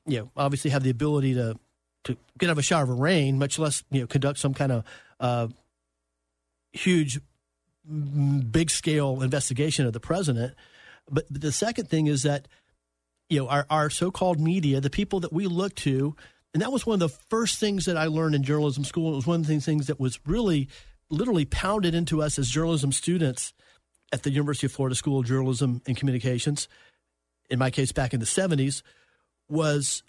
you 0.05 0.19
know, 0.19 0.32
obviously 0.36 0.71
have 0.71 0.84
the 0.84 0.89
ability 0.89 1.36
to 1.36 1.59
to 2.05 2.17
get 2.38 2.49
out 2.49 2.53
of 2.53 2.57
a 2.57 2.63
shower 2.63 2.84
of 2.84 2.89
rain, 2.89 3.38
much 3.38 3.59
less 3.59 3.84
you 3.91 4.01
know 4.01 4.07
conduct 4.07 4.39
some 4.39 4.53
kind 4.53 4.71
of 4.71 4.84
uh, 5.19 5.47
huge, 6.71 7.19
big 7.86 8.69
scale 8.69 9.21
investigation 9.21 9.86
of 9.86 9.93
the 9.93 9.99
president. 9.99 10.55
But, 11.09 11.25
but 11.30 11.41
the 11.41 11.51
second 11.51 11.89
thing 11.89 12.07
is 12.07 12.23
that 12.23 12.47
you 13.30 13.39
know 13.39 13.47
our, 13.47 13.65
our 13.69 13.89
so 13.89 14.11
called 14.11 14.39
media, 14.39 14.82
the 14.82 14.89
people 14.89 15.19
that 15.21 15.34
we 15.34 15.47
look 15.47 15.75
to, 15.75 16.15
and 16.53 16.61
that 16.61 16.71
was 16.71 16.86
one 16.86 16.95
of 16.95 16.99
the 16.99 17.17
first 17.30 17.59
things 17.59 17.86
that 17.86 17.97
I 17.97 18.05
learned 18.05 18.36
in 18.36 18.43
journalism 18.43 18.84
school. 18.84 19.13
It 19.13 19.17
was 19.17 19.27
one 19.27 19.41
of 19.41 19.47
the 19.47 19.59
things 19.59 19.88
that 19.88 19.99
was 19.99 20.19
really, 20.25 20.69
literally 21.09 21.45
pounded 21.45 21.93
into 21.93 22.21
us 22.21 22.39
as 22.39 22.49
journalism 22.49 22.91
students 22.91 23.53
at 24.11 24.23
the 24.23 24.32
University 24.32 24.65
of 24.65 24.71
Florida 24.71 24.95
School 24.95 25.19
of 25.19 25.25
Journalism 25.27 25.82
and 25.86 25.95
Communications, 25.95 26.67
in 27.50 27.60
my 27.60 27.70
case 27.72 27.91
back 27.91 28.14
in 28.14 28.20
the 28.20 28.26
70s, 28.26 28.82
was 29.50 30.04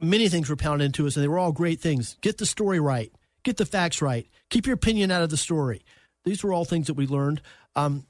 many 0.00 0.28
things 0.28 0.48
were 0.48 0.56
pounded 0.56 0.86
into 0.86 1.06
us, 1.06 1.16
and 1.16 1.22
they 1.22 1.28
were 1.28 1.38
all 1.38 1.52
great 1.52 1.80
things. 1.80 2.16
Get 2.20 2.38
the 2.38 2.46
story 2.46 2.80
right, 2.80 3.12
get 3.42 3.56
the 3.56 3.66
facts 3.66 4.00
right, 4.00 4.26
keep 4.50 4.66
your 4.66 4.74
opinion 4.74 5.10
out 5.10 5.22
of 5.22 5.30
the 5.30 5.36
story. 5.36 5.82
These 6.24 6.42
were 6.42 6.52
all 6.52 6.64
things 6.64 6.86
that 6.88 6.94
we 6.94 7.06
learned. 7.06 7.40
Um, 7.76 8.06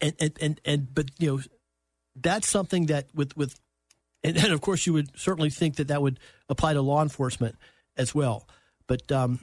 and, 0.00 0.14
and, 0.18 0.32
and, 0.40 0.60
and, 0.64 0.94
but, 0.94 1.10
you 1.18 1.36
know, 1.36 1.42
that's 2.16 2.48
something 2.48 2.86
that 2.86 3.08
with, 3.14 3.36
with, 3.36 3.58
and, 4.24 4.36
and 4.36 4.52
of 4.52 4.60
course 4.60 4.86
you 4.86 4.92
would 4.92 5.16
certainly 5.16 5.50
think 5.50 5.76
that 5.76 5.88
that 5.88 6.02
would 6.02 6.18
apply 6.48 6.74
to 6.74 6.82
law 6.82 7.02
enforcement 7.02 7.56
as 7.96 8.14
well. 8.14 8.48
But, 8.86 9.10
um, 9.12 9.40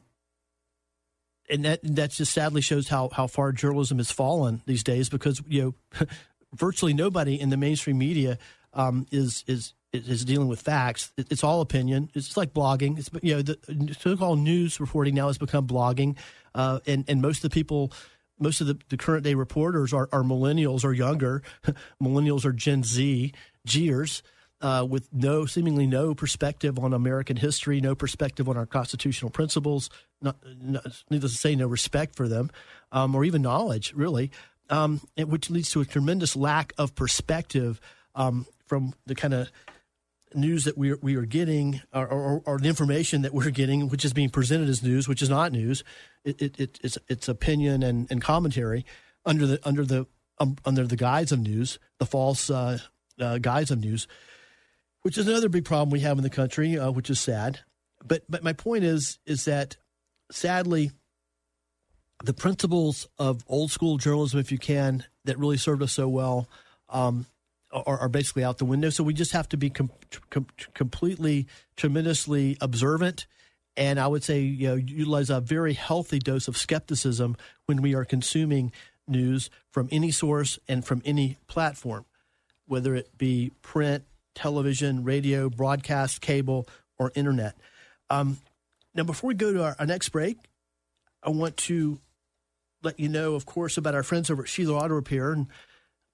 and 1.50 1.66
that 1.66 1.80
that 1.84 2.12
just 2.12 2.34
sadly 2.34 2.62
shows 2.62 2.88
how 2.88 3.10
how 3.14 3.28
far 3.28 3.52
journalism 3.52 3.98
has 3.98 4.12
fallen 4.12 4.62
these 4.66 4.84
days 4.84 5.10
because 5.10 5.42
you 5.48 5.76
know 5.94 6.08
virtually 6.54 6.94
nobody 6.94 7.40
in 7.40 7.50
the 7.50 7.58
mainstream 7.58 7.98
media 7.98 8.38
um, 8.74 9.06
is 9.12 9.44
is 9.48 9.74
is 9.94 10.26
dealing 10.26 10.48
with 10.48 10.62
facts. 10.62 11.12
It's 11.18 11.44
all 11.44 11.62
opinion. 11.62 12.10
It's 12.14 12.36
like 12.36 12.54
blogging. 12.54 12.98
It's 13.00 13.10
you 13.22 13.36
know 13.36 13.42
the 13.42 13.96
so-called 14.00 14.40
news 14.40 14.80
reporting 14.80 15.16
now 15.16 15.28
has 15.28 15.38
become 15.38 15.68
blogging, 15.68 16.18
uh, 16.54 16.80
and 16.86 17.06
and 17.08 17.22
most 17.22 17.44
of 17.44 17.50
the 17.50 17.54
people. 17.54 17.92
Most 18.38 18.60
of 18.60 18.68
the, 18.68 18.78
the 18.90 18.98
current 18.98 19.24
day 19.24 19.34
reporters 19.34 19.94
are, 19.94 20.10
are 20.12 20.22
millennials 20.22 20.84
or 20.84 20.92
younger. 20.92 21.42
millennials 22.04 22.44
are 22.44 22.52
Gen 22.52 22.84
Z, 22.84 23.32
Gers, 23.66 24.24
uh, 24.60 24.86
with 24.90 25.08
no 25.14 25.46
seemingly 25.46 25.88
no 25.88 26.14
perspective 26.14 26.78
on 26.78 26.94
American 26.94 27.38
history, 27.38 27.80
no 27.80 27.96
perspective 27.96 28.50
on 28.50 28.58
our 28.58 28.66
constitutional 28.66 29.32
principles, 29.32 29.90
not, 30.22 30.36
not, 30.62 30.86
needless 31.10 31.32
to 31.32 31.38
say, 31.38 31.56
no 31.56 31.68
respect 31.68 32.16
for 32.16 32.28
them, 32.28 32.52
um, 32.92 33.16
or 33.16 33.24
even 33.24 33.42
knowledge, 33.42 33.94
really, 33.94 34.32
um, 34.70 35.02
which 35.18 35.50
leads 35.50 35.72
to 35.72 35.82
a 35.82 35.86
tremendous 35.86 36.36
lack 36.36 36.74
of 36.78 36.96
perspective 36.96 37.80
um, 38.16 38.46
from 38.68 38.94
the 39.06 39.16
kind 39.16 39.34
of 39.34 39.52
news 40.34 40.66
that 40.66 40.78
we 40.78 40.92
are, 40.92 40.98
we 41.02 41.16
are 41.16 41.26
getting, 41.26 41.82
or, 41.94 42.08
or, 42.08 42.42
or, 42.46 42.60
the 42.60 42.68
information 42.68 43.22
that 43.22 43.34
we're 43.34 43.52
getting, 43.52 43.90
which 43.90 44.04
is 44.04 44.14
being 44.14 44.30
presented 44.30 44.70
as 44.70 44.84
news, 44.84 45.08
which 45.08 45.22
is 45.22 45.30
not 45.30 45.52
news. 45.52 45.84
It, 46.24 46.42
it, 46.42 46.60
it 46.60 46.80
it's, 46.84 46.98
it's 47.08 47.28
opinion 47.30 47.84
and, 47.84 48.08
and 48.10 48.22
commentary 48.22 48.86
under 49.26 49.46
the 49.46 49.60
under 49.68 49.86
the 49.86 50.08
um, 50.40 50.58
under 50.66 50.86
the 50.86 50.98
guise 50.98 51.32
of 51.32 51.40
news, 51.40 51.80
the 52.00 52.06
false 52.06 52.50
uh, 52.50 52.80
uh, 53.20 53.38
guise 53.38 53.72
of 53.72 53.80
news, 53.80 54.08
which 55.02 55.18
is 55.18 55.28
another 55.28 55.50
big 55.50 55.66
problem 55.66 55.90
we 55.90 56.02
have 56.02 56.18
in 56.18 56.24
the 56.24 56.30
country, 56.30 56.78
uh, 56.78 56.92
which 56.92 57.10
is 57.10 57.20
sad. 57.20 57.60
But 58.04 58.24
but 58.30 58.44
my 58.44 58.54
point 58.54 58.84
is 58.84 59.20
is 59.26 59.46
that 59.46 59.78
sadly, 60.32 60.92
the 62.26 62.34
principles 62.34 63.08
of 63.20 63.44
old 63.48 63.72
school 63.72 63.98
journalism, 63.98 64.40
if 64.40 64.52
you 64.52 64.58
can, 64.58 65.04
that 65.26 65.38
really 65.38 65.58
served 65.58 65.82
us 65.82 65.92
so 65.92 66.08
well, 66.08 66.48
um, 66.90 67.26
are, 67.72 68.00
are, 68.00 68.10
basically 68.10 68.44
out 68.44 68.58
the 68.58 68.66
window. 68.66 68.90
So 68.90 69.04
we 69.04 69.14
just 69.14 69.34
have 69.34 69.50
to 69.50 69.58
be 69.58 69.70
com- 69.70 69.92
com- 70.30 70.48
completely, 70.74 71.48
tremendously 71.76 72.58
observant. 72.62 73.28
And 73.78 74.00
I 74.00 74.08
would 74.08 74.24
say, 74.24 74.40
you 74.40 74.68
know, 74.68 74.76
utilize 74.76 75.30
a 75.30 75.42
very 75.42 75.74
healthy 75.74 76.20
dose 76.20 76.48
of 76.48 76.58
skepticism 76.58 77.36
when 77.66 77.82
we 77.82 77.94
are 77.94 78.06
consuming 78.06 78.72
news 79.08 79.50
from 79.72 79.90
any 79.92 80.12
source 80.12 80.58
and 80.68 80.86
from 80.86 81.02
any 81.06 81.38
platform, 81.48 82.06
whether 82.66 82.96
it 82.96 83.18
be 83.18 83.52
print, 83.62 84.04
television, 84.34 85.04
radio, 85.04 85.50
broadcast, 85.50 86.22
cable, 86.22 86.68
or 86.98 87.12
internet. 87.16 87.56
Um, 88.10 88.38
now, 88.94 89.04
before 89.04 89.28
we 89.28 89.34
go 89.34 89.52
to 89.52 89.64
our, 89.64 89.76
our 89.80 89.86
next 89.86 90.10
break, 90.10 90.38
I 91.22 91.30
want 91.30 91.58
to 91.58 92.00
let 92.86 93.00
you 93.00 93.10
know, 93.10 93.34
of 93.34 93.46
course, 93.46 93.78
about 93.78 93.96
our 93.96 94.04
friends 94.04 94.30
over 94.30 94.44
at 94.44 94.48
Sheeler 94.48 94.80
Auto 94.80 94.94
Repair 94.94 95.32
and 95.32 95.48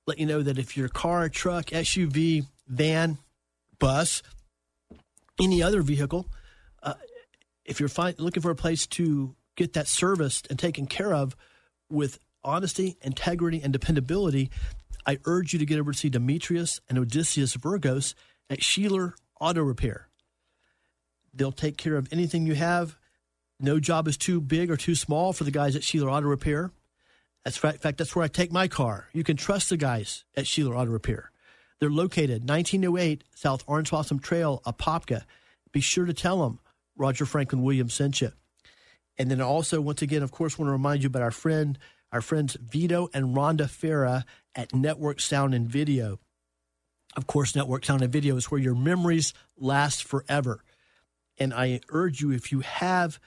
let 0.07 0.17
you 0.17 0.25
know 0.25 0.41
that 0.41 0.57
if 0.57 0.75
your 0.75 0.89
car, 0.89 1.29
truck, 1.29 1.65
SUV, 1.67 2.45
van, 2.67 3.17
bus, 3.77 4.23
any 5.39 5.61
other 5.61 5.81
vehicle, 5.81 6.27
uh, 6.81 6.93
if 7.65 7.79
you're 7.79 7.89
looking 8.17 8.41
for 8.41 8.51
a 8.51 8.55
place 8.55 8.87
to 8.87 9.35
get 9.55 9.73
that 9.73 9.87
serviced 9.87 10.47
and 10.49 10.57
taken 10.57 10.87
care 10.87 11.13
of 11.13 11.35
with 11.89 12.17
honesty, 12.43 12.97
integrity, 13.01 13.61
and 13.61 13.73
dependability, 13.73 14.49
I 15.05 15.19
urge 15.25 15.53
you 15.53 15.59
to 15.59 15.65
get 15.65 15.79
over 15.79 15.91
to 15.91 15.97
see 15.97 16.09
Demetrius 16.09 16.79
and 16.89 16.97
Odysseus 16.97 17.55
Virgos 17.57 18.13
at 18.49 18.59
Sheeler 18.59 19.13
Auto 19.39 19.61
Repair. 19.61 20.07
They'll 21.33 21.51
take 21.51 21.77
care 21.77 21.95
of 21.95 22.11
anything 22.11 22.45
you 22.45 22.55
have. 22.55 22.97
No 23.61 23.79
job 23.79 24.07
is 24.07 24.17
too 24.17 24.41
big 24.41 24.71
or 24.71 24.77
too 24.77 24.95
small 24.95 25.33
for 25.33 25.43
the 25.43 25.51
guys 25.51 25.75
at 25.75 25.83
Sheeler 25.83 26.11
Auto 26.11 26.27
Repair. 26.27 26.71
That's 27.43 27.63
right. 27.63 27.73
In 27.73 27.79
fact, 27.79 27.97
that's 27.97 28.15
where 28.15 28.25
I 28.25 28.27
take 28.27 28.51
my 28.51 28.67
car. 28.67 29.07
You 29.13 29.23
can 29.23 29.37
trust 29.37 29.69
the 29.69 29.77
guys 29.77 30.25
at 30.35 30.45
Sheeler 30.45 30.75
Auto 30.75 30.91
Repair. 30.91 31.31
They're 31.79 31.89
located 31.89 32.47
1908 32.47 33.23
South 33.35 33.63
Orange 33.67 33.89
Blossom 33.89 34.19
Trail, 34.19 34.61
Apopka. 34.65 35.23
Be 35.71 35.81
sure 35.81 36.05
to 36.05 36.13
tell 36.13 36.43
them 36.43 36.59
Roger 36.95 37.25
Franklin 37.25 37.63
Williams 37.63 37.93
sent 37.93 38.21
you. 38.21 38.31
And 39.17 39.29
then 39.29 39.41
also, 39.41 39.81
once 39.81 40.01
again, 40.01 40.23
of 40.23 40.31
course, 40.31 40.57
want 40.57 40.67
to 40.67 40.73
remind 40.73 41.03
you 41.03 41.07
about 41.07 41.23
our 41.23 41.31
friend, 41.31 41.77
our 42.11 42.21
friends 42.21 42.55
Vito 42.55 43.09
and 43.13 43.35
Rhonda 43.35 43.67
Farah 43.67 44.23
at 44.55 44.73
Network 44.73 45.19
Sound 45.19 45.53
and 45.53 45.67
Video. 45.67 46.19
Of 47.15 47.27
course, 47.27 47.55
Network 47.55 47.85
Sound 47.85 48.01
and 48.01 48.11
Video 48.11 48.35
is 48.35 48.49
where 48.49 48.61
your 48.61 48.75
memories 48.75 49.33
last 49.57 50.03
forever. 50.03 50.63
And 51.37 51.53
I 51.53 51.81
urge 51.89 52.21
you, 52.21 52.31
if 52.31 52.51
you 52.51 52.59
have 52.61 53.19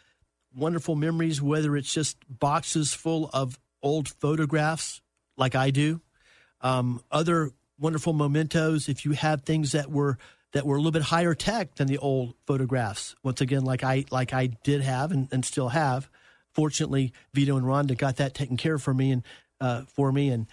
wonderful 0.54 0.94
memories, 0.96 1.42
whether 1.42 1.76
it's 1.76 1.92
just 1.92 2.16
boxes 2.28 2.94
full 2.94 3.30
of 3.32 3.58
old 3.82 4.08
photographs 4.08 5.00
like 5.36 5.54
I 5.54 5.70
do, 5.70 6.00
um, 6.60 7.02
other 7.10 7.50
wonderful 7.78 8.12
mementos, 8.12 8.88
if 8.88 9.04
you 9.04 9.12
have 9.12 9.42
things 9.42 9.72
that 9.72 9.90
were 9.90 10.18
that 10.52 10.64
were 10.64 10.76
a 10.76 10.78
little 10.78 10.92
bit 10.92 11.02
higher 11.02 11.34
tech 11.34 11.74
than 11.74 11.88
the 11.88 11.98
old 11.98 12.34
photographs, 12.46 13.16
once 13.24 13.40
again, 13.40 13.64
like 13.64 13.82
I 13.82 14.04
like 14.10 14.32
I 14.32 14.46
did 14.46 14.80
have 14.82 15.10
and, 15.12 15.28
and 15.32 15.44
still 15.44 15.70
have. 15.70 16.08
Fortunately, 16.52 17.12
Vito 17.32 17.56
and 17.56 17.66
Rhonda 17.66 17.98
got 17.98 18.16
that 18.16 18.34
taken 18.34 18.56
care 18.56 18.74
of 18.74 18.82
for 18.82 18.94
me 18.94 19.10
and 19.10 19.22
uh, 19.60 19.82
for 19.88 20.12
me, 20.12 20.28
and 20.30 20.46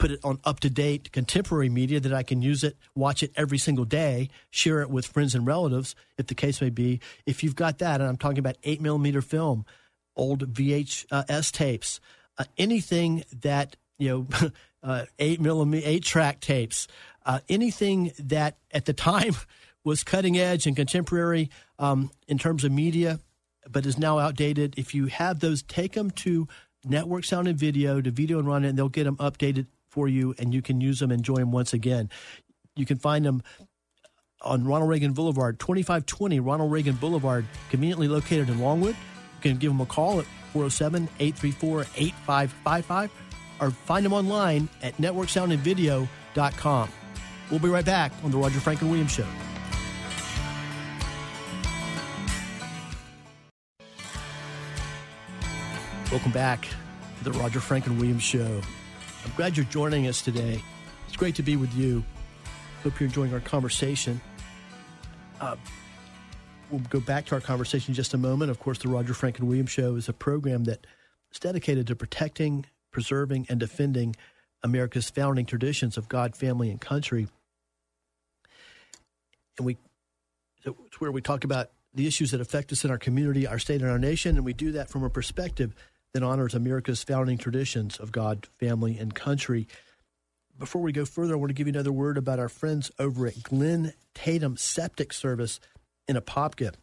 put 0.00 0.10
it 0.10 0.18
on 0.24 0.40
up 0.44 0.58
to 0.60 0.70
date 0.70 1.12
contemporary 1.12 1.68
media 1.68 2.00
that 2.00 2.12
I 2.12 2.22
can 2.22 2.40
use 2.42 2.64
it, 2.64 2.76
watch 2.96 3.22
it 3.22 3.30
every 3.36 3.58
single 3.58 3.84
day, 3.84 4.30
share 4.50 4.80
it 4.80 4.90
with 4.90 5.06
friends 5.06 5.34
and 5.34 5.46
relatives, 5.46 5.94
if 6.18 6.26
the 6.26 6.34
case 6.34 6.60
may 6.60 6.70
be. 6.70 7.00
If 7.26 7.44
you've 7.44 7.54
got 7.54 7.78
that, 7.78 8.00
and 8.00 8.08
I'm 8.08 8.16
talking 8.16 8.38
about 8.38 8.56
eight 8.64 8.80
millimeter 8.80 9.20
film, 9.20 9.66
old 10.16 10.52
VHS 10.54 11.52
tapes, 11.52 12.00
uh, 12.38 12.44
anything 12.56 13.24
that 13.42 13.76
you 13.98 14.26
know, 14.40 14.50
uh, 14.82 15.04
eight 15.18 15.40
millimeter, 15.40 15.86
eight 15.86 16.02
track 16.02 16.40
tapes, 16.40 16.88
uh, 17.26 17.40
anything 17.50 18.12
that 18.18 18.56
at 18.72 18.86
the 18.86 18.94
time 18.94 19.36
was 19.84 20.02
cutting 20.02 20.38
edge 20.38 20.66
and 20.66 20.76
contemporary 20.76 21.50
um, 21.78 22.10
in 22.26 22.38
terms 22.38 22.64
of 22.64 22.72
media, 22.72 23.20
but 23.70 23.84
is 23.84 23.98
now 23.98 24.18
outdated. 24.18 24.74
If 24.78 24.94
you 24.94 25.06
have 25.06 25.40
those, 25.40 25.62
take 25.62 25.92
them 25.92 26.10
to 26.12 26.48
Network 26.84 27.24
Sound 27.24 27.48
and 27.48 27.58
Video 27.58 28.00
to 28.00 28.10
Video 28.10 28.38
and 28.38 28.48
Run, 28.48 28.64
it, 28.64 28.70
and 28.70 28.78
they'll 28.78 28.88
get 28.88 29.04
them 29.04 29.16
updated 29.16 29.66
for 29.90 30.08
you, 30.08 30.34
and 30.38 30.54
you 30.54 30.62
can 30.62 30.80
use 30.80 31.00
them, 31.00 31.10
enjoy 31.10 31.36
them 31.36 31.52
once 31.52 31.72
again. 31.72 32.08
You 32.76 32.86
can 32.86 32.98
find 32.98 33.24
them 33.24 33.42
on 34.42 34.64
Ronald 34.64 34.88
Reagan 34.88 35.12
Boulevard, 35.12 35.58
2520 35.58 36.40
Ronald 36.40 36.72
Reagan 36.72 36.94
Boulevard, 36.96 37.44
conveniently 37.68 38.08
located 38.08 38.48
in 38.48 38.58
Longwood. 38.58 38.94
You 38.94 39.40
can 39.42 39.56
give 39.58 39.70
them 39.70 39.80
a 39.80 39.86
call 39.86 40.20
at 40.20 40.26
407 40.52 41.08
834 41.18 41.80
8555 41.96 43.10
or 43.60 43.70
find 43.70 44.04
them 44.04 44.12
online 44.12 44.68
at 44.82 44.96
networksoundandvideo.com. 44.96 46.88
We'll 47.50 47.60
be 47.60 47.68
right 47.68 47.84
back 47.84 48.12
on 48.24 48.30
The 48.30 48.38
Roger 48.38 48.60
Franklin 48.60 48.90
Williams 48.90 49.12
Show. 49.12 49.26
Welcome 56.10 56.32
back 56.32 56.66
to 57.18 57.24
The 57.24 57.32
Roger 57.32 57.60
Franklin 57.60 57.98
Williams 57.98 58.22
Show. 58.22 58.60
I'm 59.24 59.32
glad 59.36 59.56
you're 59.56 59.66
joining 59.66 60.06
us 60.06 60.22
today. 60.22 60.62
It's 61.06 61.16
great 61.16 61.34
to 61.34 61.42
be 61.42 61.56
with 61.56 61.74
you. 61.74 62.02
Hope 62.82 62.98
you're 62.98 63.08
enjoying 63.08 63.34
our 63.34 63.40
conversation. 63.40 64.20
Uh, 65.40 65.56
we'll 66.70 66.80
go 66.88 67.00
back 67.00 67.26
to 67.26 67.34
our 67.34 67.40
conversation 67.40 67.90
in 67.90 67.94
just 67.94 68.14
a 68.14 68.18
moment. 68.18 68.50
Of 68.50 68.60
course, 68.60 68.78
the 68.78 68.88
Roger 68.88 69.12
Franklin 69.12 69.46
Williams 69.46 69.70
Show 69.70 69.96
is 69.96 70.08
a 70.08 70.14
program 70.14 70.64
that 70.64 70.86
is 71.30 71.38
dedicated 71.38 71.86
to 71.88 71.96
protecting, 71.96 72.64
preserving, 72.92 73.46
and 73.50 73.60
defending 73.60 74.16
America's 74.62 75.10
founding 75.10 75.44
traditions 75.44 75.98
of 75.98 76.08
God, 76.08 76.34
family, 76.34 76.70
and 76.70 76.80
country. 76.80 77.28
And 79.58 79.66
we, 79.66 79.76
it's 80.64 81.00
where 81.00 81.12
we 81.12 81.20
talk 81.20 81.44
about 81.44 81.70
the 81.92 82.06
issues 82.06 82.30
that 82.30 82.40
affect 82.40 82.72
us 82.72 82.84
in 82.84 82.90
our 82.90 82.98
community, 82.98 83.46
our 83.46 83.58
state, 83.58 83.82
and 83.82 83.90
our 83.90 83.98
nation, 83.98 84.36
and 84.36 84.44
we 84.44 84.54
do 84.54 84.72
that 84.72 84.88
from 84.88 85.02
a 85.02 85.10
perspective 85.10 85.74
that 86.12 86.22
honors 86.22 86.54
America's 86.54 87.02
founding 87.02 87.38
traditions 87.38 87.98
of 87.98 88.12
God, 88.12 88.46
family, 88.58 88.98
and 88.98 89.14
country. 89.14 89.68
Before 90.58 90.82
we 90.82 90.92
go 90.92 91.04
further, 91.04 91.34
I 91.34 91.36
want 91.36 91.50
to 91.50 91.54
give 91.54 91.66
you 91.66 91.72
another 91.72 91.92
word 91.92 92.18
about 92.18 92.38
our 92.38 92.48
friends 92.48 92.90
over 92.98 93.26
at 93.26 93.42
Glen 93.42 93.94
Tatum 94.14 94.56
Septic 94.56 95.12
Service 95.12 95.60
in 96.08 96.16
Apopka. 96.16 96.74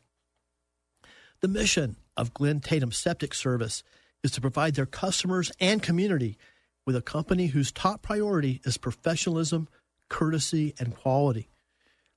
The 1.42 1.48
mission 1.48 1.98
of 2.16 2.34
Glen 2.34 2.62
Tatum 2.62 2.92
Septic 2.92 3.34
Service 3.34 3.84
is 4.24 4.32
to 4.32 4.42
provide 4.42 4.76
their 4.76 4.86
customers 4.86 5.52
and 5.60 5.84
community 5.84 6.38
with 6.86 6.96
a 6.96 7.02
company 7.02 7.48
whose 7.48 7.72
top 7.72 8.02
priority 8.02 8.62
is 8.64 8.78
professionalism, 8.78 9.68
courtesy, 10.10 10.74
and 10.80 10.96
quality, 10.96 11.50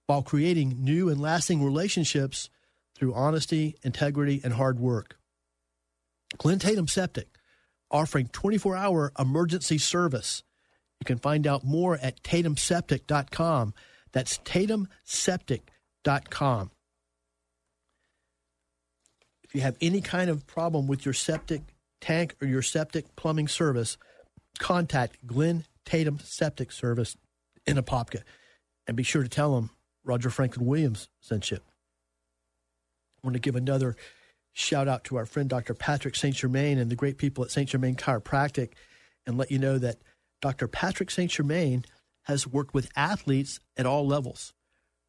while 0.07 0.23
creating 0.23 0.83
new 0.83 1.09
and 1.09 1.21
lasting 1.21 1.63
relationships 1.63 2.49
through 2.95 3.13
honesty, 3.13 3.77
integrity, 3.83 4.41
and 4.43 4.55
hard 4.55 4.79
work. 4.79 5.20
Glen 6.39 6.59
Tatum 6.59 6.89
Septic, 6.89 7.29
offering 7.91 8.29
24 8.29 8.77
hour 8.77 9.13
emergency 9.19 9.77
service. 9.79 10.43
You 11.01 11.05
can 11.05 11.19
find 11.19 11.47
out 11.47 11.65
more 11.65 11.99
at 12.01 12.23
tatumseptic.com. 12.23 13.75
That's 14.13 14.39
tatumseptic.com. 14.39 16.71
If 19.43 19.55
you 19.55 19.61
have 19.63 19.77
any 19.81 20.01
kind 20.01 20.31
of 20.31 20.47
problem 20.47 20.87
with 20.87 21.05
your 21.05 21.15
septic 21.15 21.63
tank 22.01 22.37
or 22.41 22.47
your 22.47 22.63
septic 22.63 23.17
plumbing 23.17 23.49
service, 23.49 23.97
contact 24.59 25.27
Glen 25.27 25.65
Tatum 25.85 26.21
Septic 26.23 26.71
Service 26.71 27.17
in 27.67 27.77
Apopka. 27.77 28.23
And 28.87 28.97
be 28.97 29.03
sure 29.03 29.23
to 29.23 29.29
tell 29.29 29.57
them 29.57 29.71
Roger 30.05 30.31
Franklin 30.31 30.67
Williams 30.67 31.09
sent 31.21 31.51
you. 31.51 31.57
I 31.57 33.27
want 33.27 33.35
to 33.35 33.41
give 33.41 33.57
another 33.57 33.97
shout 34.53 34.89
out 34.89 35.05
to 35.05 35.17
our 35.17 35.27
friend 35.27 35.49
Dr. 35.49 35.75
Patrick 35.75 36.17
St. 36.17 36.35
Germain 36.35 36.79
and 36.79 36.91
the 36.91 36.97
great 36.97 37.19
people 37.19 37.45
at 37.45 37.51
St. 37.51 37.69
Germain 37.69 37.97
Chiropractic 37.97 38.73
and 39.27 39.39
let 39.39 39.51
you 39.51 39.59
know 39.59 39.79
that 39.79 39.99
Dr. 40.41 40.69
Patrick 40.69 41.11
St. 41.11 41.31
Germain 41.31 41.85
has 42.25 42.47
worked 42.47 42.75
with 42.75 42.91
athletes 42.97 43.61
at 43.77 43.87
all 43.87 44.07
levels, 44.07 44.53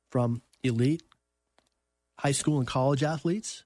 from 0.09 0.41
elite 0.63 1.03
high 2.19 2.31
school 2.31 2.59
and 2.59 2.67
college 2.67 3.01
athletes 3.01 3.63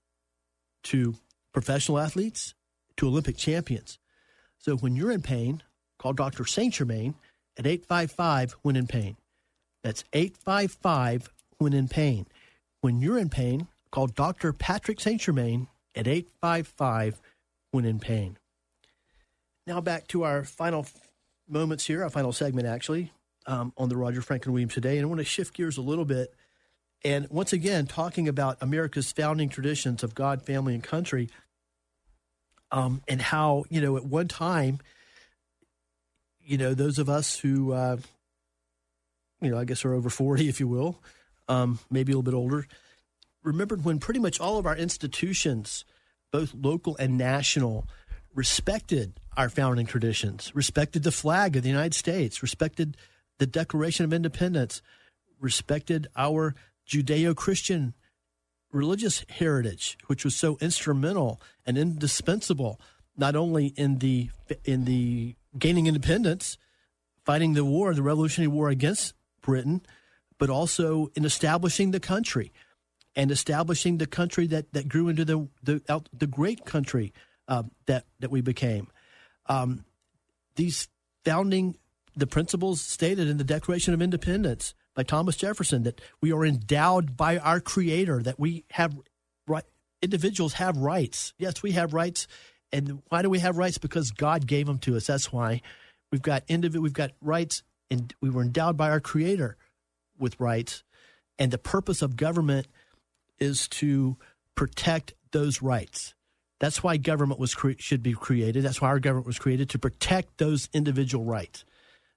to 0.83 1.15
professional 1.51 1.99
athletes 1.99 2.53
to 2.95 3.07
Olympic 3.07 3.35
champions. 3.35 3.99
So 4.59 4.77
when 4.77 4.95
you're 4.95 5.11
in 5.11 5.21
pain, 5.21 5.61
call 5.99 6.13
Dr. 6.13 6.45
St. 6.45 6.73
Germain 6.73 7.15
at 7.57 7.67
855 7.67 8.55
when 8.61 8.77
in 8.77 8.87
pain. 8.87 9.17
That's 9.83 10.05
855 10.13 11.29
when 11.57 11.73
in 11.73 11.89
pain. 11.89 12.27
When 12.79 13.01
you're 13.01 13.17
in 13.17 13.29
pain, 13.29 13.67
call 13.95 14.07
Dr. 14.07 14.51
Patrick 14.51 14.99
St. 14.99 15.21
Germain 15.21 15.69
at 15.95 16.05
855 16.05 17.21
when 17.71 17.85
in 17.85 17.97
pain. 17.97 18.37
Now 19.65 19.79
back 19.79 20.07
to 20.09 20.23
our 20.23 20.43
final 20.43 20.85
moments 21.47 21.85
here, 21.85 22.03
our 22.03 22.09
final 22.09 22.33
segment 22.33 22.67
actually, 22.67 23.13
um, 23.47 23.71
on 23.77 23.87
the 23.87 23.95
Roger 23.95 24.21
Franklin 24.21 24.51
Williams 24.51 24.73
today. 24.73 24.97
And 24.97 25.05
I 25.05 25.07
want 25.07 25.19
to 25.19 25.25
shift 25.25 25.53
gears 25.53 25.77
a 25.77 25.81
little 25.81 26.03
bit. 26.03 26.33
And 27.05 27.29
once 27.29 27.53
again, 27.53 27.87
talking 27.87 28.27
about 28.27 28.57
America's 28.59 29.13
founding 29.13 29.47
traditions 29.47 30.03
of 30.03 30.13
God, 30.13 30.41
family, 30.41 30.73
and 30.73 30.83
country, 30.83 31.29
um, 32.71 33.01
and 33.07 33.21
how, 33.21 33.63
you 33.69 33.79
know, 33.79 33.95
at 33.95 34.03
one 34.03 34.27
time, 34.27 34.79
you 36.43 36.57
know, 36.57 36.73
those 36.73 36.99
of 36.99 37.07
us 37.07 37.39
who, 37.39 37.71
uh, 37.71 37.95
you 39.39 39.51
know, 39.51 39.57
I 39.57 39.63
guess 39.63 39.85
are 39.85 39.93
over 39.93 40.09
40, 40.09 40.49
if 40.49 40.59
you 40.59 40.67
will, 40.67 40.99
um, 41.47 41.79
maybe 41.89 42.11
a 42.11 42.17
little 42.17 42.23
bit 42.23 42.35
older, 42.35 42.67
remembered 43.45 43.85
when 43.85 43.99
pretty 43.99 44.19
much 44.19 44.39
all 44.39 44.57
of 44.57 44.65
our 44.65 44.75
institutions, 44.75 45.85
both 46.31 46.53
local 46.53 46.97
and 46.97 47.17
national, 47.17 47.87
respected 48.33 49.19
our 49.37 49.49
founding 49.49 49.85
traditions, 49.85 50.51
respected 50.53 51.03
the 51.03 51.11
flag 51.11 51.55
of 51.55 51.63
the 51.63 51.69
United 51.69 51.93
States, 51.93 52.41
respected 52.41 52.97
the 53.37 53.47
Declaration 53.47 54.03
of 54.03 54.13
Independence, 54.13 54.81
respected 55.39 56.07
our 56.15 56.55
Judeo 56.87 57.35
Christian 57.35 57.93
religious 58.71 59.25
heritage, 59.29 59.97
which 60.07 60.25
was 60.25 60.35
so 60.35 60.57
instrumental 60.59 61.41
and 61.65 61.77
indispensable, 61.77 62.79
not 63.17 63.35
only 63.35 63.67
in 63.77 63.99
the 63.99 64.29
in 64.65 64.85
the 64.85 65.35
gaining 65.57 65.87
independence, 65.87 66.57
fighting 67.23 67.53
the 67.53 67.63
war, 67.63 67.93
the 67.93 68.01
Revolutionary 68.01 68.49
War 68.49 68.69
against 68.69 69.13
Britain, 69.41 69.81
but 70.37 70.49
also 70.49 71.09
in 71.15 71.23
establishing 71.23 71.91
the 71.91 71.99
country 71.99 72.51
and 73.15 73.31
establishing 73.31 73.97
the 73.97 74.07
country 74.07 74.47
that, 74.47 74.73
that 74.73 74.89
grew 74.89 75.07
into 75.07 75.25
the 75.25 75.47
the, 75.63 76.03
the 76.17 76.27
great 76.27 76.65
country 76.65 77.13
uh, 77.47 77.63
that 77.85 78.05
that 78.19 78.31
we 78.31 78.41
became. 78.41 78.87
Um, 79.47 79.85
these 80.55 80.87
founding 81.23 81.77
the 82.15 82.27
principles 82.27 82.81
stated 82.81 83.27
in 83.27 83.37
the 83.37 83.43
Declaration 83.43 83.93
of 83.93 84.01
Independence 84.01 84.73
by 84.95 85.03
Thomas 85.03 85.35
Jefferson 85.35 85.83
that 85.83 85.99
we 86.21 86.31
are 86.31 86.45
endowed 86.45 87.17
by 87.17 87.37
our 87.37 87.59
Creator, 87.59 88.23
that 88.23 88.39
we 88.39 88.63
have 88.71 88.95
right, 89.47 89.65
individuals 90.01 90.53
have 90.53 90.77
rights. 90.77 91.33
Yes, 91.37 91.61
we 91.61 91.71
have 91.73 91.93
rights, 91.93 92.27
and 92.71 93.01
why 93.09 93.21
do 93.21 93.29
we 93.29 93.39
have 93.39 93.57
rights? 93.57 93.77
Because 93.77 94.11
God 94.11 94.47
gave 94.47 94.67
them 94.67 94.79
to 94.79 94.95
us. 94.95 95.07
That's 95.07 95.31
why 95.31 95.61
we've 96.11 96.21
got 96.21 96.47
individ- 96.47 96.81
we've 96.81 96.93
got 96.93 97.11
rights, 97.21 97.63
and 97.91 98.13
we 98.21 98.29
were 98.29 98.41
endowed 98.41 98.77
by 98.77 98.89
our 98.89 99.01
Creator 99.01 99.57
with 100.17 100.39
rights. 100.39 100.83
And 101.37 101.51
the 101.51 101.57
purpose 101.57 102.01
of 102.01 102.15
government 102.15 102.67
is 103.39 103.67
to 103.67 104.17
protect 104.55 105.13
those 105.31 105.61
rights. 105.61 106.13
That's 106.59 106.81
why 106.81 106.97
government 106.97 107.39
was 107.39 107.53
cre- 107.53 107.71
should 107.77 108.01
be 108.01 108.13
created. 108.13 108.63
That's 108.63 108.81
why 108.81 108.87
our 108.87 108.99
government 108.99 109.27
was 109.27 109.39
created 109.39 109.69
to 109.71 109.79
protect 109.79 110.37
those 110.37 110.69
individual 110.73 111.25
rights. 111.25 111.65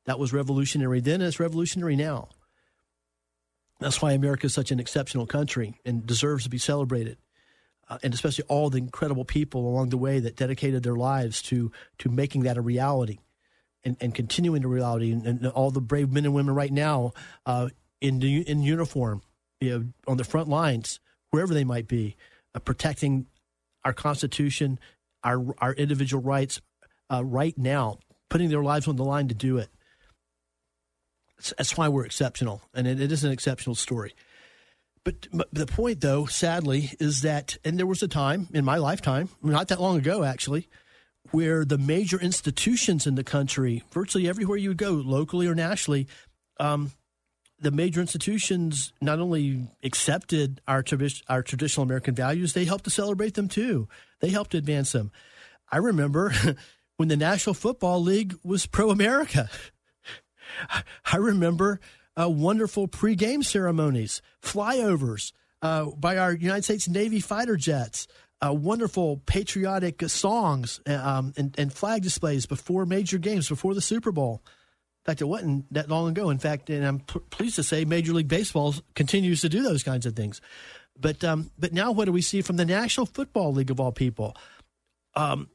That 0.05 0.19
was 0.19 0.33
revolutionary 0.33 1.01
then, 1.01 1.21
and 1.21 1.25
it's 1.25 1.41
revolutionary 1.41 1.97
now. 1.97 2.29
That's 3.81 4.01
why 4.01 4.13
America 4.13 4.47
is 4.47 4.55
such 4.55 4.71
an 4.71 4.81
exceptional 4.81 5.27
country 5.27 5.75
and 5.85 6.07
deserves 6.07 6.45
to 6.45 6.51
be 6.51 6.59
celebrated. 6.59 7.19
Uh, 7.89 7.99
and 8.03 8.13
especially 8.13 8.45
all 8.49 8.71
the 8.71 8.79
incredible 8.79 9.25
people 9.25 9.67
along 9.67 9.89
the 9.89 9.97
way 9.97 10.21
that 10.21 10.37
dedicated 10.37 10.83
their 10.83 10.97
lives 10.97 11.41
to 11.41 11.73
to 11.99 12.11
making 12.11 12.43
that 12.43 12.59
a 12.59 12.61
reality 12.61 13.19
and, 13.83 13.97
and 14.01 14.15
continuing 14.15 14.61
the 14.61 14.69
reality 14.69 15.11
and, 15.11 15.27
and, 15.27 15.47
all 15.47 15.71
the 15.71 15.81
brave 15.81 16.13
men 16.13 16.27
and 16.27 16.35
women 16.35 16.55
right 16.55 16.73
now 16.73 17.13
uh, 17.47 17.69
in 18.01 18.23
in 18.23 18.63
uniform 18.63 19.23
you 19.61 19.71
know, 19.71 19.87
on 20.07 20.19
the 20.19 20.25
front 20.25 20.49
lines 20.49 21.01
wherever 21.31 21.55
they 21.55 21.65
might 21.65 21.89
be 21.89 22.17
uh, 22.55 22.59
protecting 22.59 23.27
our 23.85 23.93
constitution 23.93 24.79
our 25.25 25.55
our 25.59 25.73
individual 25.75 26.23
rights 26.23 26.61
uh, 27.11 27.25
right 27.25 27.57
now 27.57 27.99
putting 28.29 28.49
their 28.49 28.63
lives 28.63 28.89
on 28.89 28.97
the 28.97 29.05
line 29.05 29.29
to 29.29 29.35
do 29.35 29.59
it 29.59 29.69
that's 31.57 31.77
why 31.77 31.89
we're 31.89 32.05
exceptional, 32.05 32.63
and 32.75 32.87
it, 32.87 33.01
it 33.01 33.13
is 33.13 33.25
an 33.25 33.31
exceptional 33.31 33.75
story. 33.75 34.15
But, 35.05 35.29
but, 35.33 35.49
the 35.53 35.67
point, 35.67 36.01
though, 36.01 36.27
sadly, 36.27 36.91
is 36.99 37.23
that, 37.23 37.57
and 37.65 37.79
there 37.79 37.87
was 37.87 38.03
a 38.03 38.09
time 38.09 38.49
in 38.53 38.65
my 38.65 38.77
lifetime, 38.77 39.29
not 39.43 39.69
that 39.69 39.81
long 39.81 39.97
ago, 39.97 40.25
actually, 40.25 40.69
where 41.31 41.65
the 41.65 41.79
major 41.79 42.21
institutions 42.21 43.07
in 43.07 43.15
the 43.15 43.25
country, 43.25 43.85
virtually 43.93 44.29
everywhere 44.29 44.57
you 44.57 44.71
would 44.71 44.79
go, 44.79 44.93
locally 44.93 45.47
or 45.47 45.55
nationally, 45.55 46.09
um, 46.59 46.91
the 47.61 47.71
major 47.71 48.01
institutions 48.01 48.93
not 49.01 49.19
only 49.19 49.69
accepted 49.83 50.61
our, 50.69 50.85
our 51.29 51.43
traditional 51.43 51.85
American 51.85 52.15
values, 52.15 52.53
they 52.53 52.65
helped 52.65 52.85
to 52.85 52.91
celebrate 52.91 53.35
them 53.35 53.49
too. 53.49 53.89
They 54.21 54.31
helped 54.31 54.53
to 54.53 54.59
advance 54.59 54.93
them. 54.93 55.11
I 55.71 55.79
remember 55.79 56.33
when 56.97 57.09
the 57.09 57.17
National 57.17 57.55
Football 57.55 58.03
League 58.03 58.35
was 58.43 58.67
pro 58.67 58.91
America. 58.91 59.49
I 61.13 61.17
remember 61.17 61.81
uh, 62.21 62.29
wonderful 62.29 62.89
pregame 62.89 63.45
ceremonies, 63.45 64.23
flyovers 64.43 65.33
uh, 65.63 65.87
by 65.87 66.17
our 66.17 66.33
United 66.33 66.65
States 66.65 66.89
Navy 66.89 67.21
fighter 67.21 67.57
jets, 67.57 68.09
uh, 68.45 68.53
wonderful 68.53 69.19
patriotic 69.27 70.03
songs 70.09 70.81
uh, 70.89 70.95
um, 70.95 71.33
and, 71.37 71.55
and, 71.59 71.73
flag 71.73 72.03
displays 72.03 72.47
before 72.47 72.87
major 72.87 73.19
games, 73.19 73.49
before 73.49 73.75
the 73.75 73.81
Super 73.81 74.13
Bowl. 74.13 74.43
In 75.09 75.13
fact, 75.13 75.23
it 75.23 75.25
wasn't 75.25 75.73
that 75.73 75.89
long 75.89 76.11
ago. 76.11 76.29
In 76.29 76.37
fact, 76.37 76.69
and 76.69 76.87
I'm 76.87 76.99
pleased 76.99 77.57
to 77.57 77.63
say 77.63 77.87
Major 77.87 78.13
League 78.13 78.29
Baseball 78.29 78.75
continues 78.95 79.41
to 79.41 79.49
do 79.49 79.63
those 79.63 79.83
kinds 79.83 80.05
of 80.05 80.15
things. 80.15 80.43
But 81.01 81.25
um, 81.25 81.51
but 81.59 81.73
now 81.73 81.93
what 81.93 82.05
do 82.05 82.13
we 82.13 82.21
see 82.21 82.43
from 82.43 82.59
the 82.59 82.67
National 82.67 83.07
Football 83.07 83.55
League 83.55 83.71
of 83.71 83.81
all 83.81 83.91
people? 83.91 84.37
Um, 85.15 85.49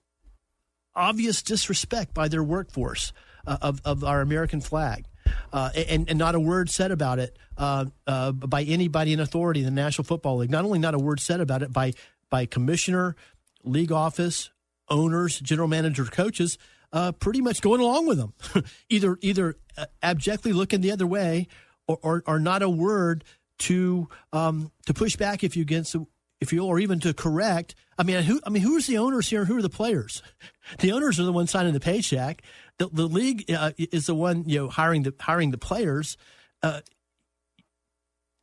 obvious 0.96 1.44
disrespect 1.44 2.16
by 2.16 2.30
their 2.30 2.44
workforce 2.44 3.14
uh, 3.46 3.58
of, 3.62 3.80
of 3.86 4.04
our 4.04 4.22
American 4.22 4.60
flag. 4.60 5.06
Uh, 5.52 5.70
and, 5.88 6.10
and 6.10 6.18
not 6.18 6.34
a 6.34 6.40
word 6.40 6.72
said 6.72 6.90
about 6.90 7.20
it 7.20 7.38
uh, 7.56 7.86
uh, 8.08 8.32
by 8.32 8.64
anybody 8.64 9.14
in 9.14 9.20
authority 9.20 9.60
in 9.60 9.66
the 9.68 9.72
National 9.72 10.04
Football 10.04 10.38
League. 10.38 10.50
Not 10.50 10.66
only 10.66 10.80
not 10.80 10.96
a 10.96 11.00
word 11.00 11.20
said 11.20 11.42
about 11.42 11.62
it 11.62 11.72
by 11.72 11.94
by 12.32 12.48
commissioner, 12.48 13.16
league 13.64 13.92
office, 13.92 14.50
owners, 14.90 15.40
general 15.40 15.68
manager, 15.68 16.06
coaches, 16.06 16.58
uh, 16.94 17.12
pretty 17.12 17.42
much 17.42 17.62
going 17.62 17.82
along 17.82 18.06
with 18.06 18.18
them, 18.18 18.34
either 18.90 19.18
either 19.22 19.58
uh, 19.78 19.86
abjectly 20.02 20.54
looking 20.54 20.82
the 20.82 20.92
other 20.92 21.08
way, 21.08 21.48
or, 21.88 21.98
or, 22.02 22.24
or 22.28 22.40
not 22.40 22.62
a 22.62 22.70
word 22.70 23.24
to 23.60 24.08
um, 24.32 24.72
to 24.86 24.94
push 24.94 25.16
back 25.16 25.44
if 25.44 25.58
you 25.58 25.64
against 25.64 25.96
if 26.40 26.54
you 26.54 26.64
or 26.64 26.80
even 26.80 27.00
to 27.02 27.14
correct. 27.14 27.76
I 27.98 28.04
mean, 28.04 28.22
who 28.24 28.40
I 28.46 28.50
mean, 28.50 28.62
who's 28.62 28.88
the 28.88 29.00
owners 29.00 29.28
here? 29.28 29.46
Who 29.46 29.58
are 29.58 29.62
the 29.62 29.70
players? 29.70 30.22
The 30.80 30.94
owners 30.94 31.20
are 31.20 31.24
the 31.24 31.34
ones 31.34 31.52
signing 31.52 31.74
the 31.74 31.82
paycheck. 31.82 32.42
The, 32.78 32.88
the 32.88 33.06
league 33.06 33.52
uh, 33.52 33.74
is 33.78 34.06
the 34.06 34.16
one 34.16 34.48
you 34.48 34.60
know 34.60 34.70
hiring 34.70 35.04
the 35.04 35.14
hiring 35.20 35.52
the 35.52 35.58
players. 35.58 36.16
Uh, 36.62 36.80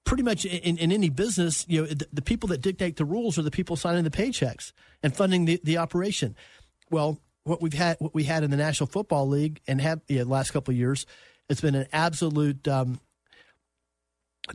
pretty 0.04 0.22
much 0.22 0.44
in, 0.44 0.76
in, 0.76 0.92
any 0.92 1.08
business, 1.08 1.64
you 1.66 1.80
know, 1.80 1.86
the, 1.86 2.06
the, 2.12 2.20
people 2.20 2.48
that 2.48 2.60
dictate 2.60 2.96
the 2.96 3.04
rules 3.06 3.38
are 3.38 3.42
the 3.42 3.50
people 3.50 3.76
signing 3.76 4.04
the 4.04 4.10
paychecks 4.10 4.72
and 5.02 5.16
funding 5.16 5.46
the, 5.46 5.60
the 5.64 5.78
operation. 5.78 6.36
Well, 6.90 7.20
what 7.44 7.62
we've 7.62 7.74
had, 7.74 7.96
what 8.00 8.14
we 8.14 8.24
had 8.24 8.44
in 8.44 8.50
the 8.50 8.56
National 8.56 8.86
Football 8.86 9.28
League 9.28 9.60
and 9.66 9.80
have 9.80 10.00
you 10.08 10.18
know, 10.18 10.24
the 10.24 10.30
last 10.30 10.50
couple 10.50 10.72
of 10.72 10.78
years, 10.78 11.06
it's 11.48 11.60
been 11.60 11.74
an 11.74 11.86
absolute 11.92 12.66
um, 12.68 13.00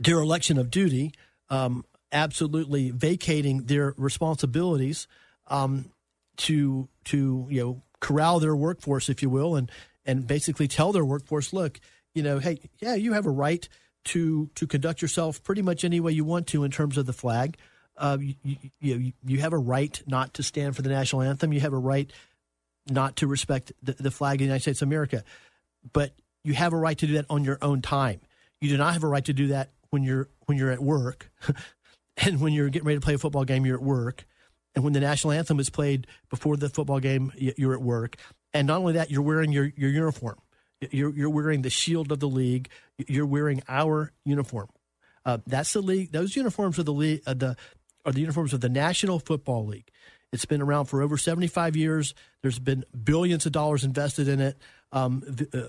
dereliction 0.00 0.58
of 0.58 0.70
duty. 0.70 1.12
Um, 1.48 1.84
absolutely 2.12 2.90
vacating 2.90 3.64
their 3.64 3.94
responsibilities 3.96 5.06
um, 5.48 5.90
to 6.36 6.88
to 7.04 7.46
you 7.50 7.60
know 7.62 7.82
corral 8.00 8.40
their 8.40 8.56
workforce, 8.56 9.08
if 9.08 9.22
you 9.22 9.30
will, 9.30 9.56
and 9.56 9.70
and 10.04 10.26
basically 10.26 10.68
tell 10.68 10.92
their 10.92 11.04
workforce, 11.04 11.52
look, 11.52 11.80
you 12.14 12.22
know, 12.22 12.38
hey, 12.38 12.58
yeah, 12.80 12.94
you 12.94 13.12
have 13.12 13.26
a 13.26 13.30
right 13.30 13.68
to 14.04 14.48
to 14.54 14.66
conduct 14.66 15.02
yourself 15.02 15.42
pretty 15.42 15.62
much 15.62 15.84
any 15.84 16.00
way 16.00 16.12
you 16.12 16.24
want 16.24 16.46
to 16.48 16.64
in 16.64 16.70
terms 16.70 16.96
of 16.96 17.06
the 17.06 17.12
flag. 17.12 17.56
Uh, 17.98 18.18
you, 18.20 18.56
you, 18.78 19.12
you 19.24 19.40
have 19.40 19.54
a 19.54 19.58
right 19.58 20.02
not 20.06 20.34
to 20.34 20.42
stand 20.42 20.76
for 20.76 20.82
the 20.82 20.90
national 20.90 21.22
anthem. 21.22 21.52
You 21.52 21.60
have 21.60 21.72
a 21.72 21.78
right 21.78 22.12
not 22.88 23.16
to 23.16 23.26
respect 23.26 23.72
the, 23.82 23.92
the 23.94 24.10
flag 24.10 24.34
of 24.34 24.38
the 24.38 24.44
United 24.44 24.62
States 24.62 24.82
of 24.82 24.88
America, 24.88 25.24
but 25.92 26.12
you 26.44 26.54
have 26.54 26.72
a 26.72 26.76
right 26.76 26.96
to 26.98 27.06
do 27.06 27.14
that 27.14 27.26
on 27.28 27.44
your 27.44 27.58
own 27.62 27.82
time. 27.82 28.20
You 28.60 28.68
do 28.68 28.76
not 28.76 28.94
have 28.94 29.04
a 29.04 29.08
right 29.08 29.24
to 29.24 29.32
do 29.32 29.48
that 29.48 29.70
when 29.90 30.02
you're 30.02 30.28
when 30.46 30.58
you're 30.58 30.70
at 30.70 30.82
work 30.82 31.30
and 32.16 32.40
when 32.40 32.52
you're 32.52 32.68
getting 32.68 32.86
ready 32.86 32.98
to 32.98 33.04
play 33.04 33.14
a 33.14 33.18
football 33.18 33.44
game, 33.44 33.66
you're 33.66 33.76
at 33.76 33.82
work. 33.82 34.24
And 34.74 34.84
when 34.84 34.92
the 34.92 35.00
national 35.00 35.32
anthem 35.32 35.58
is 35.58 35.70
played 35.70 36.06
before 36.28 36.56
the 36.56 36.68
football 36.68 37.00
game, 37.00 37.32
you're 37.36 37.72
at 37.72 37.80
work. 37.80 38.16
And 38.52 38.66
not 38.66 38.78
only 38.78 38.92
that, 38.94 39.10
you're 39.10 39.22
wearing 39.22 39.50
your, 39.50 39.72
your 39.76 39.90
uniform. 39.90 40.36
You're, 40.90 41.14
you're 41.14 41.30
wearing 41.30 41.62
the 41.62 41.70
shield 41.70 42.12
of 42.12 42.20
the 42.20 42.28
league. 42.28 42.68
You're 42.98 43.26
wearing 43.26 43.62
our 43.68 44.12
uniform. 44.24 44.68
Uh, 45.24 45.38
that's 45.46 45.72
the 45.72 45.80
league. 45.80 46.12
Those 46.12 46.36
uniforms 46.36 46.78
are 46.78 46.82
the 46.82 46.92
league. 46.92 47.22
Uh, 47.26 47.34
the 47.34 47.56
are 48.04 48.12
the 48.12 48.20
uniforms 48.20 48.52
of 48.52 48.60
the 48.60 48.68
National 48.68 49.18
Football 49.18 49.66
League. 49.66 49.90
It's 50.32 50.44
been 50.44 50.60
around 50.60 50.86
for 50.86 51.02
over 51.02 51.16
75 51.16 51.76
years. 51.76 52.14
There's 52.42 52.58
been 52.58 52.84
billions 53.04 53.46
of 53.46 53.52
dollars 53.52 53.84
invested 53.84 54.28
in 54.28 54.40
it. 54.40 54.58
Um, 54.92 55.22
uh, 55.54 55.60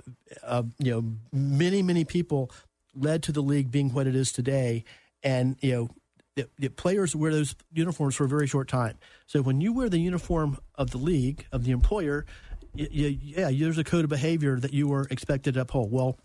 uh, 0.43 0.63
you 0.79 0.91
know, 0.91 1.03
many 1.31 1.81
many 1.81 2.05
people 2.05 2.51
led 2.95 3.23
to 3.23 3.31
the 3.31 3.41
league 3.41 3.71
being 3.71 3.93
what 3.93 4.07
it 4.07 4.15
is 4.15 4.31
today. 4.31 4.83
And 5.23 5.57
you 5.61 5.71
know, 5.71 5.89
the, 6.35 6.49
the 6.57 6.69
players 6.69 7.15
wear 7.15 7.31
those 7.31 7.55
uniforms 7.71 8.15
for 8.15 8.25
a 8.25 8.27
very 8.27 8.47
short 8.47 8.67
time. 8.67 8.97
So 9.25 9.41
when 9.41 9.61
you 9.61 9.73
wear 9.73 9.89
the 9.89 9.99
uniform 9.99 10.57
of 10.75 10.91
the 10.91 10.97
league 10.97 11.45
of 11.51 11.63
the 11.63 11.71
employer, 11.71 12.25
yeah, 12.73 13.49
there's 13.51 13.77
a 13.77 13.83
code 13.83 14.03
of 14.03 14.09
behavior 14.09 14.59
that 14.59 14.73
you 14.73 14.87
were 14.87 15.07
expected 15.09 15.55
to 15.55 15.61
uphold. 15.61 15.91
Well, 15.91 16.17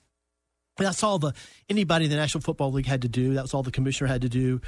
that's 0.79 1.03
all 1.03 1.19
the 1.19 1.33
anybody 1.69 2.07
in 2.07 2.11
the 2.11 2.17
National 2.17 2.43
Football 2.43 2.73
League 2.73 2.87
had 2.87 3.03
to 3.03 3.09
do. 3.09 3.35
That's 3.35 3.55
all 3.55 3.63
the 3.63 3.71
commissioner 3.71 4.09
had 4.09 4.23
to 4.23 4.29
do. 4.29 4.61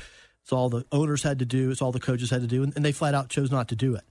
It's 0.44 0.52
all 0.52 0.68
the 0.68 0.84
owners 0.92 1.22
had 1.22 1.38
to 1.38 1.46
do. 1.46 1.70
It's 1.70 1.80
all 1.80 1.90
the 1.90 1.98
coaches 1.98 2.30
had 2.30 2.42
to 2.42 2.46
do, 2.46 2.62
and, 2.62 2.72
and 2.76 2.84
they 2.84 2.92
flat 2.92 3.14
out 3.14 3.30
chose 3.30 3.50
not 3.50 3.68
to 3.68 3.76
do 3.76 3.94
it. 3.94 4.04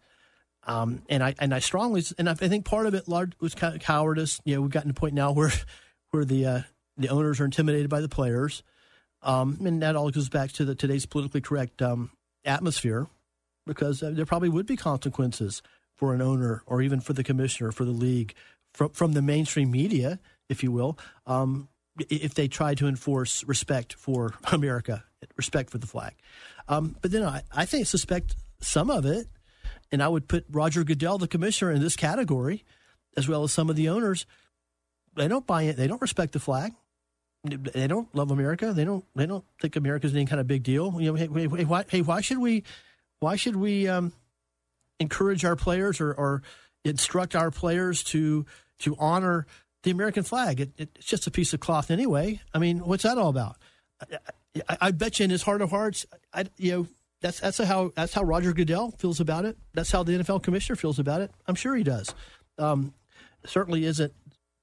Um, 0.66 1.04
and 1.08 1.24
I 1.24 1.36
and 1.40 1.54
I 1.54 1.60
strongly 1.60 2.04
and 2.18 2.28
I 2.28 2.34
think 2.34 2.66
part 2.66 2.88
of 2.88 2.96
it 2.96 3.08
large 3.08 3.34
was 3.40 3.54
kind 3.54 3.76
of 3.76 3.82
cowardice. 3.82 4.42
You 4.44 4.56
know, 4.56 4.62
we've 4.62 4.72
gotten 4.72 4.92
to 4.92 4.98
a 4.98 5.00
point 5.00 5.14
now 5.14 5.32
where 5.32 5.52
where 6.12 6.26
the 6.26 6.46
uh, 6.46 6.62
the 6.98 7.10
owners 7.10 7.40
are 7.40 7.46
intimidated 7.46 7.90
by 7.90 8.02
the 8.02 8.10
players. 8.10 8.64
Um, 9.22 9.60
and 9.64 9.82
that 9.84 9.96
all 9.96 10.10
goes 10.10 10.28
back 10.28 10.52
to 10.54 10.66
the 10.66 10.76
today's 10.76 11.06
politically 11.06 11.40
correct 11.40 11.82
um, 11.82 12.12
atmosphere, 12.44 13.08
because 13.66 14.04
uh, 14.04 14.12
there 14.12 14.26
probably 14.26 14.50
would 14.50 14.66
be 14.66 14.76
consequences 14.76 15.62
for 15.96 16.14
an 16.14 16.22
owner 16.22 16.64
or 16.66 16.82
even 16.82 17.00
for 17.00 17.14
the 17.14 17.24
commissioner 17.24 17.72
for 17.72 17.86
the 17.86 17.92
league 17.92 18.34
from 18.74 18.90
from 18.90 19.14
the 19.14 19.22
mainstream 19.22 19.72
media, 19.72 20.20
if 20.50 20.64
you 20.64 20.72
will, 20.72 20.98
um, 21.28 21.70
if 22.10 22.34
they 22.34 22.48
try 22.48 22.74
to 22.76 22.88
enforce 22.88 23.44
respect 23.44 23.94
for 23.94 24.34
America, 24.52 25.04
respect 25.36 25.70
for 25.70 25.78
the 25.78 25.88
flag. 25.88 26.14
Um, 26.68 26.96
but 27.02 27.12
then 27.12 27.24
I, 27.24 27.44
I 27.52 27.66
think 27.66 27.88
suspect 27.88 28.36
some 28.62 28.90
of 28.90 29.06
it, 29.06 29.28
and 29.92 30.02
I 30.02 30.08
would 30.08 30.28
put 30.28 30.46
Roger 30.50 30.84
Goodell, 30.84 31.18
the 31.18 31.28
commissioner, 31.28 31.72
in 31.72 31.82
this 31.82 31.96
category, 31.96 32.64
as 33.18 33.28
well 33.28 33.44
as 33.44 33.52
some 33.52 33.70
of 33.70 33.76
the 33.76 33.90
owners. 33.90 34.26
They 35.16 35.28
don't 35.28 35.46
buy 35.46 35.64
it. 35.64 35.78
They 35.78 35.88
don't 35.88 36.02
respect 36.02 36.34
the 36.34 36.40
flag 36.40 36.74
they 37.44 37.88
don't 37.88 38.14
love 38.16 38.32
America. 38.32 38.74
They 38.74 38.86
don't. 38.86 39.04
They 39.16 39.26
don't 39.26 39.44
think 39.62 39.76
America's 39.76 40.14
any 40.14 40.26
kind 40.26 40.40
of 40.40 40.48
big 40.48 40.64
deal. 40.64 40.96
You 41.00 41.12
know, 41.12 41.16
hey, 41.16 41.28
hey, 41.28 41.48
hey 41.48 41.66
why, 41.66 41.86
hey, 41.90 42.02
why 42.02 42.22
should 42.22 42.38
we? 42.38 42.64
Why 43.20 43.36
should 43.36 43.56
we 43.56 43.88
um, 43.88 44.14
encourage 45.00 45.46
our 45.46 45.56
players 45.56 46.02
or, 46.02 46.14
or, 46.14 46.44
instruct 46.86 47.36
our 47.36 47.52
players 47.52 48.04
to 48.04 48.46
to 48.80 48.96
honor 48.98 49.46
the 49.84 49.92
American 49.92 50.24
flag? 50.24 50.62
It, 50.62 50.72
it, 50.78 50.90
it's 50.96 51.06
just 51.06 51.28
a 51.28 51.32
piece 51.32 51.54
of 51.54 51.60
cloth 51.60 51.92
anyway. 51.92 52.40
I 52.54 52.60
mean, 52.60 52.80
what's 52.80 53.04
that 53.04 53.18
all 53.18 53.30
about? 53.30 53.58
I, 54.70 54.78
I, 54.82 54.92
bet 54.92 55.20
you 55.20 55.26
in 55.26 55.30
his 55.30 55.44
heart 55.44 55.62
of 55.62 55.72
hearts, 55.72 56.06
I, 56.34 56.46
you 56.58 56.72
know, 56.72 56.88
that's 57.22 57.40
that's 57.40 57.58
how 57.58 57.92
that's 57.96 58.14
how 58.14 58.24
Roger 58.24 58.54
Goodell 58.54 58.92
feels 58.92 59.20
about 59.20 59.46
it. 59.46 59.58
That's 59.74 59.92
how 59.92 60.04
the 60.04 60.14
NFL 60.14 60.44
commissioner 60.44 60.76
feels 60.76 61.00
about 61.00 61.22
it. 61.22 61.32
I'm 61.48 61.56
sure 61.56 61.76
he 61.76 61.84
does. 61.84 62.14
Um, 62.58 62.94
certainly 63.46 63.86
isn't. 63.86 64.14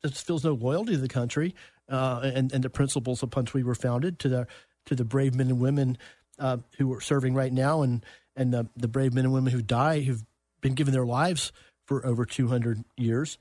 just 0.02 0.26
Feels 0.26 0.44
no 0.44 0.52
loyalty 0.52 0.92
to 0.92 0.98
the 0.98 1.08
country 1.08 1.54
uh, 1.88 2.20
and, 2.22 2.52
and 2.52 2.62
the 2.62 2.70
principles 2.70 3.22
upon 3.22 3.44
which 3.44 3.54
we 3.54 3.62
were 3.62 3.74
founded, 3.74 4.18
to 4.20 4.28
the 4.28 4.46
to 4.86 4.94
the 4.94 5.04
brave 5.04 5.34
men 5.34 5.48
and 5.48 5.60
women 5.60 5.98
uh, 6.38 6.58
who 6.78 6.92
are 6.92 7.00
serving 7.00 7.34
right 7.34 7.52
now, 7.52 7.82
and 7.82 8.04
and 8.36 8.52
the, 8.54 8.68
the 8.76 8.88
brave 8.88 9.12
men 9.12 9.24
and 9.24 9.34
women 9.34 9.52
who 9.52 9.62
die, 9.62 10.00
who've 10.00 10.24
been 10.60 10.74
given 10.74 10.92
their 10.92 11.06
lives 11.06 11.52
for 11.84 12.04
over 12.06 12.24
200 12.24 12.84
years. 12.96 13.38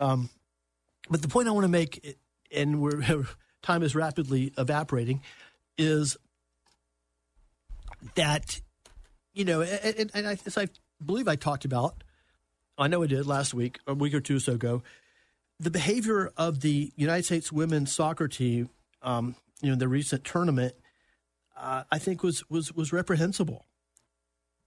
Um, 0.00 0.30
but 1.10 1.22
the 1.22 1.28
point 1.28 1.48
I 1.48 1.50
want 1.50 1.64
to 1.64 1.68
make, 1.68 2.16
and 2.54 3.26
time 3.62 3.82
is 3.82 3.94
rapidly 3.94 4.52
evaporating, 4.56 5.22
is 5.78 6.16
that 8.14 8.60
you 9.38 9.44
know, 9.44 9.62
and, 9.62 10.10
and 10.14 10.26
I, 10.26 10.36
as 10.46 10.58
I 10.58 10.66
believe 11.04 11.28
I 11.28 11.36
talked 11.36 11.64
about, 11.64 12.02
I 12.76 12.88
know 12.88 13.04
I 13.04 13.06
did 13.06 13.24
last 13.24 13.54
week, 13.54 13.78
a 13.86 13.94
week 13.94 14.12
or 14.12 14.20
two 14.20 14.36
or 14.36 14.40
so 14.40 14.54
ago, 14.54 14.82
the 15.60 15.70
behavior 15.70 16.32
of 16.36 16.60
the 16.60 16.92
United 16.96 17.24
States 17.24 17.52
women's 17.52 17.92
soccer 17.92 18.26
team, 18.26 18.70
um, 19.02 19.36
you 19.60 19.68
know, 19.68 19.74
in 19.74 19.78
the 19.78 19.88
recent 19.88 20.24
tournament, 20.24 20.74
uh, 21.56 21.84
I 21.90 21.98
think 21.98 22.22
was 22.22 22.48
was 22.50 22.72
was 22.72 22.92
reprehensible. 22.92 23.66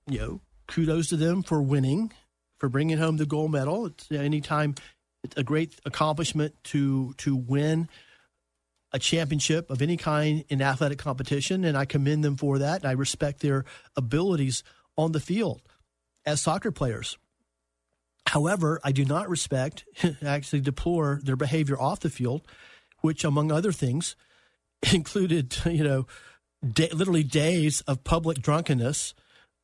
You 0.08 0.20
know, 0.20 0.42
kudos 0.68 1.10
to 1.10 1.18
them 1.18 1.44
for 1.44 1.62
winning, 1.62 2.12
for 2.58 2.70
bringing 2.70 2.98
home 2.98 3.18
the 3.18 3.26
gold 3.26 3.52
medal. 3.52 3.88
It's 3.88 4.12
anytime 4.12 4.76
it's 5.24 5.36
a 5.38 5.44
great 5.44 5.80
accomplishment 5.86 6.56
to 6.66 7.14
to 7.18 7.36
win 7.36 7.90
a 8.94 9.00
championship 9.00 9.70
of 9.70 9.82
any 9.82 9.98
kind 9.98 10.44
in 10.50 10.62
athletic 10.62 11.00
competition, 11.00 11.64
and 11.64 11.78
I 11.78 11.86
commend 11.86 12.24
them 12.24 12.38
for 12.38 12.60
that. 12.60 12.82
And 12.82 12.90
I 12.90 12.94
respect 12.94 13.42
their 13.42 13.66
abilities 13.96 14.64
on 14.98 15.12
the 15.12 15.20
field 15.20 15.62
as 16.26 16.42
soccer 16.42 16.72
players. 16.72 17.18
However, 18.28 18.80
I 18.84 18.92
do 18.92 19.06
not 19.06 19.30
respect, 19.30 19.86
actually 20.26 20.62
deplore 20.62 21.20
their 21.24 21.36
behavior 21.36 21.80
off 21.80 22.02
the 22.02 22.10
field, 22.10 22.42
which, 23.00 23.24
among 23.24 23.52
other 23.52 23.72
things, 23.72 24.16
included, 24.94 25.56
you 25.66 25.84
know, 25.84 26.08
literally 26.62 27.24
days 27.24 27.82
of 27.82 28.04
public 28.04 28.42
drunkenness, 28.42 29.14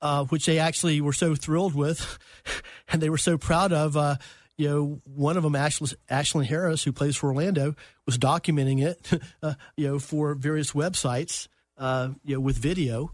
uh, 0.01 0.25
which 0.25 0.45
they 0.45 0.59
actually 0.59 1.01
were 1.01 1.13
so 1.13 1.35
thrilled 1.35 1.75
with 1.75 2.17
and 2.87 3.01
they 3.01 3.09
were 3.09 3.17
so 3.17 3.37
proud 3.37 3.71
of. 3.71 3.97
Uh, 3.97 4.15
you 4.57 4.67
know, 4.67 5.01
one 5.05 5.37
of 5.37 5.43
them, 5.43 5.55
Ashley, 5.55 5.89
Ashlyn 6.09 6.45
Harris, 6.45 6.83
who 6.83 6.91
plays 6.91 7.15
for 7.15 7.27
Orlando, 7.27 7.75
was 8.05 8.17
documenting 8.17 8.83
it, 8.83 9.21
uh, 9.43 9.53
you 9.75 9.87
know, 9.87 9.99
for 9.99 10.33
various 10.33 10.71
websites, 10.71 11.47
uh, 11.77 12.09
you 12.23 12.35
know, 12.35 12.41
with 12.41 12.57
video. 12.57 13.11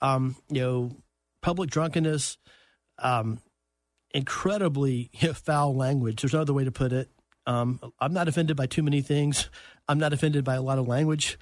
Um, 0.00 0.36
you 0.50 0.60
know, 0.60 0.96
public 1.42 1.70
drunkenness, 1.70 2.38
um, 2.98 3.40
incredibly 4.12 5.10
foul 5.34 5.74
language. 5.74 6.22
There's 6.22 6.32
no 6.32 6.40
other 6.40 6.54
way 6.54 6.64
to 6.64 6.72
put 6.72 6.92
it. 6.92 7.10
Um, 7.46 7.80
I'm 8.00 8.12
not 8.12 8.28
offended 8.28 8.56
by 8.56 8.66
too 8.66 8.82
many 8.82 9.00
things. 9.00 9.48
I'm 9.88 9.98
not 9.98 10.12
offended 10.12 10.44
by 10.44 10.56
a 10.56 10.62
lot 10.62 10.78
of 10.78 10.88
language. 10.88 11.38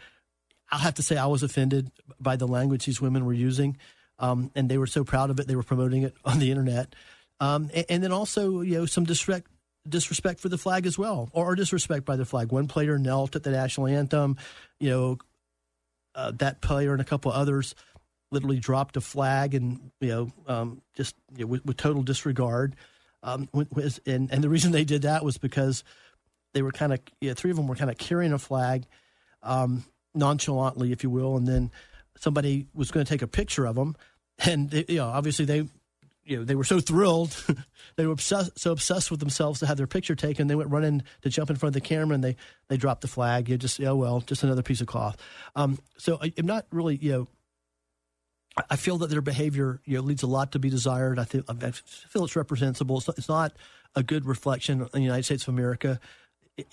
I'll 0.71 0.81
have 0.81 0.95
to 0.95 1.03
say 1.03 1.17
I 1.17 1.27
was 1.27 1.43
offended 1.43 1.91
by 2.21 2.37
the 2.37 2.47
language 2.47 2.85
these 2.85 3.01
women 3.01 3.25
were 3.25 3.33
using, 3.33 3.77
um, 4.19 4.51
and 4.55 4.69
they 4.69 4.79
were 4.79 4.87
so 4.87 5.05
proud 5.05 5.31
of 5.31 5.39
it. 5.41 5.47
They 5.47 5.57
were 5.57 5.63
promoting 5.63 6.03
it 6.03 6.15
on 6.25 6.39
the 6.39 6.51
internet, 6.51 6.95
um, 7.41 7.70
and, 7.74 7.87
and, 7.89 8.03
then 8.03 8.12
also 8.12 8.61
you 8.61 8.78
know 8.78 8.87
some 8.87 9.05
disrespect 9.05 9.49
disrespect 9.89 10.41
for 10.41 10.49
the 10.49 10.59
flag 10.59 10.87
as 10.87 10.99
well, 10.99 11.28
or 11.32 11.55
disrespect 11.55 12.05
by 12.05 12.16
the 12.16 12.24
flag. 12.24 12.53
One 12.53 12.68
player 12.68 12.99
knelt 12.99 13.37
at 13.37 13.43
the 13.43 13.51
national 13.51 13.89
anthem. 13.89 14.37
You 14.80 14.91
know, 14.91 15.18
uh, 16.14 16.32
that 16.37 16.61
player 16.61 16.93
and 16.93 17.01
a 17.01 17.05
couple 17.05 17.32
others 17.32 17.74
literally 18.30 18.59
dropped 18.59 18.97
a 18.97 19.01
flag 19.01 19.55
and 19.55 19.91
you 20.01 20.09
know 20.09 20.32
um, 20.47 20.82
just 20.97 21.14
you 21.37 21.45
know, 21.45 21.51
with, 21.51 21.64
with, 21.64 21.76
total 21.76 22.03
disregard. 22.03 22.76
Um, 23.22 23.49
and 24.07 24.30
and 24.30 24.45
the 24.45 24.49
reason 24.49 24.72
they 24.72 24.85
did 24.85 25.03
that 25.03 25.24
was 25.24 25.39
because 25.39 25.85
they 26.53 26.62
were 26.62 26.72
kind 26.72 26.93
of 26.93 27.01
yeah, 27.20 27.35
three 27.35 27.51
of 27.51 27.57
them 27.57 27.66
were 27.66 27.76
kind 27.76 27.91
of 27.91 27.99
carrying 27.99 28.32
a 28.32 28.39
flag 28.39 28.85
um, 29.43 29.85
nonchalantly, 30.14 30.93
if 30.93 31.03
you 31.03 31.11
will, 31.11 31.37
and 31.37 31.47
then 31.47 31.70
somebody 32.18 32.66
was 32.74 32.91
going 32.91 33.05
to 33.05 33.11
take 33.11 33.22
a 33.22 33.26
picture 33.26 33.66
of 33.66 33.76
them, 33.76 33.97
and 34.45 34.70
they, 34.70 34.85
you 34.89 34.99
know 34.99 35.07
obviously 35.07 35.45
they 35.45 35.66
you 36.25 36.39
know 36.39 36.45
they 36.45 36.55
were 36.55 36.64
so 36.64 36.81
thrilled 36.81 37.37
they 37.97 38.07
were 38.07 38.12
obsessed, 38.12 38.59
so 38.59 38.72
obsessed 38.72 39.11
with 39.11 39.20
themselves 39.20 39.61
to 39.61 39.66
have 39.66 39.77
their 39.77 39.87
picture 39.87 40.14
taken 40.14 40.47
they 40.47 40.55
went 40.55 40.70
running 40.70 41.03
to 41.22 41.29
jump 41.29 41.51
in 41.51 41.57
front 41.57 41.77
of 41.77 41.83
the 41.83 41.87
camera 41.87 42.14
and 42.14 42.25
they 42.25 42.37
they 42.68 42.77
dropped 42.77 43.01
the 43.01 43.09
flag 43.09 43.49
you 43.49 43.57
just 43.57 43.81
oh 43.81 43.97
well 43.97 44.20
just 44.20 44.43
another 44.43 44.62
piece 44.62 44.81
of 44.81 44.87
cloth 44.87 45.16
um, 45.57 45.79
so 45.97 46.18
I, 46.20 46.33
am 46.39 46.47
not 46.47 46.66
really 46.70 46.97
you 46.97 47.12
know 47.12 47.29
I 48.70 48.77
feel 48.77 48.99
that 48.99 49.11
their 49.11 49.20
behavior 49.20 49.81
you 49.85 49.97
know, 49.97 50.03
leads 50.03 50.22
a 50.22 50.29
lot 50.29 50.53
to 50.53 50.61
be 50.61 50.70
desired. 50.70 51.18
I, 51.18 51.25
think, 51.25 51.45
I 51.49 51.72
feel 51.72 52.25
it's 52.25 52.37
reprehensible. 52.37 52.99
It's 52.99 53.09
not, 53.09 53.18
it's 53.18 53.29
not, 53.29 53.53
a 53.97 54.03
good 54.03 54.27
reflection 54.27 54.81
of 54.81 54.91
the 54.93 55.01
United 55.01 55.22
States 55.25 55.45
of 55.45 55.55
America. 55.55 56.01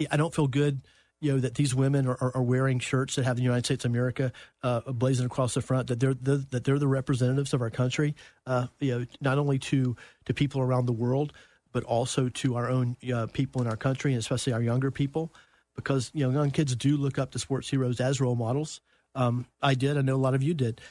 I 0.10 0.18
don't 0.18 0.34
feel 0.34 0.48
good, 0.48 0.82
you 1.22 1.32
know, 1.32 1.40
that 1.40 1.56
these 1.56 1.74
women 1.74 2.08
are, 2.08 2.32
are, 2.36 2.42
wearing 2.42 2.80
shirts 2.80 3.16
that 3.16 3.26
have 3.26 3.38
the 3.38 3.44
United 3.44 3.64
States 3.64 3.86
of 3.86 3.92
America 3.92 4.34
uh, 4.64 4.82
blazing 4.92 5.28
across 5.28 5.54
the 5.54 5.62
front. 5.62 5.88
That 5.88 6.00
they're 6.00 6.16
the, 6.16 6.38
that 6.50 6.64
they're 6.64 6.80
the 6.80 6.88
representatives 6.88 7.54
of 7.54 7.62
our 7.62 7.70
country. 7.70 8.16
Uh, 8.48 8.68
you 8.80 9.00
know, 9.00 9.06
not 9.22 9.38
only 9.38 9.60
to 9.60 9.96
to 10.26 10.34
people 10.34 10.62
around 10.62 10.88
the 10.88 10.94
world, 10.94 11.32
but 11.72 11.84
also 11.84 12.28
to 12.28 12.56
our 12.56 12.70
own 12.70 12.98
uh, 13.14 13.28
people 13.28 13.62
in 13.62 13.68
our 13.68 13.78
country, 13.78 14.14
and 14.14 14.20
especially 14.20 14.52
our 14.52 14.64
younger 14.64 14.90
people, 14.90 15.32
because 15.76 16.10
you 16.14 16.26
know, 16.26 16.32
young 16.32 16.50
kids 16.50 16.76
do 16.76 16.98
look 16.98 17.20
up 17.20 17.32
to 17.32 17.40
sports 17.40 17.70
heroes 17.70 18.02
as 18.02 18.20
role 18.20 18.36
models. 18.36 18.82
Um, 19.14 19.46
I 19.62 19.76
did. 19.76 19.98
I 19.98 20.02
know 20.02 20.16
a 20.16 20.18
lot 20.18 20.34
of 20.34 20.42
you 20.42 20.56
did. 20.56 20.82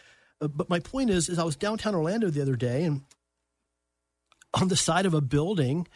Uh, 0.40 0.48
but 0.48 0.70
my 0.70 0.78
point 0.78 1.10
is, 1.10 1.28
is 1.28 1.40
I 1.40 1.44
was 1.44 1.56
downtown 1.56 1.94
Orlando 1.94 2.30
the 2.30 2.42
other 2.42 2.56
day, 2.56 2.84
and 2.84 3.02
on 4.54 4.68
the 4.68 4.76
side 4.76 5.06
of 5.06 5.14
a 5.14 5.20
building, 5.20 5.88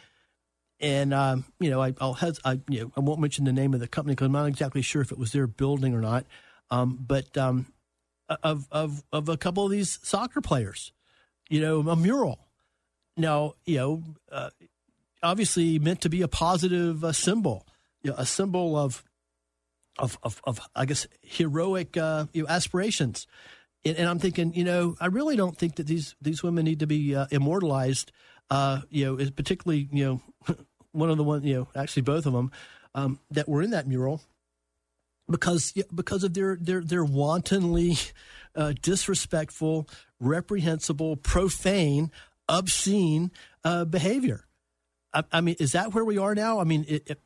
and 0.79 1.13
um, 1.13 1.45
you 1.59 1.69
know, 1.69 1.81
I, 1.81 1.93
will 1.99 2.13
has, 2.13 2.39
I, 2.43 2.59
you 2.69 2.81
know, 2.81 2.91
I 2.97 2.99
won't 2.99 3.19
mention 3.19 3.45
the 3.45 3.53
name 3.53 3.73
of 3.73 3.79
the 3.79 3.87
company 3.87 4.13
because 4.13 4.25
I'm 4.25 4.33
not 4.33 4.47
exactly 4.47 4.81
sure 4.81 5.01
if 5.01 5.11
it 5.11 5.17
was 5.17 5.31
their 5.31 5.47
building 5.47 5.93
or 5.93 6.01
not. 6.01 6.25
Um, 6.69 6.97
but 6.99 7.37
um, 7.37 7.67
of 8.43 8.67
of 8.71 9.03
of 9.11 9.29
a 9.29 9.37
couple 9.37 9.65
of 9.65 9.71
these 9.71 9.99
soccer 10.03 10.41
players, 10.41 10.91
you 11.49 11.61
know, 11.61 11.79
a 11.89 11.95
mural. 11.95 12.39
Now, 13.17 13.53
you 13.65 13.77
know, 13.77 14.03
uh, 14.31 14.49
obviously 15.23 15.79
meant 15.79 16.01
to 16.01 16.09
be 16.09 16.21
a 16.21 16.27
positive 16.27 17.03
uh, 17.03 17.13
symbol, 17.13 17.65
you 18.03 18.11
know, 18.11 18.17
a 18.17 18.25
symbol 18.25 18.77
of, 18.77 19.03
of, 19.97 20.17
of, 20.21 20.41
of 20.43 20.59
I 20.75 20.85
guess, 20.85 21.07
heroic 21.21 21.95
uh, 21.95 22.25
you 22.33 22.43
know, 22.43 22.49
aspirations 22.49 23.25
and 23.85 24.09
I'm 24.09 24.17
thinking, 24.17 24.53
you 24.55 24.63
know, 24.63 24.95
I 24.99 25.07
really 25.07 25.35
don't 25.35 25.55
think 25.55 25.75
that 25.75 25.85
these 25.85 26.15
these 26.19 26.41
women 26.41 26.65
need 26.65 26.79
to 26.79 26.87
be 26.87 27.15
uh, 27.15 27.27
immortalized. 27.29 28.11
Uh, 28.49 28.81
you 28.89 29.05
know, 29.05 29.17
is 29.17 29.31
particularly, 29.31 29.89
you 29.91 30.05
know, 30.05 30.55
one 30.91 31.09
of 31.09 31.17
the 31.17 31.23
one, 31.23 31.43
you 31.43 31.55
know, 31.55 31.67
actually 31.75 32.03
both 32.03 32.25
of 32.25 32.33
them 32.33 32.51
um, 32.93 33.19
that 33.31 33.49
were 33.49 33.61
in 33.61 33.71
that 33.71 33.87
mural 33.87 34.21
because 35.29 35.73
because 35.93 36.23
of 36.23 36.33
their 36.33 36.55
their 36.55 36.81
their 36.81 37.03
wantonly 37.03 37.97
uh, 38.55 38.73
disrespectful, 38.81 39.87
reprehensible, 40.19 41.17
profane, 41.17 42.11
obscene 42.47 43.31
uh, 43.63 43.85
behavior. 43.85 44.45
I, 45.13 45.23
I, 45.31 45.41
mean, 45.41 45.55
is 45.59 45.73
that 45.73 45.93
where 45.93 46.05
we 46.05 46.17
are 46.17 46.35
now? 46.35 46.59
I 46.59 46.63
mean, 46.63 46.85
it, 46.87 47.03
it, 47.07 47.21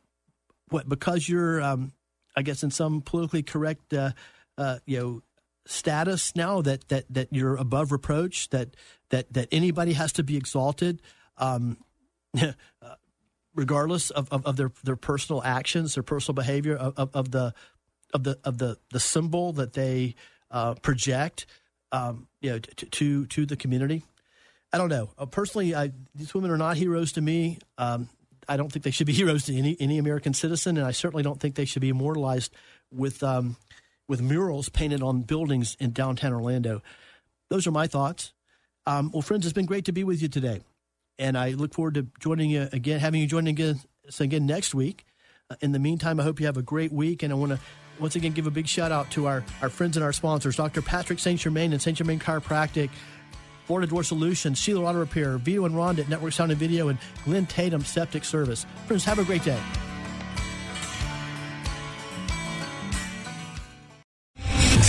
what 0.70 0.88
because 0.88 1.28
you're, 1.28 1.62
um, 1.62 1.94
I 2.36 2.42
guess, 2.42 2.64
in 2.64 2.72
some 2.72 3.02
politically 3.02 3.44
correct, 3.44 3.94
uh, 3.94 4.12
uh 4.58 4.80
you 4.86 5.00
know 5.00 5.22
status 5.66 6.36
now 6.36 6.62
that 6.62 6.88
that 6.88 7.06
that 7.10 7.28
you're 7.32 7.56
above 7.56 7.92
reproach 7.92 8.50
that 8.50 8.76
that 9.10 9.32
that 9.34 9.48
anybody 9.52 9.94
has 9.94 10.14
to 10.14 10.24
be 10.24 10.38
exalted 10.38 11.02
um, 11.38 11.78
regardless 13.56 14.10
of, 14.12 14.30
of, 14.32 14.46
of, 14.46 14.56
their 14.56 14.72
their 14.84 14.96
personal 14.96 15.44
actions 15.44 15.96
their 15.96 16.04
personal 16.04 16.36
behavior 16.36 16.76
of, 16.76 16.94
of, 16.98 17.10
of 17.16 17.32
the 17.32 17.54
of 18.14 18.24
the 18.24 18.38
of 18.44 18.58
the 18.58 18.78
the 18.92 19.00
symbol 19.00 19.54
that 19.54 19.74
they 19.74 20.16
uh, 20.52 20.74
project 20.76 21.46
um, 21.92 22.28
you 22.42 22.52
know 22.52 22.60
to, 22.60 22.86
to, 22.86 23.26
to 23.28 23.46
the 23.46 23.56
community 23.56 24.04
I 24.72 24.78
don't 24.78 24.90
know 24.90 25.10
uh, 25.18 25.26
personally 25.26 25.76
I, 25.76 25.92
these 26.16 26.34
women 26.34 26.52
are 26.52 26.58
not 26.58 26.78
heroes 26.78 27.12
to 27.14 27.22
me 27.22 27.60
um, 27.78 28.10
I 28.48 28.58
don't 28.58 28.72
think 28.72 28.84
they 28.84 28.92
should 28.92 29.08
be 29.08 29.14
heroes 29.22 29.46
to 29.46 29.56
any 29.56 29.76
any 29.80 29.98
American 29.98 30.34
citizen 30.34 30.78
and 30.78 30.86
I 30.86 30.92
certainly 30.92 31.24
don't 31.24 31.40
think 31.40 31.56
they 31.56 31.66
should 31.66 31.82
be 31.82 31.90
immortalized 31.90 32.54
with 32.92 33.24
um, 33.24 33.58
with 34.08 34.22
murals 34.22 34.70
painted 34.70 35.02
on 35.02 35.22
buildings 35.22 35.78
in 35.80 35.92
downtown 35.92 36.34
Orlando. 36.34 36.82
Those 37.50 37.68
are 37.68 37.72
my 37.72 37.88
thoughts. 37.88 38.34
Um, 38.86 39.12
well, 39.12 39.22
friends, 39.22 39.46
it's 39.46 39.54
been 39.54 39.66
great 39.66 39.86
to 39.86 39.92
be 39.92 40.04
with 40.04 40.22
you 40.22 40.28
today, 40.28 40.62
and 41.18 41.38
I 41.38 41.52
look 41.52 41.74
forward 41.74 41.96
to 41.96 42.08
joining 42.20 42.50
you 42.50 42.68
again, 42.72 43.00
having 43.00 43.22
you 43.22 43.28
join 43.28 43.48
again, 43.48 43.80
again 44.20 44.46
next 44.46 44.74
week. 44.74 45.06
Uh, 45.50 45.56
in 45.62 45.72
the 45.72 45.80
meantime, 45.80 46.20
I 46.20 46.24
hope 46.24 46.40
you 46.40 46.46
have 46.46 46.58
a 46.58 46.62
great 46.62 46.92
week, 46.92 47.24
and 47.24 47.32
I 47.34 47.36
want 47.36 47.52
to 47.52 47.60
once 48.00 48.16
again 48.16 48.32
give 48.32 48.48
a 48.48 48.52
big 48.52 48.68
shout 48.68 48.92
out 48.92 49.12
to 49.12 49.28
our, 49.28 49.44
our 49.62 49.70
friends 49.70 49.98
and 49.98 50.04
our 50.04 50.14
sponsors, 50.14 50.56
Dr. 50.56 50.82
Patrick 50.82 51.20
St. 51.20 51.40
Germain 51.40 51.74
and 51.74 51.82
St. 51.82 51.98
Germain 51.98 52.20
Chiropractic, 52.20 52.90
Florida 53.66 53.88
Door 53.88 54.04
Solutions, 54.04 54.60
Sheeler 54.60 54.88
Auto 54.88 55.00
Repair, 55.00 55.38
Vito 55.38 55.66
and 55.66 55.76
Rhonda 55.76 56.00
at 56.00 56.10
Network 56.10 56.34
Sound 56.34 56.52
and 56.52 56.60
Video, 56.60 56.88
and 56.88 56.98
Glenn 57.26 57.46
Tatum 57.46 57.84
Septic 57.84 58.24
Service. 58.24 58.66
Friends, 58.88 59.04
have 59.04 59.20
a 59.20 59.24
great 59.24 59.44
day. 59.44 59.60